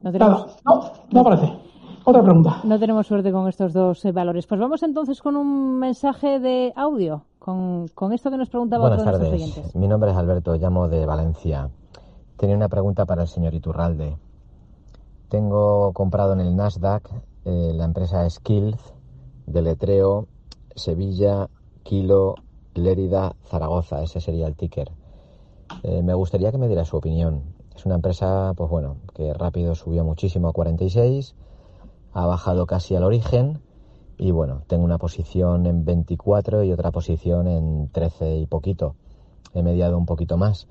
No 0.00 0.12
Nada. 0.12 0.46
No, 0.64 0.92
no 1.10 1.20
aparece. 1.20 1.52
Otra 2.06 2.22
pregunta. 2.22 2.60
no 2.64 2.78
tenemos 2.78 3.06
suerte 3.06 3.30
con 3.32 3.46
estos 3.48 3.74
dos 3.74 4.02
eh, 4.06 4.12
valores. 4.12 4.46
Pues 4.46 4.58
vamos 4.58 4.82
entonces 4.82 5.20
con 5.20 5.36
un 5.36 5.78
mensaje 5.78 6.40
de 6.40 6.72
audio, 6.74 7.24
con, 7.38 7.88
con 7.88 8.12
esto 8.14 8.30
que 8.30 8.38
nos 8.38 8.48
preguntaba 8.48 8.88
Buenas 8.88 9.00
otro 9.00 9.12
de 9.12 9.18
nuestros 9.18 9.40
tardes. 9.40 9.56
oyentes. 9.56 9.76
Mi 9.76 9.88
nombre 9.88 10.10
es 10.10 10.16
Alberto, 10.16 10.54
llamo 10.56 10.88
de 10.88 11.04
Valencia. 11.04 11.68
Tenía 12.38 12.56
una 12.56 12.68
pregunta 12.68 13.04
para 13.04 13.22
el 13.22 13.28
señor 13.28 13.52
Iturralde. 13.52 14.16
Tengo 15.28 15.92
comprado 15.92 16.32
en 16.32 16.40
el 16.40 16.56
Nasdaq 16.56 17.10
eh, 17.44 17.72
la 17.74 17.84
empresa 17.84 18.28
Skills, 18.28 18.94
deletreo 19.46 20.28
Sevilla, 20.74 21.48
Kilo, 21.82 22.36
Lérida, 22.74 23.34
Zaragoza. 23.46 24.02
Ese 24.02 24.20
sería 24.20 24.46
el 24.46 24.56
ticker. 24.56 24.90
Eh, 25.82 26.02
me 26.02 26.14
gustaría 26.14 26.50
que 26.52 26.58
me 26.58 26.66
diera 26.66 26.84
su 26.84 26.96
opinión. 26.96 27.42
Es 27.74 27.86
una 27.86 27.96
empresa, 27.96 28.52
pues 28.56 28.70
bueno, 28.70 28.96
que 29.14 29.32
rápido 29.34 29.74
subió 29.74 30.04
muchísimo 30.04 30.48
a 30.48 30.52
46, 30.52 31.34
ha 32.12 32.26
bajado 32.26 32.66
casi 32.66 32.94
al 32.94 33.02
origen 33.02 33.60
y 34.16 34.30
bueno, 34.30 34.62
tengo 34.68 34.84
una 34.84 34.98
posición 34.98 35.66
en 35.66 35.84
24 35.84 36.62
y 36.62 36.72
otra 36.72 36.92
posición 36.92 37.48
en 37.48 37.88
13 37.90 38.36
y 38.38 38.46
poquito. 38.46 38.94
He 39.54 39.62
mediado 39.62 39.98
un 39.98 40.06
poquito 40.06 40.36
más. 40.36 40.68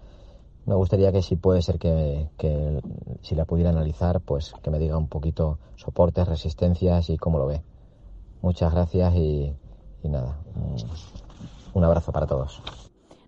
Me 0.66 0.76
gustaría 0.76 1.12
que 1.12 1.22
si 1.22 1.36
puede 1.36 1.62
ser 1.62 1.78
que, 1.78 2.30
si 3.22 3.36
la 3.36 3.44
pudiera 3.44 3.72
analizar, 3.72 4.22
pues 4.22 4.54
que 4.62 4.72
me 4.72 4.80
diga 4.80 4.98
un 4.98 5.08
poquito 5.08 5.60
soportes, 5.76 6.26
resistencias 6.26 7.10
y 7.10 7.18
cómo 7.18 7.38
lo 7.38 7.48
ve. 7.48 7.62
Muchas 8.42 8.74
gracias 8.74 9.14
y 9.16 9.54
nada. 10.04 10.40
Un, 11.74 11.84
abrazo 11.84 12.12
para 12.12 12.28
todos. 12.28 12.62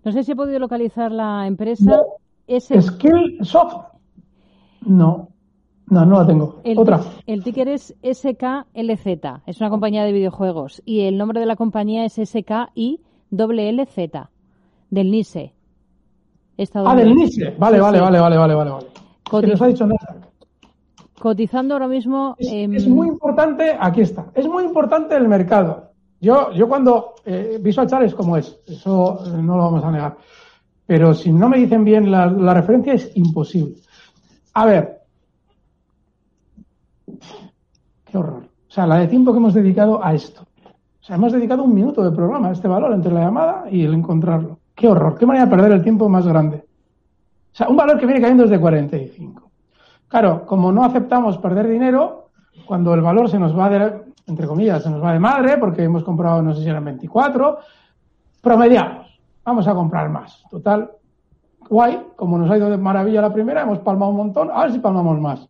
No 0.04 0.12
sé 0.12 0.22
si 0.22 0.32
he 0.32 0.36
podido 0.36 0.58
localizar 0.58 1.10
la 1.12 1.46
empresa. 1.46 1.84
No. 1.84 2.02
Es 2.46 2.70
el, 2.70 2.82
Skillsoft. 2.82 3.76
No. 4.82 5.28
No, 5.88 6.04
no 6.04 6.18
la 6.20 6.26
tengo. 6.26 6.60
el- 6.64 6.78
Otra. 6.78 7.00
el 7.26 7.42
ticker 7.44 7.68
es 7.68 7.94
SKLZ. 8.02 9.42
Es 9.46 9.60
una 9.60 9.70
compañía 9.70 10.04
de 10.04 10.12
videojuegos. 10.12 10.82
Y 10.84 11.02
el 11.02 11.16
nombre 11.18 11.40
de 11.40 11.46
la 11.46 11.56
compañía 11.56 12.04
es 12.04 12.14
SKILLZ. 12.14 12.68
Del 14.90 15.10
NISE. 15.10 15.52
Ah, 16.74 16.94
del 16.94 17.14
NISE. 17.14 17.54
Vale, 17.58 17.76
Sí, 17.76 17.82
vale, 17.82 17.98
sí. 17.98 18.02
vale, 18.04 18.20
vale, 18.20 18.36
vale, 18.36 18.54
vale. 18.54 18.70
vale. 18.70 19.48
Nos 19.48 19.62
ha 19.62 19.66
dicho 19.66 19.86
Nasdaq. 19.86 20.28
Cotizando 21.20 21.74
ahora 21.74 21.88
mismo. 21.88 22.36
Es, 22.38 22.52
es 22.52 22.88
muy 22.88 23.08
importante, 23.08 23.76
aquí 23.80 24.02
está, 24.02 24.26
es 24.34 24.46
muy 24.46 24.64
importante 24.64 25.16
el 25.16 25.26
mercado. 25.28 25.90
Yo, 26.20 26.52
yo 26.52 26.68
cuando 26.68 27.14
eh, 27.24 27.58
Visual 27.60 27.86
Chart 27.86 28.04
es 28.04 28.14
como 28.14 28.36
es, 28.36 28.58
eso 28.66 29.22
eh, 29.26 29.42
no 29.42 29.56
lo 29.56 29.64
vamos 29.64 29.84
a 29.84 29.90
negar. 29.90 30.16
Pero 30.86 31.14
si 31.14 31.32
no 31.32 31.48
me 31.48 31.58
dicen 31.58 31.84
bien 31.84 32.10
la, 32.10 32.26
la 32.26 32.54
referencia 32.54 32.94
es 32.94 33.10
imposible. 33.16 33.76
A 34.54 34.64
ver, 34.66 35.00
qué 38.04 38.16
horror. 38.16 38.44
O 38.68 38.70
sea, 38.70 38.86
la 38.86 38.98
de 38.98 39.08
tiempo 39.08 39.32
que 39.32 39.38
hemos 39.38 39.54
dedicado 39.54 40.02
a 40.02 40.14
esto. 40.14 40.42
O 40.42 41.04
sea, 41.04 41.16
hemos 41.16 41.32
dedicado 41.32 41.62
un 41.62 41.74
minuto 41.74 42.02
de 42.02 42.14
programa 42.14 42.48
a 42.48 42.52
este 42.52 42.68
valor 42.68 42.92
entre 42.92 43.12
la 43.12 43.20
llamada 43.20 43.64
y 43.70 43.84
el 43.84 43.94
encontrarlo. 43.94 44.58
Qué 44.74 44.88
horror, 44.88 45.16
qué 45.18 45.26
manera 45.26 45.44
de 45.46 45.50
perder 45.50 45.72
el 45.72 45.82
tiempo 45.82 46.08
más 46.08 46.26
grande. 46.26 46.58
O 46.58 47.56
sea, 47.56 47.68
un 47.68 47.76
valor 47.76 47.98
que 47.98 48.06
viene 48.06 48.20
cayendo 48.20 48.42
desde 48.42 48.60
45. 48.60 49.50
Claro, 50.08 50.44
como 50.46 50.72
no 50.72 50.84
aceptamos 50.84 51.38
perder 51.38 51.68
dinero, 51.68 52.25
cuando 52.64 52.94
el 52.94 53.00
valor 53.00 53.28
se 53.28 53.38
nos 53.38 53.56
va 53.56 53.68
de, 53.68 54.02
entre 54.26 54.46
comillas, 54.46 54.82
se 54.82 54.90
nos 54.90 55.02
va 55.02 55.12
de 55.12 55.18
madre, 55.18 55.58
porque 55.58 55.82
hemos 55.82 56.04
comprado, 56.04 56.42
no 56.42 56.54
sé 56.54 56.62
si 56.62 56.68
eran 56.68 56.84
24, 56.84 57.58
promediamos. 58.40 59.06
Vamos 59.44 59.68
a 59.68 59.74
comprar 59.74 60.08
más. 60.08 60.42
Total, 60.50 60.90
guay, 61.68 62.00
como 62.16 62.38
nos 62.38 62.50
ha 62.50 62.56
ido 62.56 62.70
de 62.70 62.76
maravilla 62.76 63.20
la 63.20 63.32
primera, 63.32 63.62
hemos 63.62 63.78
palmado 63.80 64.10
un 64.10 64.16
montón, 64.16 64.50
a 64.50 64.62
ver 64.62 64.72
si 64.72 64.78
palmamos 64.78 65.20
más. 65.20 65.48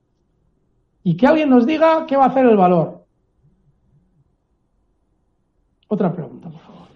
Y 1.02 1.16
que 1.16 1.26
alguien 1.26 1.50
nos 1.50 1.66
diga 1.66 2.04
qué 2.07 2.16
va 2.16 2.24
a 2.24 2.28
hacer 2.28 2.44
el 2.46 2.57
valor. 2.57 3.04
Otra 5.88 6.12
pregunta, 6.12 6.50
por 6.50 6.61
favor. 6.61 6.88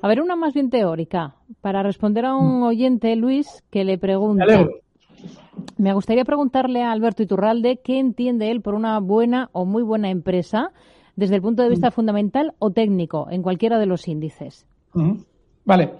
A 0.00 0.08
ver, 0.08 0.20
una 0.20 0.36
más 0.36 0.54
bien 0.54 0.70
teórica. 0.70 1.36
Para 1.60 1.82
responder 1.82 2.24
a 2.24 2.34
un 2.34 2.62
oyente, 2.62 3.14
Luis, 3.14 3.62
que 3.70 3.84
le 3.84 3.98
pregunta. 3.98 4.46
Me 5.76 5.92
gustaría 5.92 6.24
preguntarle 6.24 6.82
a 6.82 6.92
Alberto 6.92 7.22
Iturralde 7.22 7.80
qué 7.82 7.98
entiende 7.98 8.50
él 8.50 8.60
por 8.60 8.74
una 8.74 8.98
buena 9.00 9.50
o 9.52 9.64
muy 9.64 9.82
buena 9.82 10.10
empresa 10.10 10.70
desde 11.16 11.36
el 11.36 11.42
punto 11.42 11.62
de 11.62 11.68
vista 11.68 11.90
fundamental 11.90 12.54
o 12.58 12.70
técnico 12.70 13.28
en 13.30 13.42
cualquiera 13.42 13.78
de 13.78 13.86
los 13.86 14.08
índices. 14.08 14.66
Vale. 15.64 15.92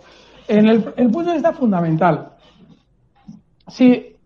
En 0.48 0.66
el, 0.66 0.82
punto 0.82 1.24
de 1.24 1.34
vista 1.34 1.52
fundamental, 1.52 2.32
si 3.68 4.16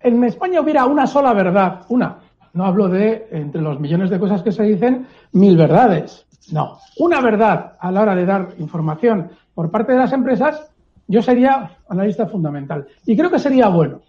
en 0.00 0.24
España 0.24 0.60
hubiera 0.60 0.86
una 0.86 1.06
sola 1.06 1.32
verdad, 1.32 1.82
una, 1.88 2.18
no 2.52 2.64
hablo 2.64 2.88
de 2.88 3.26
entre 3.30 3.60
los 3.60 3.80
millones 3.80 4.10
de 4.10 4.18
cosas 4.18 4.42
que 4.42 4.52
se 4.52 4.62
dicen, 4.62 5.06
mil 5.32 5.56
verdades. 5.56 6.26
No, 6.52 6.78
una 6.98 7.20
verdad 7.20 7.76
a 7.80 7.90
la 7.90 8.02
hora 8.02 8.14
de 8.14 8.24
dar 8.24 8.48
información 8.58 9.30
por 9.54 9.70
parte 9.70 9.92
de 9.92 9.98
las 9.98 10.12
empresas, 10.12 10.70
yo 11.08 11.20
sería 11.20 11.78
analista 11.88 12.26
fundamental. 12.26 12.86
Y 13.04 13.16
creo 13.16 13.30
que 13.30 13.38
sería 13.38 13.68
bueno. 13.68 14.00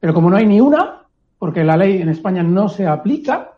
Pero 0.00 0.14
como 0.14 0.30
no 0.30 0.36
hay 0.36 0.46
ni 0.46 0.60
una, 0.60 1.02
porque 1.38 1.64
la 1.64 1.76
ley 1.76 2.00
en 2.00 2.08
España 2.08 2.42
no 2.42 2.68
se 2.68 2.86
aplica, 2.86 3.52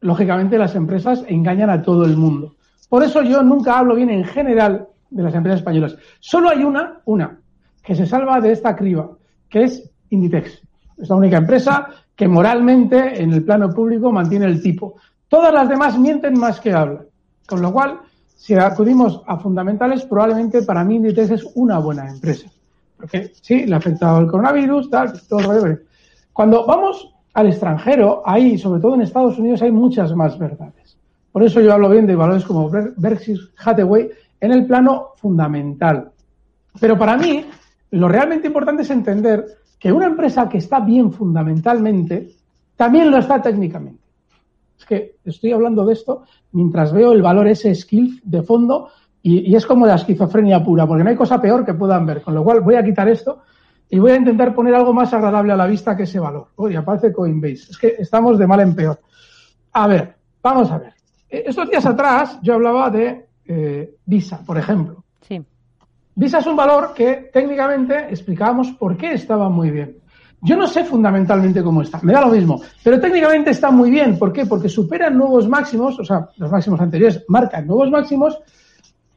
lógicamente 0.00 0.58
las 0.58 0.74
empresas 0.74 1.24
engañan 1.28 1.70
a 1.70 1.82
todo 1.82 2.04
el 2.04 2.16
mundo. 2.16 2.54
Por 2.88 3.02
eso 3.02 3.22
yo 3.22 3.42
nunca 3.42 3.78
hablo 3.78 3.94
bien 3.94 4.10
en 4.10 4.24
general 4.24 4.88
de 5.10 5.22
las 5.22 5.34
empresas 5.34 5.60
españolas. 5.60 5.96
Solo 6.20 6.50
hay 6.50 6.64
una, 6.64 7.00
una, 7.06 7.38
que 7.82 7.94
se 7.94 8.06
salva 8.06 8.40
de 8.40 8.52
esta 8.52 8.76
criba, 8.76 9.10
que 9.48 9.64
es 9.64 9.90
Inditex. 10.10 10.62
Es 10.96 11.08
la 11.08 11.16
única 11.16 11.38
empresa 11.38 11.88
que 12.14 12.28
moralmente, 12.28 13.20
en 13.22 13.32
el 13.32 13.44
plano 13.44 13.70
público, 13.70 14.12
mantiene 14.12 14.46
el 14.46 14.62
tipo. 14.62 14.94
Todas 15.28 15.52
las 15.52 15.68
demás 15.68 15.98
mienten 15.98 16.38
más 16.38 16.60
que 16.60 16.72
hablan. 16.72 17.06
Con 17.46 17.60
lo 17.60 17.72
cual, 17.72 18.00
si 18.36 18.54
acudimos 18.54 19.22
a 19.26 19.38
fundamentales, 19.38 20.04
probablemente 20.04 20.62
para 20.62 20.84
mí 20.84 20.96
Inditex 20.96 21.30
es 21.30 21.46
una 21.54 21.78
buena 21.78 22.08
empresa. 22.08 22.48
Porque 23.04 23.32
sí, 23.42 23.66
le 23.66 23.74
ha 23.74 23.76
afectado 23.76 24.18
el 24.18 24.28
coronavirus, 24.28 24.88
tal, 24.88 25.12
todo 25.28 25.40
el 25.40 25.44
rollo. 25.44 25.78
Cuando 26.32 26.64
vamos 26.64 27.14
al 27.34 27.48
extranjero, 27.48 28.22
ahí, 28.24 28.56
sobre 28.56 28.80
todo 28.80 28.94
en 28.94 29.02
Estados 29.02 29.38
Unidos, 29.38 29.60
hay 29.60 29.70
muchas 29.70 30.14
más 30.16 30.38
verdades. 30.38 30.96
Por 31.30 31.42
eso 31.42 31.60
yo 31.60 31.74
hablo 31.74 31.90
bien 31.90 32.06
de 32.06 32.16
valores 32.16 32.46
como 32.46 32.70
Berkshire 32.70 33.40
Hathaway 33.62 34.08
en 34.40 34.52
el 34.52 34.64
plano 34.64 35.08
fundamental. 35.16 36.12
Pero 36.80 36.96
para 36.96 37.18
mí, 37.18 37.44
lo 37.90 38.08
realmente 38.08 38.46
importante 38.46 38.84
es 38.84 38.90
entender 38.90 39.44
que 39.78 39.92
una 39.92 40.06
empresa 40.06 40.48
que 40.48 40.56
está 40.56 40.80
bien 40.80 41.12
fundamentalmente, 41.12 42.30
también 42.74 43.10
lo 43.10 43.18
está 43.18 43.42
técnicamente. 43.42 44.02
Es 44.78 44.86
que 44.86 45.16
estoy 45.26 45.52
hablando 45.52 45.84
de 45.84 45.92
esto 45.92 46.22
mientras 46.52 46.90
veo 46.90 47.12
el 47.12 47.20
valor 47.20 47.48
ese 47.48 47.74
skill 47.74 48.22
de 48.24 48.42
fondo 48.42 48.88
y, 49.26 49.56
es 49.56 49.64
como 49.64 49.86
la 49.86 49.94
esquizofrenia 49.94 50.62
pura, 50.62 50.86
porque 50.86 51.02
no 51.02 51.08
hay 51.08 51.16
cosa 51.16 51.40
peor 51.40 51.64
que 51.64 51.72
puedan 51.72 52.04
ver. 52.04 52.20
Con 52.20 52.34
lo 52.34 52.44
cual 52.44 52.60
voy 52.60 52.74
a 52.74 52.84
quitar 52.84 53.08
esto 53.08 53.40
y 53.88 53.98
voy 53.98 54.10
a 54.10 54.16
intentar 54.16 54.54
poner 54.54 54.74
algo 54.74 54.92
más 54.92 55.14
agradable 55.14 55.50
a 55.50 55.56
la 55.56 55.66
vista 55.66 55.96
que 55.96 56.02
ese 56.02 56.20
valor. 56.20 56.48
Oye, 56.56 56.76
aparece 56.76 57.10
Coinbase. 57.10 57.70
Es 57.70 57.78
que 57.78 57.94
estamos 57.98 58.38
de 58.38 58.46
mal 58.46 58.60
en 58.60 58.74
peor. 58.74 59.00
A 59.72 59.86
ver, 59.86 60.14
vamos 60.42 60.70
a 60.70 60.76
ver. 60.76 60.92
Eh, 61.30 61.44
estos 61.46 61.70
días 61.70 61.86
atrás 61.86 62.38
yo 62.42 62.52
hablaba 62.52 62.90
de 62.90 63.26
eh, 63.46 63.94
Visa, 64.04 64.42
por 64.44 64.58
ejemplo. 64.58 65.02
Sí. 65.22 65.42
Visa 66.14 66.40
es 66.40 66.46
un 66.46 66.56
valor 66.56 66.92
que 66.94 67.30
técnicamente 67.32 68.08
explicábamos 68.10 68.72
por 68.72 68.94
qué 68.94 69.14
estaba 69.14 69.48
muy 69.48 69.70
bien. 69.70 69.96
Yo 70.42 70.54
no 70.54 70.66
sé 70.66 70.84
fundamentalmente 70.84 71.62
cómo 71.62 71.80
está, 71.80 71.98
me 72.02 72.12
da 72.12 72.20
lo 72.20 72.28
mismo, 72.28 72.60
pero 72.82 73.00
técnicamente 73.00 73.52
está 73.52 73.70
muy 73.70 73.90
bien. 73.90 74.18
¿Por 74.18 74.34
qué? 74.34 74.44
Porque 74.44 74.68
superan 74.68 75.16
nuevos 75.16 75.48
máximos, 75.48 75.98
o 75.98 76.04
sea, 76.04 76.28
los 76.36 76.50
máximos 76.50 76.78
anteriores 76.82 77.24
marcan 77.28 77.66
nuevos 77.66 77.90
máximos 77.90 78.38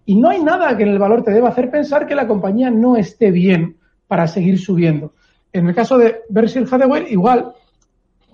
y 0.08 0.16
no 0.16 0.30
hay 0.30 0.42
nada 0.42 0.76
que 0.78 0.84
en 0.84 0.90
el 0.90 1.00
valor 1.00 1.22
te 1.22 1.32
deba 1.32 1.50
hacer 1.50 1.70
pensar 1.70 2.08
que 2.08 2.16
la 2.16 2.28
compañía 2.28 2.72
no 2.72 2.96
esté 2.96 3.30
bien 3.30 3.76
para 4.08 4.26
seguir 4.26 4.58
subiendo. 4.58 5.14
En 5.52 5.68
el 5.68 5.76
caso 5.76 5.98
de 5.98 6.22
Berkshire 6.30 6.66
Hathaway, 6.66 7.12
igual, 7.12 7.52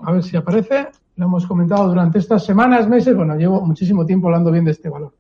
a 0.04 0.12
ver 0.12 0.22
si 0.22 0.38
aparece, 0.38 0.90
lo 1.16 1.26
hemos 1.26 1.48
comentado 1.48 1.88
durante 1.88 2.20
estas 2.20 2.46
semanas, 2.46 2.88
meses, 2.88 3.16
bueno, 3.16 3.36
llevo 3.36 3.60
muchísimo 3.62 4.06
tiempo 4.06 4.28
hablando 4.28 4.52
bien 4.52 4.66
de 4.66 4.72
este 4.72 4.88
valor. 4.88 5.16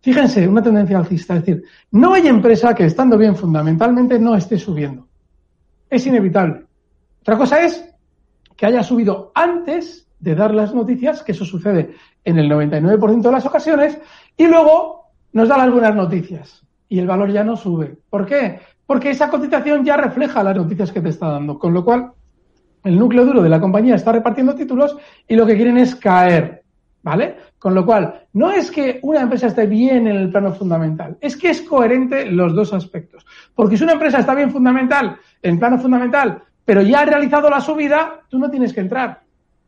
Fíjense, 0.00 0.48
una 0.48 0.62
tendencia 0.62 0.96
alcista, 0.96 1.36
es 1.36 1.44
decir, 1.44 1.64
no 1.90 2.14
hay 2.14 2.28
empresa 2.28 2.74
que 2.74 2.86
estando 2.86 3.18
bien 3.18 3.36
fundamentalmente 3.36 4.18
no 4.18 4.34
esté 4.34 4.58
subiendo. 4.58 5.06
Es 5.90 6.06
inevitable. 6.06 6.64
Otra 7.20 7.36
cosa 7.36 7.62
es 7.62 7.94
que 8.56 8.64
haya 8.64 8.82
subido 8.82 9.32
antes 9.34 10.08
de 10.18 10.34
dar 10.34 10.54
las 10.54 10.74
noticias, 10.74 11.22
que 11.22 11.32
eso 11.32 11.44
sucede 11.44 11.94
en 12.24 12.38
el 12.38 12.50
99% 12.50 13.20
de 13.20 13.32
las 13.32 13.44
ocasiones, 13.44 13.98
y 14.38 14.46
luego 14.46 15.03
nos 15.34 15.48
dan 15.48 15.60
algunas 15.60 15.94
noticias 15.94 16.62
y 16.88 16.98
el 16.98 17.06
valor 17.06 17.30
ya 17.30 17.44
no 17.44 17.56
sube. 17.56 17.96
¿Por 18.08 18.24
qué? 18.24 18.60
Porque 18.86 19.10
esa 19.10 19.28
cotización 19.28 19.84
ya 19.84 19.96
refleja 19.96 20.42
las 20.42 20.56
noticias 20.56 20.92
que 20.92 21.00
te 21.00 21.08
está 21.08 21.28
dando, 21.28 21.58
con 21.58 21.74
lo 21.74 21.84
cual 21.84 22.12
el 22.84 22.98
núcleo 22.98 23.26
duro 23.26 23.42
de 23.42 23.48
la 23.48 23.60
compañía 23.60 23.96
está 23.96 24.12
repartiendo 24.12 24.54
títulos 24.54 24.96
y 25.26 25.34
lo 25.34 25.44
que 25.44 25.56
quieren 25.56 25.76
es 25.76 25.96
caer, 25.96 26.62
¿vale? 27.02 27.36
Con 27.58 27.74
lo 27.74 27.84
cual, 27.84 28.26
no 28.34 28.52
es 28.52 28.70
que 28.70 29.00
una 29.02 29.22
empresa 29.22 29.48
esté 29.48 29.66
bien 29.66 30.06
en 30.06 30.16
el 30.16 30.30
plano 30.30 30.52
fundamental, 30.52 31.16
es 31.20 31.36
que 31.36 31.50
es 31.50 31.62
coherente 31.62 32.26
los 32.26 32.54
dos 32.54 32.72
aspectos. 32.72 33.26
Porque 33.56 33.76
si 33.76 33.82
una 33.82 33.94
empresa 33.94 34.20
está 34.20 34.34
bien 34.34 34.52
fundamental, 34.52 35.16
en 35.42 35.58
plano 35.58 35.78
fundamental, 35.78 36.42
pero 36.64 36.80
ya 36.82 37.00
ha 37.00 37.06
realizado 37.06 37.50
la 37.50 37.60
subida, 37.60 38.20
tú 38.28 38.38
no 38.38 38.50
tienes 38.50 38.72
que 38.72 38.80
entrar. 38.80 39.20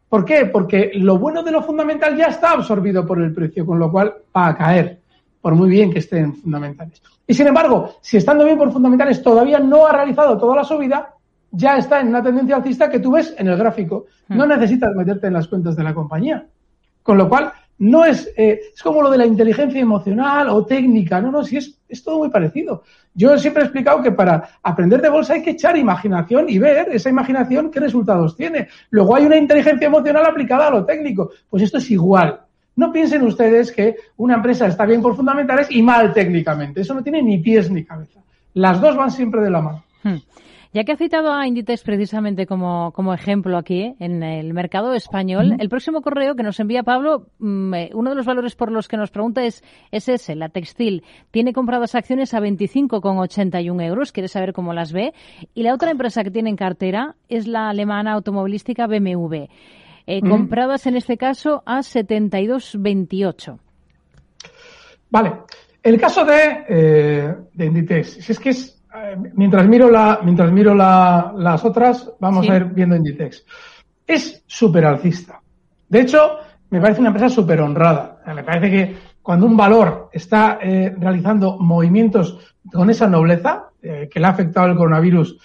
¿Por 0.09 0.25
qué? 0.25 0.47
Porque 0.47 0.93
lo 0.95 1.19
bueno 1.19 1.43
de 1.43 1.51
lo 1.51 1.63
fundamental 1.63 2.17
ya 2.17 2.27
está 2.27 2.53
absorbido 2.53 3.05
por 3.05 3.21
el 3.21 3.35
precio, 3.35 3.67
con 3.67 3.81
lo 3.81 3.91
cual 3.91 4.15
va 4.35 4.47
a 4.47 4.57
caer 4.57 5.01
por 5.47 5.55
muy 5.55 5.69
bien 5.71 5.93
que 5.93 6.01
estén 6.01 6.35
fundamentales. 6.35 7.01
Y 7.25 7.33
sin 7.33 7.47
embargo, 7.47 7.99
si 8.01 8.17
estando 8.17 8.45
bien 8.45 8.59
por 8.59 8.73
fundamentales 8.73 9.23
todavía 9.23 9.61
no 9.61 9.87
ha 9.87 9.93
realizado 9.93 10.37
toda 10.37 10.57
la 10.57 10.65
subida, 10.65 11.15
ya 11.53 11.77
está 11.77 12.01
en 12.01 12.09
una 12.09 12.21
tendencia 12.21 12.57
alcista 12.57 12.91
que 12.91 12.99
tú 12.99 13.13
ves 13.13 13.33
en 13.39 13.47
el 13.47 13.57
gráfico. 13.57 14.07
No 14.27 14.45
hmm. 14.45 14.49
necesitas 14.49 14.93
meterte 14.97 15.29
en 15.29 15.35
las 15.35 15.47
cuentas 15.47 15.77
de 15.77 15.85
la 15.85 15.95
compañía. 15.95 16.45
Con 17.01 17.17
lo 17.17 17.29
cual, 17.29 17.53
no 17.79 18.05
es, 18.05 18.29
eh, 18.37 18.59
es 18.75 18.83
como 18.83 19.01
lo 19.01 19.09
de 19.09 19.19
la 19.19 19.25
inteligencia 19.25 19.81
emocional 19.81 20.49
o 20.49 20.67
técnica, 20.67 21.21
no, 21.21 21.31
no, 21.31 21.45
sí 21.45 21.59
es, 21.59 21.79
es 21.89 22.03
todo 22.03 22.19
muy 22.19 22.29
parecido. 22.29 22.83
Yo 23.15 23.39
siempre 23.39 23.63
he 23.63 23.67
explicado 23.67 24.03
que 24.03 24.11
para 24.11 24.49
aprender 24.65 25.01
de 25.01 25.11
bolsa 25.11 25.35
hay 25.35 25.45
que 25.45 25.51
echar 25.51 25.77
imaginación 25.77 26.47
y 26.49 26.59
ver 26.59 26.89
esa 26.91 27.09
imaginación 27.09 27.71
qué 27.71 27.79
resultados 27.79 28.37
tiene. 28.37 28.67
Luego 28.91 29.15
hay 29.15 29.27
una 29.27 29.37
inteligencia 29.37 29.87
emocional 29.87 30.27
aplicada 30.27 30.67
a 30.67 30.71
lo 30.71 30.85
técnico. 30.85 31.31
Pues 31.49 31.63
esto 31.63 31.79
es 31.79 31.89
igual. 31.89 32.46
No 32.77 32.93
piensen 32.93 33.23
ustedes 33.23 33.73
que 33.73 33.97
una 34.19 34.35
empresa 34.35 34.67
está 34.67 34.85
bien 34.85 35.03
por 35.03 35.17
fundamentales 35.17 35.69
y 35.71 35.83
mal 35.83 36.13
técnicamente. 36.13 36.83
Eso 36.83 36.95
no 36.95 37.03
tiene 37.03 37.23
ni 37.23 37.39
pies 37.39 37.71
ni 37.71 37.85
cabeza. 37.85 38.21
Las 38.53 38.81
dos 38.81 38.97
van 38.97 39.11
siempre 39.11 39.41
de 39.41 39.51
la 39.51 39.63
mano. 39.63 39.83
Hmm. 40.03 40.19
Ya 40.77 40.85
que 40.85 40.93
ha 40.93 40.97
citado 40.97 41.33
a 41.33 41.47
Inditex 41.47 41.83
precisamente 41.85 42.47
como, 42.47 42.93
como 42.93 43.15
ejemplo 43.15 43.57
aquí 43.57 43.95
en 43.99 44.23
el 44.23 44.53
mercado 44.53 44.93
español, 44.93 45.57
el 45.59 45.71
próximo 45.71 46.03
correo 46.03 46.35
que 46.35 46.43
nos 46.43 46.61
envía 46.61 46.83
Pablo, 46.83 47.29
mm, 47.39 47.75
eh, 47.75 47.91
uno 47.95 48.11
de 48.11 48.17
los 48.17 48.27
valores 48.27 48.57
por 48.57 48.71
los 48.71 48.87
que 48.87 48.99
nos 48.99 49.11
pregunta 49.11 49.43
es, 49.43 49.65
es 49.91 50.11
ese, 50.11 50.35
la 50.35 50.51
textil. 50.51 51.03
Tiene 51.31 51.55
compradas 51.55 51.95
acciones 51.95 52.35
a 52.35 52.41
25,81 52.41 53.87
euros, 53.87 54.13
quiere 54.13 54.29
saber 54.29 54.53
cómo 54.53 54.75
las 54.75 54.93
ve. 54.93 55.15
Y 55.55 55.63
la 55.63 55.73
otra 55.73 55.91
empresa 55.91 56.23
que 56.23 56.31
tiene 56.31 56.51
en 56.51 56.57
cartera 56.57 57.15
es 57.31 57.47
la 57.47 57.71
alemana 57.71 58.13
automovilística 58.13 58.87
BMW 58.87 59.47
eh, 60.07 60.21
compradas 60.21 60.87
en 60.87 60.97
este 60.97 61.17
caso 61.17 61.63
a 61.67 61.79
72,28. 61.81 63.59
Vale. 65.11 65.33
El 65.83 66.01
caso 66.01 66.25
de, 66.25 66.65
eh, 66.69 67.35
de 67.53 67.67
Inditex, 67.67 68.25
si 68.25 68.33
es 68.33 68.41
que 68.41 68.51
es, 68.51 68.83
eh, 68.95 69.17
mientras 69.35 69.69
miro 69.69 69.89
la, 69.89 70.21
mientras 70.25 70.51
miro 70.51 70.75
la, 70.75 71.33
las 71.37 71.65
otras, 71.65 72.13
vamos 72.19 72.49
a 72.49 72.57
ir 72.57 72.65
viendo 72.65 72.97
Inditex. 72.97 73.45
Es 74.07 74.43
súper 74.47 74.85
alcista. 74.85 75.41
De 75.89 76.01
hecho, 76.01 76.39
me 76.71 76.81
parece 76.81 77.01
una 77.01 77.11
empresa 77.11 77.29
súper 77.29 77.61
honrada. 77.61 78.23
Me 78.35 78.43
parece 78.43 78.71
que 78.71 78.97
cuando 79.23 79.47
un 79.47 79.57
valor 79.57 80.09
está 80.13 80.59
eh, 80.63 80.95
realizando 80.97 81.59
movimientos 81.59 82.55
con 82.73 82.91
esa 82.91 83.09
nobleza, 83.09 83.71
eh, 83.83 84.09
que 84.11 84.21
le 84.21 84.27
ha 84.27 84.31
afectado 84.31 84.67
el 84.67 84.77
coronavirus 84.77 85.39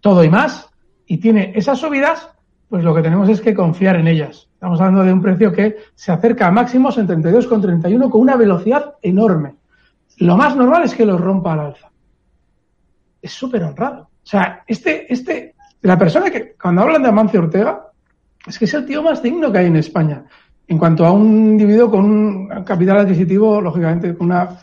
todo 0.00 0.24
y 0.24 0.28
más, 0.28 0.68
y 1.06 1.18
tiene 1.18 1.52
esas 1.54 1.78
subidas, 1.78 2.30
pues 2.68 2.84
lo 2.84 2.94
que 2.94 3.02
tenemos 3.02 3.28
es 3.28 3.40
que 3.40 3.54
confiar 3.54 3.96
en 3.96 4.08
ellas. 4.08 4.48
Estamos 4.54 4.80
hablando 4.80 5.04
de 5.04 5.12
un 5.12 5.22
precio 5.22 5.52
que 5.52 5.76
se 5.94 6.12
acerca 6.12 6.48
a 6.48 6.50
máximos 6.50 6.98
en 6.98 7.06
32,31 7.06 8.10
con 8.10 8.20
una 8.20 8.36
velocidad 8.36 8.94
enorme. 9.02 9.54
Lo 10.18 10.36
más 10.36 10.56
normal 10.56 10.84
es 10.84 10.94
que 10.94 11.06
los 11.06 11.20
rompa 11.20 11.52
al 11.52 11.60
alza. 11.60 11.90
Es 13.22 13.32
súper 13.32 13.62
honrado. 13.62 14.02
O 14.02 14.28
sea, 14.28 14.64
este, 14.66 15.12
este, 15.12 15.54
la 15.82 15.98
persona 15.98 16.30
que, 16.30 16.54
cuando 16.60 16.82
hablan 16.82 17.02
de 17.02 17.08
Amancio 17.08 17.40
Ortega, 17.40 17.86
es 18.46 18.58
que 18.58 18.64
es 18.64 18.74
el 18.74 18.86
tío 18.86 19.02
más 19.02 19.22
digno 19.22 19.52
que 19.52 19.58
hay 19.58 19.66
en 19.66 19.76
España. 19.76 20.24
En 20.66 20.78
cuanto 20.78 21.04
a 21.06 21.12
un 21.12 21.50
individuo 21.50 21.90
con 21.90 22.04
un 22.04 22.64
capital 22.64 22.98
adquisitivo, 22.98 23.60
lógicamente, 23.60 24.16
una 24.18 24.58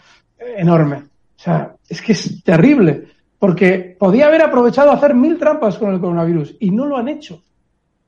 enorme. 0.58 0.96
O 0.96 1.40
sea, 1.40 1.76
es 1.88 2.02
que 2.02 2.14
es 2.14 2.44
terrible 2.44 3.08
porque 3.40 3.96
podía 4.00 4.28
haber 4.28 4.42
aprovechado 4.42 4.92
hacer 4.92 5.14
mil 5.14 5.38
trampas 5.38 5.78
con 5.78 5.94
el 5.94 6.00
coronavirus 6.00 6.56
y 6.60 6.72
no 6.72 6.86
lo 6.86 6.98
han 6.98 7.10
hecho. 7.10 7.42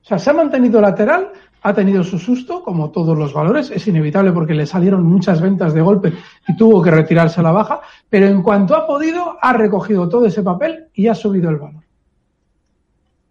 O 0.06 0.08
sea, 0.08 0.20
se 0.20 0.30
ha 0.30 0.34
mantenido 0.34 0.80
lateral, 0.80 1.32
ha 1.62 1.74
tenido 1.74 2.04
su 2.04 2.16
susto, 2.16 2.62
como 2.62 2.92
todos 2.92 3.18
los 3.18 3.34
valores, 3.34 3.72
es 3.72 3.88
inevitable 3.88 4.30
porque 4.30 4.54
le 4.54 4.64
salieron 4.64 5.02
muchas 5.02 5.40
ventas 5.40 5.74
de 5.74 5.80
golpe 5.80 6.12
y 6.46 6.56
tuvo 6.56 6.80
que 6.80 6.92
retirarse 6.92 7.40
a 7.40 7.42
la 7.42 7.50
baja, 7.50 7.80
pero 8.08 8.28
en 8.28 8.40
cuanto 8.40 8.76
ha 8.76 8.86
podido, 8.86 9.36
ha 9.42 9.52
recogido 9.52 10.08
todo 10.08 10.26
ese 10.26 10.44
papel 10.44 10.86
y 10.94 11.08
ha 11.08 11.14
subido 11.16 11.50
el 11.50 11.56
valor. 11.56 11.82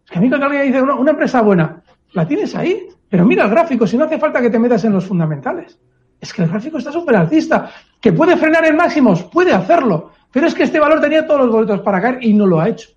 Es 0.03 0.11
que 0.11 0.17
a 0.17 0.21
mí 0.21 0.27
cuando 0.27 0.47
alguien 0.47 0.65
dice, 0.65 0.81
una, 0.81 0.95
una 0.95 1.11
empresa 1.11 1.41
buena, 1.41 1.81
la 2.11 2.27
tienes 2.27 2.53
ahí, 2.55 2.89
pero 3.07 3.23
mira 3.23 3.45
el 3.45 3.51
gráfico, 3.51 3.87
si 3.87 3.97
no 3.97 4.03
hace 4.03 4.19
falta 4.19 4.41
que 4.41 4.49
te 4.49 4.59
metas 4.59 4.83
en 4.83 4.91
los 4.91 5.05
fundamentales. 5.05 5.79
Es 6.19 6.33
que 6.33 6.41
el 6.41 6.49
gráfico 6.49 6.77
está 6.77 6.91
súper 6.91 7.15
alcista. 7.15 7.71
¿Que 8.01 8.11
puede 8.11 8.35
frenar 8.35 8.65
en 8.65 8.75
máximos? 8.75 9.23
Puede 9.23 9.53
hacerlo. 9.53 10.11
Pero 10.29 10.47
es 10.47 10.53
que 10.53 10.63
este 10.63 10.81
valor 10.81 10.99
tenía 10.99 11.25
todos 11.25 11.41
los 11.41 11.51
boletos 11.51 11.79
para 11.79 12.01
caer 12.01 12.17
y 12.21 12.33
no 12.33 12.45
lo 12.45 12.59
ha 12.59 12.67
hecho. 12.67 12.89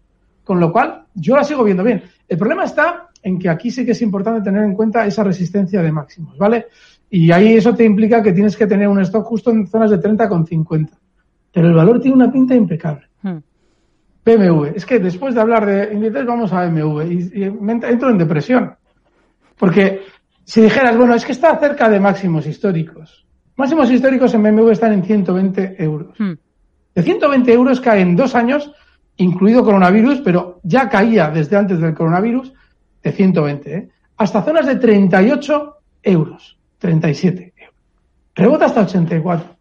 Con 0.42 0.58
lo 0.58 0.72
cual, 0.72 1.04
yo 1.14 1.36
la 1.36 1.44
sigo 1.44 1.62
viendo 1.62 1.84
bien. 1.84 2.02
El 2.26 2.38
problema 2.38 2.64
está 2.64 3.07
en 3.22 3.38
que 3.38 3.48
aquí 3.48 3.70
sí 3.70 3.84
que 3.84 3.92
es 3.92 4.02
importante 4.02 4.42
tener 4.42 4.64
en 4.64 4.74
cuenta 4.74 5.06
esa 5.06 5.24
resistencia 5.24 5.82
de 5.82 5.92
máximos, 5.92 6.36
¿vale? 6.38 6.66
Y 7.10 7.30
ahí 7.32 7.54
eso 7.54 7.74
te 7.74 7.84
implica 7.84 8.22
que 8.22 8.32
tienes 8.32 8.56
que 8.56 8.66
tener 8.66 8.88
un 8.88 9.00
stock 9.00 9.24
justo 9.24 9.50
en 9.50 9.66
zonas 9.66 9.90
de 9.90 9.98
30 9.98 10.28
con 10.28 10.46
50. 10.46 10.96
Pero 11.52 11.68
el 11.68 11.74
valor 11.74 12.00
tiene 12.00 12.16
una 12.16 12.30
pinta 12.30 12.54
impecable. 12.54 13.06
Hmm. 13.22 13.38
BMW. 14.24 14.64
Es 14.74 14.84
que 14.84 14.98
después 14.98 15.34
de 15.34 15.40
hablar 15.40 15.64
de 15.64 15.94
índices 15.94 16.26
vamos 16.26 16.52
a 16.52 16.68
BMW 16.68 17.02
y, 17.02 17.44
y 17.44 17.50
me 17.50 17.72
entro 17.72 18.10
en 18.10 18.18
depresión. 18.18 18.74
Porque 19.56 20.02
si 20.44 20.60
dijeras, 20.60 20.96
bueno, 20.96 21.14
es 21.14 21.24
que 21.24 21.32
está 21.32 21.58
cerca 21.58 21.88
de 21.88 21.98
máximos 21.98 22.46
históricos. 22.46 23.26
Máximos 23.56 23.90
históricos 23.90 24.32
en 24.34 24.42
BMW 24.42 24.70
están 24.70 24.92
en 24.92 25.02
120 25.02 25.82
euros. 25.82 26.18
Hmm. 26.18 26.34
De 26.94 27.02
120 27.02 27.52
euros 27.52 27.80
cae 27.80 28.00
en 28.00 28.16
dos 28.16 28.34
años, 28.34 28.72
incluido 29.16 29.64
coronavirus, 29.64 30.20
pero 30.20 30.60
ya 30.62 30.88
caía 30.88 31.30
desde 31.30 31.56
antes 31.56 31.80
del 31.80 31.94
coronavirus, 31.94 32.52
de 33.03 33.12
120, 33.12 33.74
¿eh? 33.74 33.88
hasta 34.16 34.42
zonas 34.42 34.66
de 34.66 34.76
38 34.76 35.76
euros, 36.03 36.59
37 36.78 37.53
euros. 37.57 37.74
Rebota 38.34 38.66
hasta 38.66 38.82
84. 38.82 39.57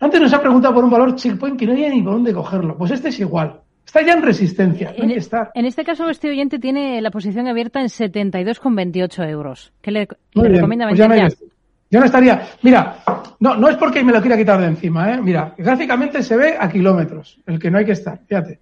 Antes 0.00 0.20
nos 0.20 0.32
ha 0.32 0.40
preguntado 0.40 0.74
por 0.74 0.84
un 0.84 0.90
valor 0.90 1.14
checkpoint 1.14 1.58
que 1.58 1.66
no 1.66 1.72
había 1.72 1.90
ni 1.90 2.02
por 2.02 2.14
dónde 2.14 2.32
cogerlo. 2.32 2.76
Pues 2.76 2.90
este 2.90 3.08
es 3.08 3.20
igual. 3.20 3.60
Está 3.84 4.02
ya 4.02 4.12
en 4.14 4.22
resistencia. 4.22 4.88
No 4.90 4.94
hay 4.96 5.02
En, 5.02 5.08
que 5.08 5.18
estar. 5.18 5.50
en 5.54 5.66
este 5.66 5.84
caso, 5.84 6.08
este 6.08 6.30
oyente 6.30 6.58
tiene 6.58 7.00
la 7.00 7.10
posición 7.10 7.48
abierta 7.48 7.80
en 7.80 7.88
72,28 7.88 9.28
euros. 9.28 9.72
¿Qué 9.82 9.90
le, 9.90 10.08
recomienda 10.34 10.86
pues 10.88 10.98
ya 11.90 11.98
no 11.98 12.06
estaría. 12.06 12.48
Mira, 12.62 12.98
no, 13.40 13.56
no 13.56 13.68
es 13.68 13.76
porque 13.76 14.04
me 14.04 14.12
lo 14.12 14.20
quiera 14.20 14.36
quitar 14.36 14.60
de 14.60 14.66
encima, 14.66 15.12
¿eh? 15.12 15.20
Mira, 15.20 15.54
gráficamente 15.58 16.22
se 16.22 16.36
ve 16.36 16.56
a 16.58 16.68
kilómetros, 16.70 17.40
el 17.46 17.58
que 17.58 17.68
no 17.68 17.78
hay 17.78 17.84
que 17.84 17.92
estar. 17.92 18.20
Fíjate. 18.28 18.60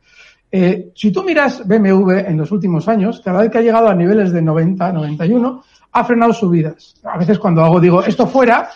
Eh, 0.51 0.90
si 0.94 1.11
tú 1.11 1.22
miras 1.22 1.66
BMW 1.66 2.12
en 2.26 2.36
los 2.36 2.51
últimos 2.51 2.88
años, 2.88 3.20
cada 3.22 3.42
vez 3.42 3.51
que 3.51 3.59
ha 3.59 3.62
llegado 3.62 3.88
a 3.88 3.94
niveles 3.94 4.32
de 4.32 4.40
90, 4.40 4.92
91, 4.92 5.62
ha 5.92 6.05
frenado 6.05 6.32
subidas. 6.32 6.94
A 7.05 7.18
veces 7.18 7.38
cuando 7.38 7.62
hago, 7.64 7.80
digo, 7.80 8.03
esto 8.03 8.26
fuera, 8.26 8.70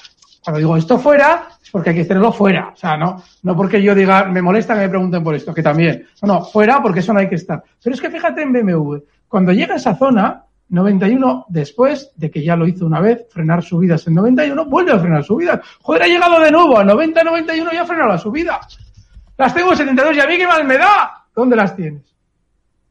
cuando 0.44 0.58
digo 0.58 0.76
esto 0.76 0.98
fuera, 0.98 1.48
es 1.62 1.70
porque 1.70 1.90
hay 1.90 1.96
que 1.96 2.04
tenerlo 2.04 2.32
fuera. 2.32 2.70
O 2.74 2.76
sea, 2.76 2.96
no, 2.96 3.22
no 3.42 3.56
porque 3.56 3.82
yo 3.82 3.94
diga, 3.94 4.24
me 4.24 4.42
molesta 4.42 4.74
que 4.74 4.80
me 4.80 4.88
pregunten 4.88 5.22
por 5.22 5.34
esto, 5.34 5.54
que 5.54 5.62
también. 5.62 6.06
No, 6.22 6.34
no, 6.34 6.44
fuera 6.44 6.82
porque 6.82 7.00
eso 7.00 7.12
no 7.12 7.20
hay 7.20 7.28
que 7.28 7.36
estar. 7.36 7.62
Pero 7.82 7.94
es 7.94 8.00
que 8.00 8.10
fíjate 8.10 8.42
en 8.42 8.52
BMW, 8.52 8.96
cuando 9.28 9.52
llega 9.52 9.74
a 9.74 9.76
esa 9.78 9.94
zona, 9.94 10.44
91 10.68 11.46
después 11.48 12.12
de 12.16 12.30
que 12.30 12.42
ya 12.42 12.56
lo 12.56 12.66
hizo 12.66 12.86
una 12.86 13.00
vez, 13.00 13.26
frenar 13.30 13.62
subidas 13.62 14.06
en 14.06 14.14
91, 14.14 14.64
vuelve 14.66 14.92
a 14.92 14.98
frenar 14.98 15.22
subidas. 15.22 15.60
Joder, 15.82 16.02
ha 16.02 16.06
llegado 16.06 16.40
de 16.40 16.50
nuevo 16.50 16.78
a 16.78 16.84
90, 16.84 17.22
91 17.22 17.70
y 17.72 17.76
ha 17.76 17.86
frenado 17.86 18.08
la 18.08 18.18
subida. 18.18 18.60
Las 19.36 19.54
tengo 19.54 19.70
en 19.72 19.76
72 19.76 20.16
y 20.16 20.20
a 20.20 20.26
mí 20.26 20.38
qué 20.38 20.46
mal 20.46 20.64
me 20.64 20.78
da. 20.78 21.21
¿Dónde 21.34 21.56
las 21.56 21.74
tienes? 21.76 22.14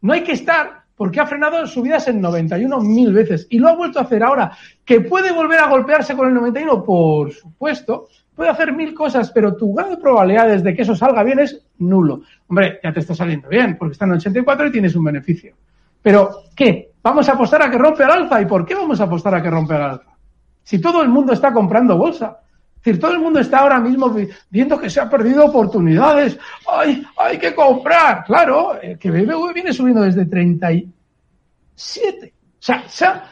No 0.01 0.13
hay 0.13 0.23
que 0.23 0.33
estar 0.33 0.81
porque 0.95 1.19
ha 1.19 1.25
frenado 1.25 1.65
subidas 1.65 2.07
en 2.07 2.21
91 2.21 2.79
mil 2.81 3.13
veces 3.13 3.47
y 3.49 3.59
lo 3.59 3.69
ha 3.69 3.75
vuelto 3.75 3.99
a 3.99 4.03
hacer 4.03 4.23
ahora. 4.23 4.51
¿Que 4.85 5.01
puede 5.01 5.31
volver 5.31 5.59
a 5.59 5.67
golpearse 5.67 6.15
con 6.15 6.27
el 6.27 6.33
91? 6.33 6.83
Por 6.83 7.31
supuesto. 7.31 8.07
Puede 8.35 8.51
hacer 8.51 8.73
mil 8.73 8.93
cosas, 8.93 9.31
pero 9.31 9.55
tu 9.55 9.73
grado 9.73 9.91
de 9.91 9.97
probabilidades 9.97 10.63
de 10.63 10.75
que 10.75 10.83
eso 10.83 10.95
salga 10.95 11.23
bien 11.23 11.39
es 11.39 11.65
nulo. 11.79 12.21
Hombre, 12.47 12.79
ya 12.83 12.93
te 12.93 12.99
está 12.99 13.13
saliendo 13.13 13.49
bien 13.49 13.77
porque 13.77 13.93
está 13.93 14.05
en 14.05 14.13
84 14.13 14.67
y 14.67 14.71
tienes 14.71 14.95
un 14.95 15.03
beneficio. 15.03 15.55
Pero, 16.01 16.43
¿qué? 16.55 16.91
¿Vamos 17.03 17.27
a 17.29 17.33
apostar 17.33 17.63
a 17.63 17.69
que 17.69 17.77
rompe 17.77 18.03
al 18.03 18.11
alza? 18.11 18.41
¿Y 18.41 18.45
por 18.45 18.65
qué 18.65 18.75
vamos 18.75 19.01
a 19.01 19.05
apostar 19.05 19.35
a 19.35 19.41
que 19.41 19.49
rompe 19.49 19.73
al 19.73 19.81
alza? 19.81 20.15
Si 20.63 20.79
todo 20.79 21.01
el 21.01 21.09
mundo 21.09 21.33
está 21.33 21.51
comprando 21.51 21.97
bolsa. 21.97 22.39
Es 22.81 22.85
decir, 22.85 22.99
todo 22.99 23.11
el 23.11 23.19
mundo 23.19 23.39
está 23.39 23.59
ahora 23.59 23.79
mismo 23.79 24.09
vi- 24.09 24.27
viendo 24.49 24.79
que 24.79 24.89
se 24.89 24.99
ha 24.99 25.07
perdido 25.09 25.45
oportunidades. 25.45 26.37
¡Ay, 26.67 27.05
hay 27.15 27.37
que 27.37 27.53
comprar! 27.53 28.23
Claro, 28.25 28.81
eh, 28.81 28.97
que 28.99 29.11
BMW 29.11 29.53
viene 29.53 29.71
subiendo 29.71 30.01
desde 30.01 30.25
37. 30.25 32.33
O 32.33 32.63
sea, 32.63 32.83
se 32.87 33.05
ha 33.05 33.23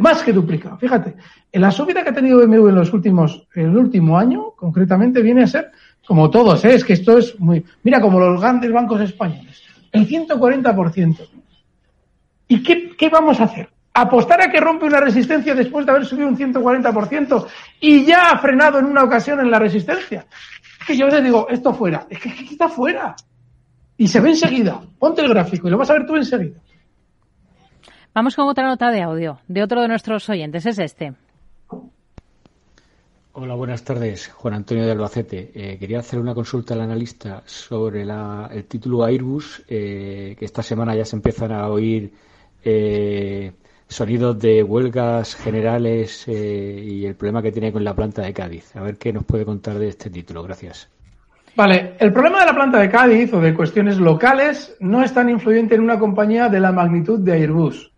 más 0.00 0.22
que 0.22 0.32
duplicado. 0.32 0.76
Fíjate, 0.78 1.14
en 1.52 1.62
la 1.62 1.70
subida 1.70 2.02
que 2.02 2.10
ha 2.10 2.14
tenido 2.14 2.38
BMW 2.46 2.68
en 2.68 2.74
los 2.74 2.92
últimos, 2.92 3.46
en 3.54 3.70
el 3.70 3.76
último 3.76 4.18
año, 4.18 4.50
concretamente, 4.56 5.22
viene 5.22 5.44
a 5.44 5.46
ser 5.46 5.70
como 6.06 6.30
todos, 6.30 6.64
¿eh? 6.64 6.74
es 6.74 6.84
que 6.84 6.94
esto 6.94 7.18
es 7.18 7.38
muy, 7.38 7.64
mira, 7.82 8.00
como 8.00 8.18
los 8.20 8.40
grandes 8.40 8.72
bancos 8.72 9.00
españoles, 9.00 9.62
el 9.92 10.06
140%. 10.08 11.16
¿Y 12.48 12.62
qué, 12.62 12.90
qué 12.98 13.08
vamos 13.10 13.40
a 13.40 13.44
hacer? 13.44 13.68
¿Apostar 13.92 14.40
a 14.40 14.50
que 14.50 14.60
rompe 14.60 14.86
una 14.86 15.00
resistencia 15.00 15.54
después 15.54 15.84
de 15.84 15.92
haber 15.92 16.06
subido 16.06 16.28
un 16.28 16.36
140% 16.36 17.46
y 17.80 18.04
ya 18.04 18.30
ha 18.30 18.38
frenado 18.38 18.78
en 18.78 18.84
una 18.86 19.02
ocasión 19.02 19.40
en 19.40 19.50
la 19.50 19.58
resistencia? 19.58 20.26
Es 20.80 20.86
que 20.86 20.96
yo 20.96 21.06
a 21.06 21.08
veces 21.08 21.24
digo, 21.24 21.48
esto 21.48 21.74
fuera, 21.74 22.06
es 22.08 22.20
que, 22.20 22.28
es 22.28 22.34
que 22.36 22.44
está 22.44 22.68
fuera. 22.68 23.16
Y 23.96 24.06
se 24.08 24.20
ve 24.20 24.30
enseguida. 24.30 24.80
Ponte 24.98 25.22
el 25.22 25.28
gráfico 25.28 25.66
y 25.68 25.70
lo 25.70 25.76
vas 25.78 25.90
a 25.90 25.94
ver 25.94 26.06
tú 26.06 26.14
enseguida. 26.16 26.58
Vamos 28.14 28.34
con 28.36 28.48
otra 28.48 28.64
nota 28.66 28.90
de 28.90 29.02
audio 29.02 29.40
de 29.48 29.62
otro 29.62 29.82
de 29.82 29.88
nuestros 29.88 30.28
oyentes. 30.28 30.64
Es 30.66 30.78
este. 30.78 31.12
Hola, 33.32 33.54
buenas 33.54 33.84
tardes. 33.84 34.28
Juan 34.28 34.54
Antonio 34.54 34.84
de 34.84 34.90
Albacete. 34.92 35.50
Eh, 35.54 35.78
quería 35.78 36.00
hacer 36.00 36.18
una 36.18 36.34
consulta 36.34 36.74
al 36.74 36.80
analista 36.80 37.42
sobre 37.46 38.04
la- 38.04 38.48
el 38.52 38.64
título 38.64 39.04
Airbus, 39.04 39.62
eh, 39.68 40.34
que 40.38 40.44
esta 40.44 40.62
semana 40.62 40.94
ya 40.96 41.04
se 41.04 41.16
empiezan 41.16 41.52
a 41.52 41.68
oír 41.68 42.12
eh, 42.64 43.52
sonidos 43.90 44.38
de 44.38 44.62
huelgas 44.62 45.34
generales 45.34 46.24
eh, 46.28 46.80
y 46.82 47.04
el 47.04 47.16
problema 47.16 47.42
que 47.42 47.50
tiene 47.50 47.72
con 47.72 47.82
la 47.82 47.94
planta 47.94 48.22
de 48.22 48.32
Cádiz. 48.32 48.74
A 48.76 48.82
ver 48.82 48.96
qué 48.96 49.12
nos 49.12 49.24
puede 49.24 49.44
contar 49.44 49.78
de 49.78 49.88
este 49.88 50.08
título. 50.10 50.44
Gracias. 50.44 50.88
Vale, 51.56 51.94
el 51.98 52.12
problema 52.12 52.40
de 52.40 52.46
la 52.46 52.54
planta 52.54 52.78
de 52.78 52.88
Cádiz 52.88 53.34
o 53.34 53.40
de 53.40 53.52
cuestiones 53.52 53.98
locales 53.98 54.76
no 54.78 55.02
es 55.02 55.12
tan 55.12 55.28
influyente 55.28 55.74
en 55.74 55.80
una 55.80 55.98
compañía 55.98 56.48
de 56.48 56.60
la 56.60 56.70
magnitud 56.70 57.18
de 57.18 57.32
Airbus. 57.32 57.90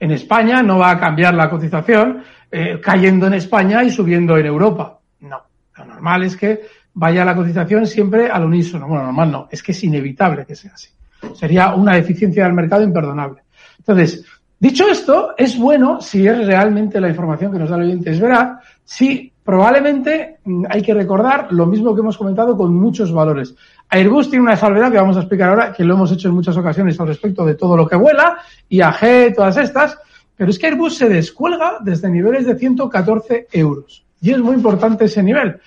En 0.00 0.10
España 0.10 0.62
no 0.62 0.78
va 0.78 0.92
a 0.92 0.98
cambiar 0.98 1.34
la 1.34 1.50
cotización 1.50 2.24
eh, 2.50 2.80
cayendo 2.82 3.26
en 3.26 3.34
España 3.34 3.84
y 3.84 3.90
subiendo 3.90 4.38
en 4.38 4.46
Europa. 4.46 5.00
No, 5.20 5.42
lo 5.76 5.84
normal 5.84 6.24
es 6.24 6.34
que 6.34 6.62
vaya 6.94 7.26
la 7.26 7.36
cotización 7.36 7.86
siempre 7.86 8.30
al 8.30 8.44
unísono. 8.44 8.88
Bueno, 8.88 9.04
normal 9.04 9.30
no, 9.30 9.48
es 9.50 9.62
que 9.62 9.72
es 9.72 9.84
inevitable 9.84 10.46
que 10.46 10.56
sea 10.56 10.72
así. 10.72 10.88
Sería 11.34 11.74
una 11.74 11.94
deficiencia 11.94 12.44
del 12.44 12.54
mercado 12.54 12.82
imperdonable. 12.82 13.42
Entonces, 13.78 14.24
dicho 14.60 14.86
esto, 14.86 15.34
es 15.36 15.58
bueno 15.58 16.00
si 16.00 16.26
es 16.26 16.46
realmente 16.46 17.00
la 17.00 17.08
información 17.08 17.50
que 17.50 17.58
nos 17.58 17.70
da 17.70 17.76
el 17.76 17.82
oyente 17.82 18.10
es 18.10 18.20
verdad, 18.20 18.60
si 18.84 19.32
probablemente 19.42 20.38
mm, 20.44 20.66
hay 20.68 20.82
que 20.82 20.94
recordar 20.94 21.48
lo 21.50 21.66
mismo 21.66 21.94
que 21.94 22.02
hemos 22.02 22.16
comentado 22.16 22.56
con 22.56 22.72
muchos 22.74 23.12
valores. 23.12 23.54
Airbus 23.88 24.30
tiene 24.30 24.44
una 24.44 24.56
salvedad 24.56 24.92
que 24.92 24.98
vamos 24.98 25.16
a 25.16 25.20
explicar 25.20 25.48
ahora, 25.48 25.72
que 25.72 25.82
lo 25.82 25.94
hemos 25.94 26.12
hecho 26.12 26.28
en 26.28 26.34
muchas 26.34 26.56
ocasiones 26.56 27.00
al 27.00 27.08
respecto 27.08 27.44
de 27.44 27.56
todo 27.56 27.76
lo 27.76 27.88
que 27.88 27.96
vuela, 27.96 28.38
IAG, 28.68 29.34
todas 29.34 29.56
estas, 29.56 29.98
pero 30.36 30.50
es 30.50 30.58
que 30.58 30.68
Airbus 30.68 30.96
se 30.96 31.08
descuelga 31.08 31.78
desde 31.80 32.08
niveles 32.08 32.46
de 32.46 32.56
114 32.56 33.48
euros. 33.52 34.04
Y 34.22 34.30
es 34.30 34.38
muy 34.38 34.54
importante 34.54 35.06
ese 35.06 35.22
nivel, 35.22 35.60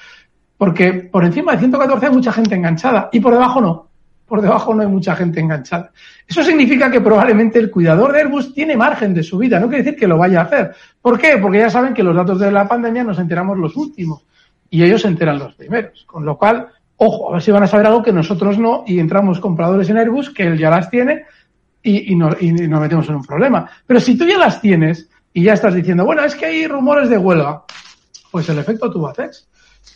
porque 0.58 0.94
por 0.94 1.26
encima 1.26 1.52
de 1.52 1.60
114 1.60 2.06
hay 2.06 2.12
mucha 2.12 2.32
gente 2.32 2.56
enganchada 2.56 3.10
y 3.12 3.20
por 3.20 3.34
debajo 3.34 3.60
no. 3.60 3.88
Por 4.34 4.42
debajo 4.42 4.74
no 4.74 4.82
hay 4.82 4.88
mucha 4.88 5.16
gente 5.16 5.40
enganchada. 5.40 5.92
Eso 6.28 6.42
significa 6.42 6.90
que 6.90 7.00
probablemente 7.00 7.60
el 7.60 7.70
cuidador 7.70 8.12
de 8.12 8.22
Airbus 8.22 8.52
tiene 8.52 8.76
margen 8.76 9.14
de 9.14 9.22
subida. 9.22 9.60
No 9.60 9.68
quiere 9.68 9.84
decir 9.84 10.00
que 10.00 10.08
lo 10.08 10.18
vaya 10.18 10.40
a 10.40 10.46
hacer. 10.46 10.72
¿Por 11.00 11.20
qué? 11.20 11.38
Porque 11.38 11.60
ya 11.60 11.70
saben 11.70 11.94
que 11.94 12.02
los 12.02 12.16
datos 12.16 12.40
de 12.40 12.52
la 12.52 12.68
pandemia 12.68 13.04
nos 13.04 13.20
enteramos 13.20 13.60
los 13.60 13.76
últimos 13.76 14.26
y 14.72 14.82
ellos 14.82 15.04
se 15.04 15.10
enteran 15.10 15.38
los 15.38 15.54
primeros. 15.54 16.04
Con 16.08 16.26
lo 16.26 16.36
cual, 16.36 16.68
ojo, 16.98 17.30
a 17.30 17.34
ver 17.34 17.44
si 17.44 17.52
van 17.52 17.62
a 17.62 17.68
saber 17.68 17.86
algo 17.86 18.02
que 18.02 18.12
nosotros 18.12 18.58
no 18.58 18.84
y 18.88 18.98
entramos 18.98 19.40
compradores 19.40 19.88
en 19.92 20.00
Airbus, 20.00 20.32
que 20.32 20.48
él 20.48 20.58
ya 20.58 20.72
las 20.72 20.90
tiene 20.90 21.26
y, 21.84 22.12
y, 22.12 22.16
nos, 22.16 22.42
metemos 22.42 23.08
en 23.10 23.16
un 23.18 23.24
problema. 23.24 23.70
Pero 23.86 24.00
si 24.00 24.18
tú 24.18 24.26
ya 24.26 24.40
las 24.40 24.60
tienes 24.60 25.12
y 25.32 25.44
ya 25.44 25.54
estás 25.54 25.76
diciendo, 25.76 26.06
bueno, 26.06 26.24
es 26.24 26.34
que 26.34 26.48
hay 26.48 26.66
rumores 26.66 27.08
de 27.08 27.20
huelga, 27.20 27.66
pues 28.32 28.50
el 28.50 28.58
efecto 28.58 28.90
Tubacex, 28.90 29.48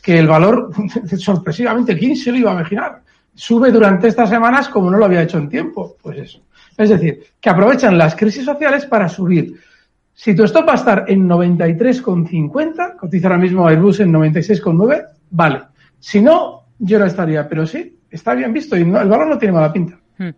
que 0.04 0.20
el 0.20 0.28
valor, 0.28 0.70
sorpresivamente, 1.18 1.98
¿quién 1.98 2.16
se 2.16 2.32
lo 2.32 2.38
iba 2.38 2.52
a 2.52 2.54
imaginar? 2.54 3.07
Sube 3.38 3.72
durante 3.72 4.08
estas 4.08 4.30
semanas 4.30 4.68
como 4.68 4.90
no 4.90 4.98
lo 4.98 5.06
había 5.06 5.22
hecho 5.22 5.38
en 5.38 5.48
tiempo. 5.48 5.96
Pues 6.02 6.18
eso. 6.18 6.42
Es 6.76 6.90
decir, 6.90 7.24
que 7.40 7.50
aprovechan 7.52 7.98
las 7.98 8.16
crisis 8.16 8.44
sociales 8.44 8.88
para 8.88 9.08
subir. 9.08 9.60
Si 10.16 10.36
tu 10.36 10.44
stop 10.46 10.68
va 10.68 10.72
a 10.72 10.78
estar 10.78 11.06
en 11.08 11.30
93,50, 11.30 12.98
cotiza 12.98 13.28
ahora 13.28 13.40
mismo 13.40 13.68
Airbus 13.68 14.00
en 14.00 14.12
96,9, 14.12 15.06
vale. 15.30 15.62
Si 16.00 16.20
no, 16.20 16.64
yo 16.80 16.98
no 16.98 17.06
estaría, 17.06 17.48
pero 17.48 17.68
sí, 17.68 18.00
está 18.10 18.34
bien 18.34 18.52
visto 18.52 18.76
y 18.76 18.82
el 18.82 18.92
valor 18.92 19.28
no 19.28 19.38
tiene 19.38 19.54
mala 19.54 19.72
pinta. 19.72 20.00
Hmm. 20.18 20.32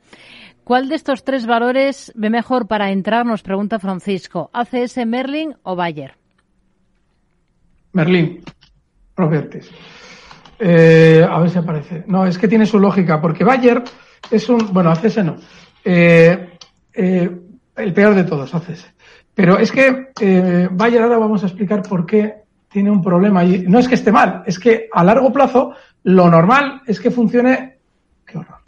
¿Cuál 0.66 0.89
de 0.89 0.95
estos 0.95 1.24
tres 1.24 1.45
valores 1.45 2.12
ve 2.16 2.30
mejor 2.30 2.68
para 2.68 2.91
entrar? 2.91 3.26
Nos 3.26 3.41
pregunta 3.41 3.80
Francisco. 3.80 4.50
¿ACS 4.52 5.06
Merlin 5.08 5.56
o 5.64 5.78
Bayer? 5.78 6.16
Merlin, 7.93 8.43
Properties. 9.16 9.70
Eh, 10.60 11.26
a 11.28 11.39
ver 11.39 11.49
si 11.49 11.57
aparece. 11.57 12.03
No, 12.07 12.26
es 12.26 12.38
que 12.38 12.49
tiene 12.49 12.66
su 12.66 12.80
lógica, 12.80 13.22
porque 13.22 13.45
Bayer 13.45 13.82
es 14.30 14.49
un. 14.49 14.74
Bueno, 14.74 14.91
ACS 14.91 15.24
no. 15.24 15.38
Eh, 15.84 16.57
eh, 16.93 17.32
el 17.78 17.93
peor 17.93 18.14
de 18.14 18.26
todos, 18.26 18.53
ACS. 18.53 18.93
Pero 19.34 19.57
es 19.57 19.72
que 19.72 20.10
Bayer, 20.72 21.01
ahora 21.01 21.18
vamos 21.18 21.43
a 21.43 21.47
explicar 21.47 21.82
por 21.84 22.05
qué 22.05 22.36
tiene 22.68 22.91
un 22.91 23.01
problema. 23.01 23.45
Y 23.45 23.60
no 23.68 23.80
es 23.80 23.88
que 23.88 23.95
esté 23.95 24.12
mal, 24.12 24.43
es 24.45 24.60
que 24.60 24.89
a 24.91 25.03
largo 25.03 25.32
plazo 25.32 25.74
lo 26.03 26.30
normal 26.30 26.82
es 26.86 26.99
que 26.99 27.10
funcione. 27.10 27.78
Qué 28.26 28.38
horror. 28.38 28.60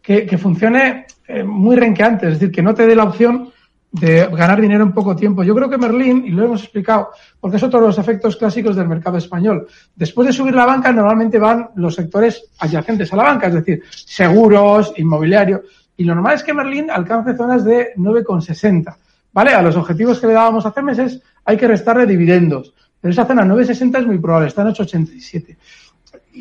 Que, 0.00 0.38
funcione 0.38 1.06
muy 1.44 1.74
renqueante, 1.74 2.28
es 2.28 2.34
decir, 2.34 2.52
que 2.52 2.62
no 2.62 2.74
te 2.74 2.86
dé 2.86 2.94
la 2.94 3.04
opción 3.04 3.50
de 3.92 4.26
ganar 4.26 4.60
dinero 4.60 4.82
en 4.82 4.92
poco 4.92 5.14
tiempo. 5.14 5.44
Yo 5.44 5.54
creo 5.54 5.68
que 5.68 5.76
Merlín, 5.76 6.24
y 6.24 6.30
lo 6.30 6.44
hemos 6.44 6.62
explicado, 6.62 7.10
porque 7.38 7.58
es 7.58 7.62
otro 7.62 7.80
de 7.80 7.86
los 7.88 7.98
efectos 7.98 8.36
clásicos 8.36 8.74
del 8.74 8.88
mercado 8.88 9.18
español. 9.18 9.68
Después 9.94 10.26
de 10.26 10.32
subir 10.32 10.54
la 10.54 10.64
banca, 10.64 10.92
normalmente 10.92 11.38
van 11.38 11.70
los 11.76 11.94
sectores 11.94 12.50
adyacentes 12.58 13.12
a 13.12 13.16
la 13.16 13.24
banca, 13.24 13.48
es 13.48 13.54
decir, 13.54 13.82
seguros, 13.90 14.94
inmobiliario. 14.96 15.62
Y 15.96 16.04
lo 16.04 16.14
normal 16.14 16.34
es 16.34 16.42
que 16.42 16.54
Merlín 16.54 16.90
alcance 16.90 17.36
zonas 17.36 17.64
de 17.64 17.92
9,60. 17.96 18.96
¿Vale? 19.34 19.52
A 19.52 19.62
los 19.62 19.76
objetivos 19.76 20.18
que 20.20 20.26
le 20.26 20.34
dábamos 20.34 20.66
hace 20.66 20.82
meses 20.82 21.22
hay 21.44 21.56
que 21.56 21.68
restarle 21.68 22.06
dividendos. 22.06 22.74
Pero 23.00 23.12
esa 23.12 23.26
zona 23.26 23.44
9,60 23.44 23.98
es 23.98 24.06
muy 24.06 24.18
probable, 24.18 24.48
está 24.48 24.62
en 24.62 24.68
8,87. 24.68 25.56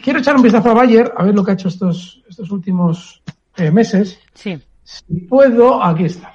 Quiero 0.04 0.20
echar 0.20 0.36
un 0.36 0.41
vistazo 0.41 0.70
a 0.70 0.74
Bayer, 0.74 1.12
a 1.16 1.24
ver 1.24 1.36
lo 1.36 1.43
que 1.43 1.52
ha 1.52 1.54
hecho 1.56 1.68
estos, 1.68 2.24
estos 2.30 2.49
últimos 2.52 3.22
eh, 3.58 3.72
meses. 3.72 4.20
Sí. 4.34 4.62
Si 4.84 5.22
puedo, 5.22 5.84
aquí 5.84 6.06
está. 6.06 6.34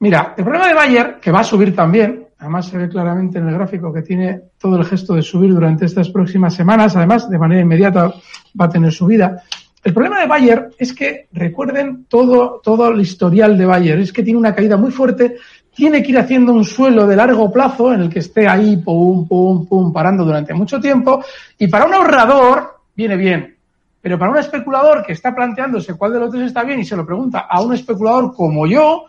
Mira, 0.00 0.34
el 0.36 0.44
problema 0.44 0.68
de 0.68 0.74
Bayer, 0.74 1.18
que 1.20 1.32
va 1.32 1.40
a 1.40 1.44
subir 1.44 1.74
también, 1.74 2.26
además 2.38 2.66
se 2.66 2.78
ve 2.78 2.88
claramente 2.88 3.38
en 3.38 3.48
el 3.48 3.54
gráfico 3.54 3.92
que 3.92 4.02
tiene 4.02 4.42
todo 4.56 4.76
el 4.76 4.84
gesto 4.84 5.14
de 5.14 5.22
subir 5.22 5.52
durante 5.52 5.86
estas 5.86 6.08
próximas 6.10 6.54
semanas, 6.54 6.94
además 6.94 7.28
de 7.28 7.38
manera 7.38 7.62
inmediata 7.62 8.12
va 8.58 8.66
a 8.66 8.70
tener 8.70 8.92
subida. 8.92 9.42
El 9.82 9.92
problema 9.92 10.20
de 10.20 10.26
Bayer 10.26 10.70
es 10.78 10.92
que 10.92 11.26
recuerden 11.32 12.04
todo, 12.08 12.60
todo 12.62 12.88
el 12.90 13.00
historial 13.00 13.58
de 13.58 13.66
Bayer, 13.66 13.98
es 13.98 14.12
que 14.12 14.22
tiene 14.22 14.38
una 14.38 14.54
caída 14.54 14.76
muy 14.76 14.92
fuerte, 14.92 15.36
tiene 15.74 16.02
que 16.02 16.12
ir 16.12 16.18
haciendo 16.18 16.52
un 16.52 16.64
suelo 16.64 17.06
de 17.06 17.16
largo 17.16 17.52
plazo 17.52 17.92
en 17.92 18.02
el 18.02 18.10
que 18.10 18.20
esté 18.20 18.46
ahí, 18.46 18.76
pum, 18.76 19.26
pum, 19.26 19.66
pum, 19.66 19.92
parando 19.92 20.24
durante 20.24 20.54
mucho 20.54 20.80
tiempo, 20.80 21.24
y 21.58 21.66
para 21.66 21.86
un 21.86 21.94
ahorrador 21.94 22.82
viene 22.94 23.16
bien. 23.16 23.56
Pero 24.00 24.16
para 24.16 24.30
un 24.30 24.38
especulador 24.38 25.04
que 25.04 25.12
está 25.12 25.34
planteándose 25.34 25.94
cuál 25.94 26.12
de 26.12 26.20
los 26.20 26.30
tres 26.30 26.46
está 26.46 26.62
bien 26.62 26.78
y 26.80 26.84
se 26.84 26.96
lo 26.96 27.04
pregunta 27.04 27.46
a 27.50 27.60
un 27.60 27.74
especulador 27.74 28.32
como 28.32 28.66
yo, 28.66 29.06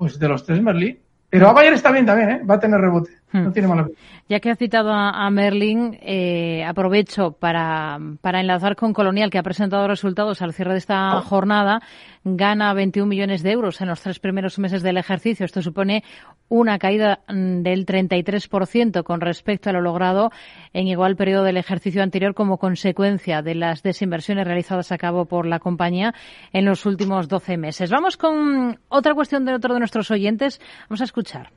pues 0.00 0.18
de 0.18 0.28
los 0.28 0.46
tres 0.46 0.62
Merlin. 0.62 0.98
Pero 1.28 1.50
a 1.50 1.52
Bayern 1.52 1.76
está 1.76 1.92
bien 1.92 2.06
también, 2.06 2.30
¿eh? 2.30 2.42
Va 2.42 2.54
a 2.54 2.58
tener 2.58 2.80
rebote. 2.80 3.18
Hmm. 3.32 3.44
No 3.44 3.52
tiene 3.52 3.68
mala 3.68 3.88
Ya 4.28 4.40
que 4.40 4.50
ha 4.50 4.56
citado 4.56 4.92
a, 4.92 5.30
Merlin, 5.30 5.98
eh, 6.02 6.64
aprovecho 6.64 7.32
para, 7.32 7.98
para 8.20 8.40
enlazar 8.40 8.74
con 8.74 8.92
Colonial, 8.92 9.30
que 9.30 9.38
ha 9.38 9.42
presentado 9.42 9.86
resultados 9.86 10.42
al 10.42 10.52
cierre 10.52 10.72
de 10.72 10.78
esta 10.78 11.16
oh. 11.16 11.22
jornada. 11.22 11.80
Gana 12.24 12.74
21 12.74 13.08
millones 13.08 13.42
de 13.42 13.52
euros 13.52 13.80
en 13.80 13.88
los 13.88 14.00
tres 14.00 14.18
primeros 14.18 14.58
meses 14.58 14.82
del 14.82 14.98
ejercicio. 14.98 15.46
Esto 15.46 15.62
supone 15.62 16.04
una 16.48 16.78
caída 16.78 17.20
mm, 17.28 17.62
del 17.62 17.86
33% 17.86 19.02
con 19.04 19.20
respecto 19.20 19.70
a 19.70 19.72
lo 19.72 19.80
logrado 19.80 20.30
en 20.72 20.88
igual 20.88 21.16
periodo 21.16 21.44
del 21.44 21.56
ejercicio 21.56 22.02
anterior 22.02 22.34
como 22.34 22.58
consecuencia 22.58 23.42
de 23.42 23.54
las 23.54 23.82
desinversiones 23.82 24.46
realizadas 24.46 24.92
a 24.92 24.98
cabo 24.98 25.26
por 25.26 25.46
la 25.46 25.60
compañía 25.60 26.14
en 26.52 26.64
los 26.64 26.84
últimos 26.84 27.28
12 27.28 27.56
meses. 27.56 27.90
Vamos 27.90 28.16
con 28.16 28.78
otra 28.88 29.14
cuestión 29.14 29.44
de 29.44 29.54
otro 29.54 29.74
de 29.74 29.80
nuestros 29.80 30.10
oyentes. 30.10 30.60
Vamos 30.88 31.00
a 31.00 31.04
escuchar. 31.04 31.50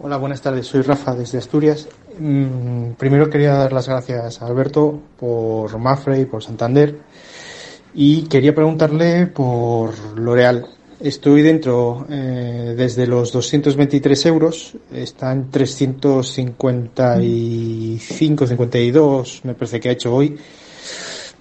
Hola, 0.00 0.16
buenas 0.16 0.40
tardes. 0.40 0.68
Soy 0.68 0.82
Rafa 0.82 1.12
desde 1.12 1.38
Asturias. 1.38 1.88
Mm, 2.20 2.92
primero 2.92 3.28
quería 3.28 3.54
dar 3.54 3.72
las 3.72 3.88
gracias 3.88 4.40
a 4.40 4.46
Alberto 4.46 5.00
por 5.18 5.76
Mafre 5.76 6.20
y 6.20 6.24
por 6.24 6.44
Santander. 6.44 6.96
Y 7.94 8.22
quería 8.28 8.54
preguntarle 8.54 9.26
por 9.26 9.92
L'Oreal. 10.16 10.68
Estoy 11.00 11.42
dentro 11.42 12.06
eh, 12.08 12.74
desde 12.76 13.08
los 13.08 13.32
223 13.32 14.26
euros, 14.26 14.76
está 14.92 15.32
en 15.32 15.50
355, 15.50 18.46
52, 18.46 19.40
me 19.44 19.54
parece 19.54 19.80
que 19.80 19.88
ha 19.88 19.92
hecho 19.92 20.14
hoy. 20.14 20.38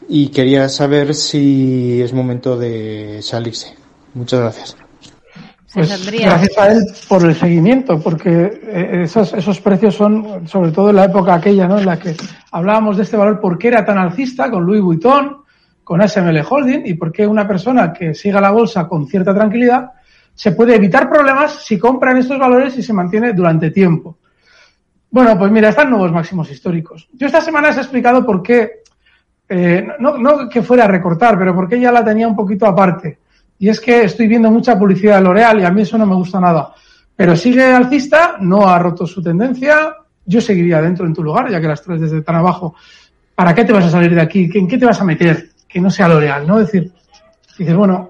Y 0.09 0.29
quería 0.29 0.67
saber 0.69 1.13
si 1.13 2.01
es 2.01 2.11
momento 2.11 2.57
de 2.57 3.19
salirse. 3.21 3.75
Muchas 4.15 4.39
gracias. 4.39 4.86
Pues 5.73 6.11
gracias 6.11 6.57
a 6.57 6.71
él 6.71 6.85
por 7.09 7.25
el 7.25 7.35
seguimiento, 7.35 7.99
porque 7.99 8.61
eh, 8.63 9.01
esos, 9.03 9.33
esos 9.33 9.59
precios 9.59 9.95
son, 9.95 10.47
sobre 10.47 10.71
todo 10.71 10.91
en 10.91 10.95
la 10.95 11.05
época 11.05 11.33
aquella, 11.33 11.67
¿no? 11.67 11.77
En 11.77 11.85
la 11.85 11.99
que 11.99 12.15
hablábamos 12.51 12.95
de 12.95 13.03
este 13.03 13.17
valor, 13.17 13.41
¿por 13.41 13.57
qué 13.57 13.67
era 13.67 13.83
tan 13.83 13.97
alcista 13.97 14.49
con 14.49 14.65
Louis 14.65 14.81
Vuitton, 14.81 15.43
con 15.83 16.07
SML 16.07 16.41
Holding, 16.49 16.85
y 16.85 16.93
por 16.93 17.11
qué 17.11 17.27
una 17.27 17.45
persona 17.45 17.91
que 17.91 18.13
siga 18.13 18.39
la 18.39 18.51
bolsa 18.51 18.87
con 18.87 19.07
cierta 19.07 19.33
tranquilidad 19.35 19.91
se 20.33 20.51
puede 20.53 20.75
evitar 20.75 21.09
problemas 21.09 21.65
si 21.65 21.77
compra 21.77 22.11
en 22.11 22.17
estos 22.17 22.39
valores 22.39 22.77
y 22.77 22.83
se 22.83 22.93
mantiene 22.93 23.33
durante 23.33 23.71
tiempo. 23.71 24.17
Bueno, 25.09 25.37
pues 25.37 25.51
mira, 25.51 25.69
están 25.69 25.89
nuevos 25.89 26.11
máximos 26.11 26.49
históricos. 26.49 27.09
Yo 27.13 27.27
esta 27.27 27.41
semana 27.41 27.69
os 27.69 27.77
he 27.77 27.81
explicado 27.81 28.25
por 28.25 28.41
qué, 28.41 28.83
eh, 29.49 29.85
no, 29.99 30.17
no 30.17 30.47
que 30.47 30.61
fuera 30.61 30.85
a 30.85 30.87
recortar, 30.87 31.37
pero 31.37 31.53
por 31.53 31.67
qué 31.67 31.79
ya 31.79 31.91
la 31.91 32.05
tenía 32.05 32.27
un 32.27 32.35
poquito 32.35 32.65
aparte 32.65 33.19
y 33.59 33.69
es 33.69 33.79
que 33.79 34.03
estoy 34.03 34.27
viendo 34.27 34.51
mucha 34.51 34.77
publicidad 34.77 35.15
de 35.15 35.21
L'Oreal 35.21 35.61
y 35.61 35.65
a 35.65 35.71
mí 35.71 35.81
eso 35.81 35.97
no 35.97 36.05
me 36.05 36.15
gusta 36.15 36.39
nada. 36.39 36.73
Pero 37.15 37.35
sigue 37.35 37.63
alcista, 37.63 38.35
no 38.39 38.67
ha 38.67 38.77
roto 38.77 39.07
su 39.07 39.21
tendencia, 39.21 39.95
yo 40.25 40.39
seguiría 40.39 40.81
dentro 40.81 41.05
en 41.05 41.13
tu 41.13 41.23
lugar, 41.23 41.49
ya 41.49 41.59
que 41.59 41.67
las 41.67 41.81
traes 41.81 42.01
desde 42.01 42.21
tan 42.21 42.35
abajo. 42.35 42.75
¿Para 43.33 43.55
qué 43.55 43.63
te 43.65 43.73
vas 43.73 43.85
a 43.85 43.89
salir 43.89 44.13
de 44.13 44.21
aquí? 44.21 44.49
¿En 44.53 44.67
qué 44.67 44.77
te 44.77 44.85
vas 44.85 45.01
a 45.01 45.05
meter? 45.05 45.49
Que 45.67 45.79
no 45.79 45.89
sea 45.89 46.07
L'Oreal, 46.07 46.45
¿no? 46.45 46.59
Es 46.59 46.67
decir, 46.67 46.91
dices, 47.57 47.75
bueno, 47.75 48.09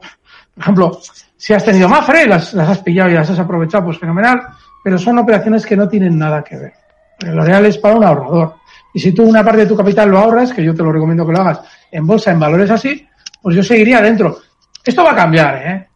por 0.54 0.62
ejemplo, 0.62 1.00
si 1.38 1.54
has 1.54 1.64
tenido 1.64 1.88
Mafre, 1.88 2.26
las, 2.28 2.54
las 2.54 2.70
has 2.70 2.80
pillado 2.80 3.10
y 3.10 3.14
las 3.14 3.30
has 3.30 3.40
aprovechado, 3.40 3.86
pues 3.86 4.00
fenomenal, 4.00 4.42
pero 4.84 4.98
son 4.98 5.18
operaciones 5.20 5.66
que 5.66 5.78
no 5.78 5.88
tienen 5.88 6.18
nada 6.18 6.44
que 6.44 6.58
ver. 6.58 6.74
L'Oreal 7.22 7.66
es 7.66 7.78
para 7.78 7.96
un 7.96 8.04
ahorrador. 8.04 8.56
Y 8.94 9.00
si 9.00 9.12
tú 9.12 9.24
una 9.24 9.44
parte 9.44 9.62
de 9.62 9.68
tu 9.68 9.78
capital 9.78 10.10
lo 10.10 10.20
ahorras, 10.20 10.52
que 10.52 10.64
yo 10.64 10.76
te 10.76 10.84
lo 10.84 10.92
recomiendo 10.92 11.26
que 11.26 11.32
lo 11.32 11.40
hagas 11.40 11.62
en 11.92 12.06
bolsa, 12.06 12.32
en 12.32 12.40
valores 12.40 12.70
así, 12.72 13.08
pues 13.42 13.56
yo 13.56 13.64
seguiría 13.64 14.02
dentro. 14.02 14.40
Esto 14.88 15.04
va 15.04 15.12
a 15.12 15.16
cambiar, 15.16 15.68
¿eh? 15.68 15.88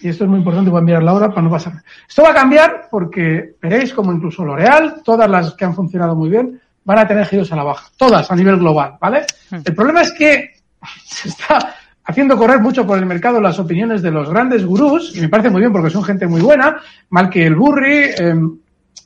Y 0.00 0.08
esto 0.08 0.24
es 0.24 0.30
muy 0.30 0.38
importante, 0.38 0.70
voy 0.70 0.80
a 0.80 0.84
mirar 0.84 1.02
la 1.02 1.12
hora 1.12 1.28
para 1.28 1.42
no 1.42 1.50
pasar. 1.50 1.74
Esto 2.08 2.22
va 2.22 2.30
a 2.30 2.34
cambiar 2.34 2.88
porque 2.90 3.56
veréis 3.60 3.92
como 3.92 4.12
incluso 4.12 4.44
L'Oreal, 4.44 5.02
todas 5.04 5.28
las 5.28 5.54
que 5.54 5.64
han 5.64 5.74
funcionado 5.74 6.14
muy 6.14 6.30
bien, 6.30 6.58
van 6.84 6.98
a 6.98 7.06
tener 7.06 7.26
giros 7.26 7.52
a 7.52 7.56
la 7.56 7.64
baja. 7.64 7.90
Todas 7.96 8.30
a 8.30 8.36
nivel 8.36 8.58
global, 8.58 8.96
¿vale? 8.98 9.26
Hmm. 9.50 9.58
El 9.64 9.74
problema 9.74 10.00
es 10.00 10.12
que 10.12 10.50
se 11.04 11.28
está 11.28 11.74
haciendo 12.04 12.38
correr 12.38 12.60
mucho 12.60 12.86
por 12.86 12.96
el 12.96 13.04
mercado 13.04 13.38
las 13.38 13.58
opiniones 13.58 14.00
de 14.00 14.10
los 14.10 14.30
grandes 14.30 14.64
gurús, 14.64 15.14
y 15.14 15.20
me 15.20 15.28
parece 15.28 15.50
muy 15.50 15.60
bien 15.60 15.72
porque 15.72 15.90
son 15.90 16.04
gente 16.04 16.26
muy 16.26 16.40
buena, 16.40 16.80
mal 17.10 17.28
que 17.28 17.44
el 17.44 17.54
Burry, 17.54 18.12
em, 18.16 18.58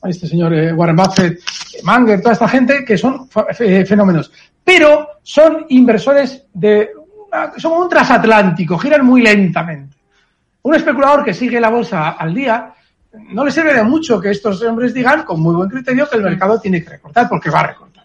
este 0.05 0.27
señor 0.27 0.53
eh, 0.53 0.71
Warren 0.71 0.95
Buffett, 0.95 1.39
Manger, 1.83 2.21
toda 2.21 2.33
esta 2.33 2.47
gente, 2.47 2.85
que 2.85 2.97
son 2.97 3.27
eh, 3.59 3.85
fenómenos. 3.85 4.31
Pero 4.63 5.07
son 5.21 5.65
inversores 5.67 6.45
de 6.53 6.91
son 7.57 7.73
un 7.73 7.89
transatlántico, 7.89 8.77
giran 8.77 9.05
muy 9.05 9.21
lentamente. 9.21 9.97
Un 10.63 10.75
especulador 10.75 11.23
que 11.23 11.33
sigue 11.33 11.59
la 11.59 11.69
bolsa 11.69 12.11
al 12.11 12.33
día 12.33 12.73
no 13.13 13.45
le 13.45 13.51
sirve 13.51 13.73
de 13.73 13.83
mucho 13.83 14.19
que 14.19 14.31
estos 14.31 14.61
hombres 14.63 14.93
digan 14.93 15.23
con 15.23 15.39
muy 15.39 15.55
buen 15.55 15.69
criterio 15.69 16.09
que 16.09 16.17
el 16.17 16.23
mercado 16.23 16.59
tiene 16.59 16.83
que 16.83 16.89
recortar, 16.89 17.29
porque 17.29 17.49
va 17.49 17.59
a 17.59 17.67
recortar. 17.67 18.03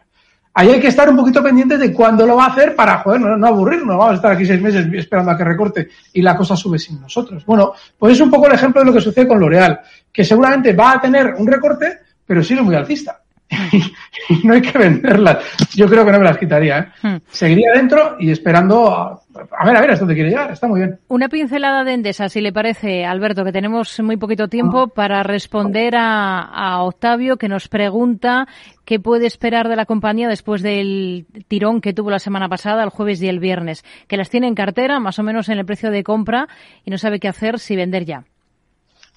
Ahí 0.54 0.70
hay 0.70 0.80
que 0.80 0.88
estar 0.88 1.08
un 1.08 1.16
poquito 1.16 1.42
pendientes 1.42 1.78
de 1.78 1.92
cuándo 1.92 2.26
lo 2.26 2.36
va 2.36 2.46
a 2.46 2.48
hacer 2.48 2.74
para, 2.74 2.98
joder, 2.98 3.20
no, 3.20 3.46
aburrirnos. 3.46 3.96
Vamos 3.96 4.12
a 4.12 4.14
estar 4.16 4.32
aquí 4.32 4.44
seis 4.44 4.60
meses 4.60 4.86
esperando 4.92 5.30
a 5.30 5.36
que 5.36 5.44
recorte 5.44 5.88
y 6.12 6.20
la 6.20 6.36
cosa 6.36 6.56
sube 6.56 6.78
sin 6.78 7.00
nosotros. 7.00 7.46
Bueno, 7.46 7.72
pues 7.96 8.14
es 8.14 8.20
un 8.20 8.30
poco 8.30 8.48
el 8.48 8.54
ejemplo 8.54 8.80
de 8.80 8.86
lo 8.86 8.92
que 8.92 9.00
sucede 9.00 9.28
con 9.28 9.38
L'Oreal, 9.38 9.80
que 10.12 10.24
seguramente 10.24 10.72
va 10.72 10.94
a 10.94 11.00
tener 11.00 11.34
un 11.38 11.46
recorte, 11.46 12.00
pero 12.26 12.42
sigue 12.42 12.60
muy 12.60 12.74
alcista. 12.74 13.20
Y 13.50 14.40
no 14.46 14.54
hay 14.54 14.60
que 14.60 14.76
venderlas. 14.76 15.38
Yo 15.74 15.88
creo 15.88 16.04
que 16.04 16.12
no 16.12 16.18
me 16.18 16.24
las 16.24 16.38
quitaría. 16.38 16.78
¿eh? 16.78 16.88
Hmm. 17.02 17.16
Seguiría 17.28 17.72
dentro 17.72 18.16
y 18.18 18.30
esperando 18.30 18.90
a, 18.90 19.20
ver, 19.64 19.76
a 19.76 19.80
ver, 19.80 19.90
hasta 19.90 20.00
dónde 20.00 20.14
quiere 20.14 20.30
llegar. 20.30 20.50
Está 20.50 20.66
muy 20.66 20.80
bien. 20.80 20.98
Una 21.08 21.28
pincelada 21.28 21.84
de 21.84 21.94
Endesa, 21.94 22.28
si 22.28 22.40
le 22.40 22.52
parece, 22.52 23.04
Alberto, 23.04 23.44
que 23.44 23.52
tenemos 23.52 23.98
muy 24.00 24.16
poquito 24.16 24.48
tiempo 24.48 24.82
ah. 24.82 24.92
para 24.94 25.22
responder 25.22 25.96
a, 25.96 26.40
a 26.40 26.82
Octavio, 26.82 27.36
que 27.36 27.48
nos 27.48 27.68
pregunta 27.68 28.46
qué 28.84 29.00
puede 29.00 29.26
esperar 29.26 29.68
de 29.68 29.76
la 29.76 29.86
compañía 29.86 30.28
después 30.28 30.62
del 30.62 31.26
tirón 31.48 31.80
que 31.80 31.92
tuvo 31.92 32.10
la 32.10 32.18
semana 32.18 32.48
pasada, 32.48 32.82
el 32.84 32.90
jueves 32.90 33.22
y 33.22 33.28
el 33.28 33.38
viernes, 33.38 33.84
que 34.06 34.16
las 34.16 34.30
tiene 34.30 34.46
en 34.46 34.54
cartera, 34.54 35.00
más 35.00 35.18
o 35.18 35.22
menos 35.22 35.48
en 35.48 35.58
el 35.58 35.66
precio 35.66 35.90
de 35.90 36.02
compra, 36.02 36.48
y 36.84 36.90
no 36.90 36.98
sabe 36.98 37.20
qué 37.20 37.28
hacer 37.28 37.58
si 37.58 37.76
vender 37.76 38.04
ya. 38.04 38.24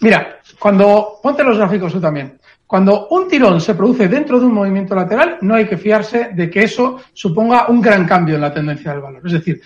Mira, 0.01 0.39
cuando 0.57 1.19
ponte 1.21 1.43
los 1.43 1.57
gráficos 1.57 1.93
tú 1.93 2.01
también. 2.01 2.39
Cuando 2.71 3.09
un 3.09 3.27
tirón 3.27 3.59
se 3.59 3.75
produce 3.75 4.07
dentro 4.07 4.39
de 4.39 4.45
un 4.45 4.53
movimiento 4.53 4.95
lateral, 4.95 5.39
no 5.41 5.55
hay 5.55 5.67
que 5.67 5.75
fiarse 5.75 6.29
de 6.33 6.49
que 6.49 6.61
eso 6.61 7.01
suponga 7.11 7.67
un 7.67 7.81
gran 7.81 8.07
cambio 8.07 8.35
en 8.35 8.41
la 8.41 8.53
tendencia 8.53 8.91
del 8.91 9.01
valor. 9.01 9.21
Es 9.25 9.33
decir, 9.33 9.61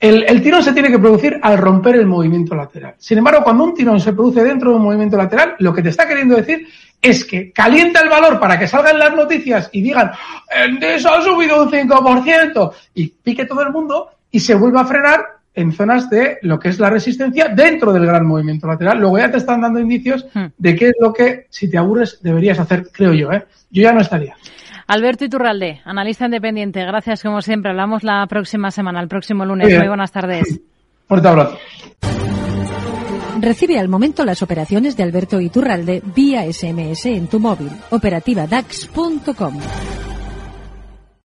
El, 0.00 0.24
el, 0.26 0.40
tirón 0.40 0.62
se 0.62 0.72
tiene 0.72 0.88
que 0.88 0.98
producir 0.98 1.38
al 1.42 1.58
romper 1.58 1.96
el 1.96 2.06
movimiento 2.06 2.54
lateral. 2.54 2.94
Sin 2.96 3.18
embargo, 3.18 3.44
cuando 3.44 3.64
un 3.64 3.74
tirón 3.74 4.00
se 4.00 4.14
produce 4.14 4.42
dentro 4.42 4.70
de 4.70 4.76
un 4.76 4.84
movimiento 4.84 5.18
lateral, 5.18 5.54
lo 5.58 5.74
que 5.74 5.82
te 5.82 5.90
está 5.90 6.08
queriendo 6.08 6.34
decir 6.34 6.66
es 7.02 7.26
que 7.26 7.52
calienta 7.52 8.00
el 8.00 8.08
valor 8.08 8.40
para 8.40 8.58
que 8.58 8.66
salgan 8.66 8.98
las 9.00 9.14
noticias 9.14 9.68
y 9.72 9.82
digan, 9.82 10.12
eso 10.80 11.12
ha 11.12 11.20
subido 11.20 11.62
un 11.62 11.70
5% 11.70 12.72
y 12.94 13.08
pique 13.08 13.44
todo 13.44 13.60
el 13.60 13.70
mundo 13.70 14.12
y 14.30 14.40
se 14.40 14.54
vuelva 14.54 14.80
a 14.80 14.86
frenar 14.86 15.35
en 15.56 15.72
zonas 15.72 16.08
de 16.10 16.38
lo 16.42 16.58
que 16.58 16.68
es 16.68 16.78
la 16.78 16.90
resistencia 16.90 17.48
dentro 17.48 17.92
del 17.92 18.06
gran 18.06 18.26
movimiento 18.26 18.68
lateral. 18.68 19.00
Luego 19.00 19.18
ya 19.18 19.30
te 19.30 19.38
están 19.38 19.62
dando 19.62 19.80
indicios 19.80 20.26
hmm. 20.34 20.44
de 20.56 20.76
qué 20.76 20.88
es 20.88 20.94
lo 21.00 21.12
que, 21.12 21.46
si 21.48 21.68
te 21.68 21.78
aburres, 21.78 22.20
deberías 22.22 22.60
hacer, 22.60 22.88
creo 22.92 23.12
yo. 23.14 23.32
¿eh? 23.32 23.44
Yo 23.70 23.82
ya 23.82 23.92
no 23.92 24.00
estaría. 24.00 24.36
Alberto 24.86 25.24
Iturralde, 25.24 25.80
analista 25.84 26.26
independiente. 26.26 26.84
Gracias, 26.84 27.22
como 27.22 27.42
siempre. 27.42 27.70
Hablamos 27.70 28.04
la 28.04 28.24
próxima 28.28 28.70
semana, 28.70 29.00
el 29.00 29.08
próximo 29.08 29.44
lunes. 29.44 29.76
Muy, 29.76 29.88
buenas 29.88 30.12
tardes. 30.12 30.60
Fuerte 31.08 31.28
abrazo. 31.28 31.58
Recibe 33.40 33.78
al 33.78 33.88
momento 33.88 34.24
las 34.24 34.42
operaciones 34.42 34.96
de 34.96 35.02
Alberto 35.02 35.40
Iturralde 35.40 36.02
vía 36.14 36.50
SMS 36.50 37.06
en 37.06 37.28
tu 37.28 37.40
móvil. 37.40 37.70
Operativa 37.90 38.46
DAX.com. 38.46 39.58